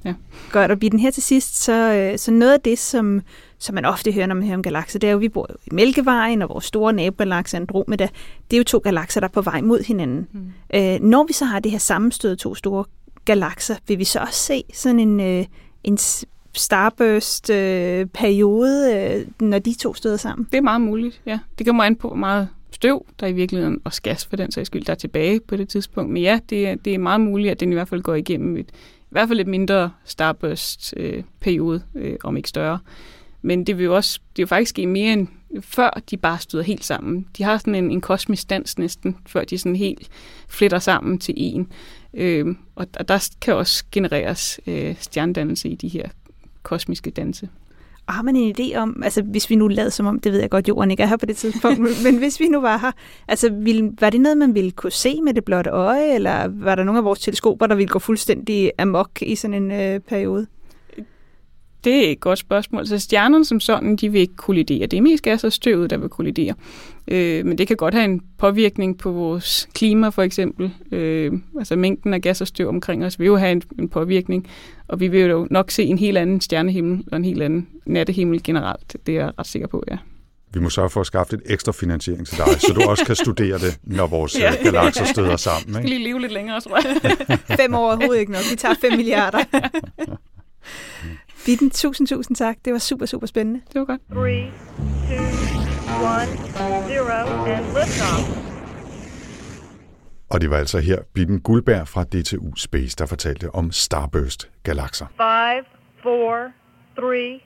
ja. 0.04 0.14
Godt, 0.52 0.70
og 0.70 0.80
vi 0.80 0.88
den 0.88 0.98
her 0.98 1.10
til 1.10 1.22
sidst, 1.22 1.62
så, 1.62 1.72
øh, 1.72 2.18
så 2.18 2.30
noget 2.30 2.52
af 2.52 2.60
det, 2.60 2.78
som, 2.78 3.22
som 3.58 3.74
man 3.74 3.84
ofte 3.84 4.12
hører, 4.12 4.26
når 4.26 4.34
man 4.34 4.44
hører 4.44 4.56
om 4.56 4.62
galakser, 4.62 4.98
det 4.98 5.06
er 5.06 5.10
jo, 5.10 5.18
at 5.18 5.20
vi 5.20 5.28
bor 5.28 5.50
i 5.66 5.68
Mælkevejen, 5.72 6.42
og 6.42 6.48
vores 6.48 6.64
store 6.64 6.92
nabogalakse 6.92 7.56
Andromeda, 7.56 8.08
det 8.50 8.56
er 8.56 8.58
jo 8.58 8.64
to 8.64 8.78
galakser, 8.78 9.20
der 9.20 9.28
er 9.28 9.32
på 9.32 9.40
vej 9.40 9.60
mod 9.60 9.84
hinanden. 9.84 10.26
Mm. 10.32 10.52
Øh, 10.74 11.00
når 11.00 11.24
vi 11.24 11.32
så 11.32 11.44
har 11.44 11.60
det 11.60 11.70
her 11.70 11.78
sammenstød 11.78 12.36
to 12.36 12.54
store 12.54 12.84
galakser, 13.24 13.76
vil 13.88 13.98
vi 13.98 14.04
så 14.04 14.18
også 14.18 14.40
se 14.40 14.64
sådan 14.74 15.00
en, 15.00 15.20
øh, 15.20 15.44
en 15.84 15.98
starburst-periode, 16.54 18.94
øh, 18.94 19.20
øh, 19.20 19.26
når 19.40 19.58
de 19.58 19.74
to 19.74 19.94
støder 19.94 20.16
sammen? 20.16 20.48
Det 20.52 20.58
er 20.58 20.62
meget 20.62 20.80
muligt, 20.80 21.20
ja. 21.26 21.38
Det 21.58 21.66
kommer 21.66 21.84
an 21.84 21.96
på, 21.96 22.08
hvor 22.08 22.16
meget 22.16 22.48
støv, 22.74 23.06
der 23.20 23.26
i 23.26 23.32
virkeligheden, 23.32 23.80
og 23.84 23.92
gas 24.02 24.26
for 24.26 24.36
den 24.36 24.52
sags 24.52 24.66
skyld, 24.66 24.84
der 24.84 24.92
er 24.92 24.96
tilbage 24.96 25.40
på 25.40 25.56
det 25.56 25.68
tidspunkt. 25.68 26.12
Men 26.12 26.22
ja, 26.22 26.38
det 26.50 26.68
er, 26.68 26.74
det 26.74 26.94
er 26.94 26.98
meget 26.98 27.20
muligt, 27.20 27.50
at 27.50 27.60
den 27.60 27.72
i 27.72 27.74
hvert 27.74 27.88
fald 27.88 28.02
går 28.02 28.14
igennem 28.14 28.56
et, 28.56 28.70
i 29.00 29.08
hvert 29.10 29.28
fald 29.28 29.40
et 29.40 29.46
mindre 29.46 29.90
starburst-periode, 30.04 31.82
øh, 31.94 32.12
øh, 32.12 32.16
om 32.24 32.36
ikke 32.36 32.48
større. 32.48 32.78
Men 33.42 33.64
det 33.64 33.78
vil 33.78 33.84
jo 33.84 33.94
også, 33.94 34.20
det 34.36 34.42
vil 34.42 34.46
faktisk 34.46 34.70
ske 34.70 34.86
mere 34.86 35.12
end 35.12 35.28
før 35.60 36.00
de 36.10 36.16
bare 36.16 36.38
støder 36.38 36.64
helt 36.64 36.84
sammen. 36.84 37.26
De 37.38 37.42
har 37.42 37.58
sådan 37.58 37.74
en, 37.74 37.90
en 37.90 38.00
kosmisk 38.00 38.50
dans 38.50 38.78
næsten, 38.78 39.16
før 39.26 39.44
de 39.44 39.58
sådan 39.58 39.76
helt 39.76 40.08
fletter 40.48 40.78
sammen 40.78 41.18
til 41.18 41.34
en. 41.36 41.72
Øh, 42.14 42.46
og 42.74 43.08
der 43.08 43.34
kan 43.40 43.54
også 43.54 43.84
genereres 43.92 44.60
øh, 44.66 44.94
stjernedannelse 44.98 45.68
i 45.68 45.74
de 45.74 45.88
her 45.88 46.08
kosmiske 46.62 47.10
danse. 47.10 47.48
Ah, 48.08 48.12
Og 48.12 48.14
har 48.14 48.22
man 48.22 48.36
en 48.36 48.54
idé 48.58 48.76
om, 48.76 49.02
altså 49.04 49.22
hvis 49.22 49.50
vi 49.50 49.54
nu 49.56 49.68
lavede 49.68 49.90
som 49.90 50.06
om, 50.06 50.20
det 50.20 50.32
ved 50.32 50.40
jeg 50.40 50.50
godt, 50.50 50.68
jorden 50.68 50.90
ikke 50.90 51.02
er 51.02 51.06
her 51.06 51.16
på 51.16 51.26
det 51.26 51.36
tidspunkt, 51.36 51.80
men 52.04 52.16
hvis 52.18 52.40
vi 52.40 52.48
nu 52.48 52.60
var 52.60 52.76
her, 52.78 52.92
altså 53.28 53.50
ville, 53.52 53.92
var 54.00 54.10
det 54.10 54.20
noget, 54.20 54.38
man 54.38 54.54
ville 54.54 54.70
kunne 54.70 54.92
se 54.92 55.20
med 55.20 55.34
det 55.34 55.44
blotte 55.44 55.70
øje, 55.70 56.14
eller 56.14 56.48
var 56.48 56.74
der 56.74 56.84
nogle 56.84 56.98
af 56.98 57.04
vores 57.04 57.20
teleskoper, 57.20 57.66
der 57.66 57.74
ville 57.74 57.88
gå 57.88 57.98
fuldstændig 57.98 58.72
amok 58.78 59.22
i 59.22 59.34
sådan 59.36 59.62
en 59.62 59.72
øh, 59.72 60.00
periode? 60.00 60.46
Det 61.84 62.06
er 62.06 62.12
et 62.12 62.20
godt 62.20 62.38
spørgsmål. 62.38 62.86
Så 62.86 62.98
stjernerne 62.98 63.44
som 63.44 63.60
sådan, 63.60 63.96
de 63.96 64.12
vil 64.12 64.20
ikke 64.20 64.36
kollidere. 64.36 64.86
Det 64.86 64.96
er 64.96 65.00
mest 65.00 65.22
gas 65.22 65.44
og 65.44 65.52
støvet, 65.52 65.90
der 65.90 65.96
vil 65.96 66.08
kollidere. 66.08 66.54
Øh, 67.08 67.46
men 67.46 67.58
det 67.58 67.66
kan 67.66 67.76
godt 67.76 67.94
have 67.94 68.04
en 68.04 68.22
påvirkning 68.38 68.98
på 68.98 69.12
vores 69.12 69.68
klima, 69.74 70.08
for 70.08 70.22
eksempel. 70.22 70.70
Øh, 70.92 71.32
altså 71.58 71.76
mængden 71.76 72.14
af 72.14 72.20
gas 72.20 72.40
og 72.40 72.46
støv 72.46 72.68
omkring 72.68 73.04
os 73.04 73.18
vil 73.18 73.26
jo 73.26 73.36
have 73.36 73.52
en, 73.52 73.62
en 73.78 73.88
påvirkning. 73.88 74.48
Og 74.88 75.00
vi 75.00 75.08
vil 75.08 75.20
jo 75.20 75.46
nok 75.50 75.70
se 75.70 75.84
en 75.84 75.98
helt 75.98 76.18
anden 76.18 76.40
stjernehimmel 76.40 77.04
og 77.12 77.16
en 77.16 77.24
helt 77.24 77.42
anden 77.42 77.68
nattehimmel 77.86 78.42
generelt. 78.42 78.96
Det 79.06 79.16
er 79.16 79.24
jeg 79.24 79.32
ret 79.38 79.46
sikker 79.46 79.68
på, 79.68 79.84
ja. 79.90 79.96
Vi 80.54 80.60
må 80.60 80.70
sørge 80.70 80.90
for 80.90 81.00
at 81.00 81.06
skaffe 81.06 81.32
lidt 81.32 81.42
ekstra 81.46 81.72
finansiering 81.72 82.26
til 82.26 82.38
dig, 82.38 82.60
så 82.60 82.72
du 82.74 82.80
også 82.82 83.04
kan 83.04 83.16
studere 83.16 83.58
det, 83.58 83.78
når 83.82 84.06
vores 84.06 84.38
ja. 84.38 84.52
Øh, 84.52 84.64
galakser 84.64 85.04
støder 85.04 85.36
sammen. 85.36 85.68
Ikke? 85.68 85.78
Jeg 85.78 85.82
skal 85.82 85.90
lige 85.90 86.04
leve 86.04 86.20
lidt 86.20 86.32
længere, 86.32 86.60
tror 86.60 86.78
jeg. 86.84 87.38
fem 87.60 87.74
år 87.74 87.86
overhovedet 87.86 88.20
ikke 88.20 88.32
nok. 88.32 88.42
Vi 88.50 88.56
tager 88.56 88.74
fem 88.80 88.92
milliarder. 88.92 89.38
Bitten, 91.46 91.70
tusind, 91.70 92.08
tusind 92.08 92.36
tak. 92.36 92.56
Det 92.64 92.72
var 92.72 92.78
super, 92.78 93.06
super 93.06 93.26
spændende. 93.26 93.60
Det 93.72 93.78
var 93.78 93.84
godt. 93.84 94.00
3, 94.12 94.14
2, 94.14 95.14
1, 96.14 96.88
0, 96.88 97.10
and 97.52 97.64
liftoff. 97.66 98.28
Og 100.30 100.40
det 100.40 100.50
var 100.50 100.56
altså 100.56 100.78
her 100.78 100.98
Bitten 101.14 101.40
Guldberg 101.40 101.88
fra 101.88 102.04
DTU 102.04 102.56
Space, 102.56 102.96
der 102.96 103.06
fortalte 103.06 103.54
om 103.54 103.70
Starburst-galakser. 103.72 105.06
5, 105.06 105.64
4, 106.02 106.52
3, 106.96 107.40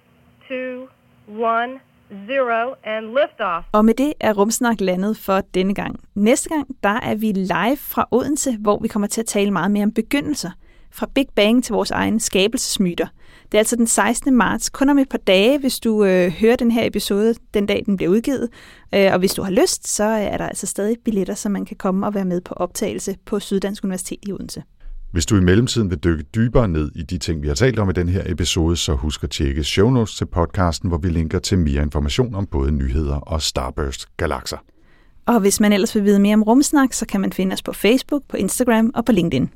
2, 0.48 0.54
1, 0.54 1.80
0, 2.28 2.74
and 2.84 3.06
liftoff. 3.06 3.66
Og 3.72 3.84
med 3.84 3.94
det 3.94 4.12
er 4.20 4.32
Rumsnak 4.32 4.80
landet 4.80 5.16
for 5.16 5.40
denne 5.54 5.74
gang. 5.74 6.00
Næste 6.14 6.48
gang, 6.48 6.66
der 6.82 7.00
er 7.00 7.14
vi 7.14 7.32
live 7.32 7.76
fra 7.76 8.08
Odense, 8.10 8.56
hvor 8.56 8.78
vi 8.82 8.88
kommer 8.88 9.08
til 9.08 9.20
at 9.20 9.26
tale 9.26 9.50
meget 9.50 9.70
mere 9.70 9.84
om 9.84 9.92
begyndelser. 9.92 10.50
Fra 10.90 11.06
Big 11.14 11.26
Bang 11.36 11.64
til 11.64 11.72
vores 11.72 11.90
egen 11.90 12.20
skabelsesmyter– 12.20 13.06
det 13.52 13.54
er 13.54 13.58
altså 13.58 13.76
den 13.76 13.86
16. 13.86 14.36
marts, 14.36 14.70
kun 14.70 14.88
om 14.88 14.98
et 14.98 15.08
par 15.08 15.18
dage, 15.18 15.58
hvis 15.58 15.80
du 15.80 16.04
øh, 16.04 16.30
hører 16.30 16.56
den 16.56 16.70
her 16.70 16.86
episode, 16.86 17.34
den 17.54 17.66
dag 17.66 17.82
den 17.86 17.96
bliver 17.96 18.10
udgivet. 18.10 18.48
Øh, 18.94 19.12
og 19.12 19.18
hvis 19.18 19.34
du 19.34 19.42
har 19.42 19.50
lyst, 19.50 19.88
så 19.88 20.04
er 20.04 20.36
der 20.36 20.46
altså 20.46 20.66
stadig 20.66 20.96
billetter, 21.04 21.34
så 21.34 21.48
man 21.48 21.64
kan 21.64 21.76
komme 21.76 22.06
og 22.06 22.14
være 22.14 22.24
med 22.24 22.40
på 22.40 22.54
optagelse 22.54 23.16
på 23.26 23.40
Syddansk 23.40 23.84
Universitet 23.84 24.18
i 24.22 24.32
Odense. 24.32 24.62
Hvis 25.12 25.26
du 25.26 25.36
i 25.36 25.40
mellemtiden 25.40 25.90
vil 25.90 25.98
dykke 25.98 26.24
dybere 26.34 26.68
ned 26.68 26.90
i 26.94 27.02
de 27.02 27.18
ting, 27.18 27.42
vi 27.42 27.48
har 27.48 27.54
talt 27.54 27.78
om 27.78 27.90
i 27.90 27.92
den 27.92 28.08
her 28.08 28.22
episode, 28.26 28.76
så 28.76 28.94
husk 28.94 29.24
at 29.24 29.30
tjekke 29.30 29.64
show 29.64 29.90
notes 29.90 30.16
til 30.16 30.26
podcasten, 30.26 30.88
hvor 30.88 30.98
vi 30.98 31.08
linker 31.08 31.38
til 31.38 31.58
mere 31.58 31.82
information 31.82 32.34
om 32.34 32.46
både 32.46 32.72
nyheder 32.72 33.16
og 33.16 33.42
Starburst-galakser. 33.42 34.56
Og 35.26 35.40
hvis 35.40 35.60
man 35.60 35.72
ellers 35.72 35.94
vil 35.94 36.04
vide 36.04 36.18
mere 36.18 36.34
om 36.34 36.42
Rumsnak, 36.42 36.92
så 36.92 37.06
kan 37.06 37.20
man 37.20 37.32
finde 37.32 37.52
os 37.52 37.62
på 37.62 37.72
Facebook, 37.72 38.22
på 38.28 38.36
Instagram 38.36 38.90
og 38.94 39.04
på 39.04 39.12
LinkedIn. 39.12 39.50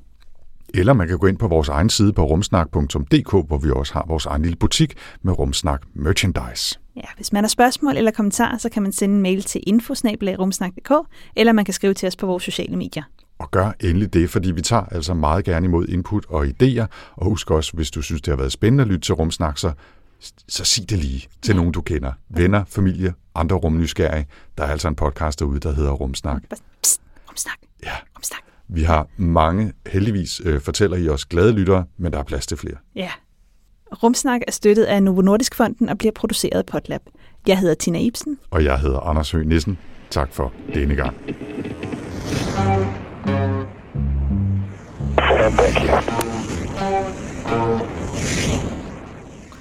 Eller 0.74 0.92
man 0.92 1.08
kan 1.08 1.18
gå 1.18 1.26
ind 1.26 1.38
på 1.38 1.48
vores 1.48 1.68
egen 1.68 1.90
side 1.90 2.12
på 2.12 2.24
rumsnak.dk, 2.24 3.30
hvor 3.30 3.58
vi 3.58 3.70
også 3.70 3.92
har 3.92 4.04
vores 4.08 4.26
egen 4.26 4.42
lille 4.42 4.56
butik 4.56 4.94
med 5.22 5.38
Rumsnak 5.38 5.82
merchandise. 5.94 6.78
Ja, 6.96 7.02
hvis 7.16 7.32
man 7.32 7.44
har 7.44 7.48
spørgsmål 7.48 7.96
eller 7.96 8.10
kommentarer, 8.10 8.58
så 8.58 8.68
kan 8.68 8.82
man 8.82 8.92
sende 8.92 9.14
en 9.16 9.22
mail 9.22 9.42
til 9.42 9.60
infosnabelagrumsnak.dk, 9.66 10.92
eller 11.36 11.52
man 11.52 11.64
kan 11.64 11.74
skrive 11.74 11.94
til 11.94 12.06
os 12.06 12.16
på 12.16 12.26
vores 12.26 12.42
sociale 12.42 12.76
medier. 12.76 13.02
Og 13.38 13.50
gør 13.50 13.72
endelig 13.80 14.12
det, 14.14 14.30
fordi 14.30 14.50
vi 14.50 14.62
tager 14.62 14.82
altså 14.82 15.14
meget 15.14 15.44
gerne 15.44 15.66
imod 15.66 15.86
input 15.88 16.26
og 16.28 16.46
idéer. 16.46 16.86
Og 17.16 17.26
husk 17.26 17.50
også, 17.50 17.72
hvis 17.74 17.90
du 17.90 18.02
synes, 18.02 18.22
det 18.22 18.32
har 18.32 18.36
været 18.36 18.52
spændende 18.52 18.82
at 18.82 18.88
lytte 18.88 19.00
til 19.00 19.14
Rumsnak, 19.14 19.58
så, 19.58 19.72
så 20.48 20.64
sig 20.64 20.90
det 20.90 20.98
lige 20.98 21.28
til 21.42 21.56
nogen, 21.56 21.72
du 21.72 21.80
kender. 21.80 22.12
Venner, 22.28 22.64
familie, 22.64 23.14
andre 23.34 23.56
rumnysgerrige. 23.56 24.26
Der 24.58 24.64
er 24.64 24.68
altså 24.68 24.88
en 24.88 24.94
podcast 24.94 25.38
derude, 25.38 25.60
der 25.60 25.74
hedder 25.74 25.90
Rumsnak. 25.90 26.42
Psst, 26.82 27.00
rumsnak, 27.28 27.56
Ja, 27.84 27.92
rumsnak. 28.16 28.51
Vi 28.74 28.82
har 28.82 29.06
mange, 29.16 29.72
heldigvis 29.86 30.40
øh, 30.44 30.60
fortæller 30.60 30.96
I 30.96 31.08
os 31.08 31.24
glade 31.24 31.52
lyttere, 31.52 31.84
men 31.98 32.12
der 32.12 32.18
er 32.18 32.22
plads 32.22 32.46
til 32.46 32.56
flere. 32.56 32.76
Ja. 32.94 33.10
Rumsnak 34.02 34.40
er 34.46 34.52
støttet 34.52 34.84
af 34.84 35.02
Novo 35.02 35.20
Nordisk 35.20 35.54
Fonden 35.54 35.88
og 35.88 35.98
bliver 35.98 36.12
produceret 36.12 36.58
af 36.58 36.66
Potlab. 36.66 37.00
Jeg 37.46 37.58
hedder 37.58 37.74
Tina 37.74 37.98
Ibsen. 37.98 38.38
Og 38.50 38.64
jeg 38.64 38.80
hedder 38.80 39.00
Anders 39.00 39.30
Høgh 39.30 39.46
Nissen. 39.46 39.78
Tak 40.10 40.32
for 40.32 40.52
denne 40.74 40.94
gang. 40.94 41.16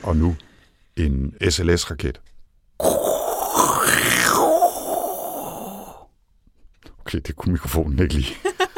Og 0.04 0.18
nu 0.18 0.36
en 0.98 1.34
SLS-raket. 1.50 2.22
Okay, 7.00 7.20
det 7.28 7.36
kunne 7.36 7.52
mikrofonen 7.52 8.00
ikke 8.00 8.14
lige. 8.14 8.36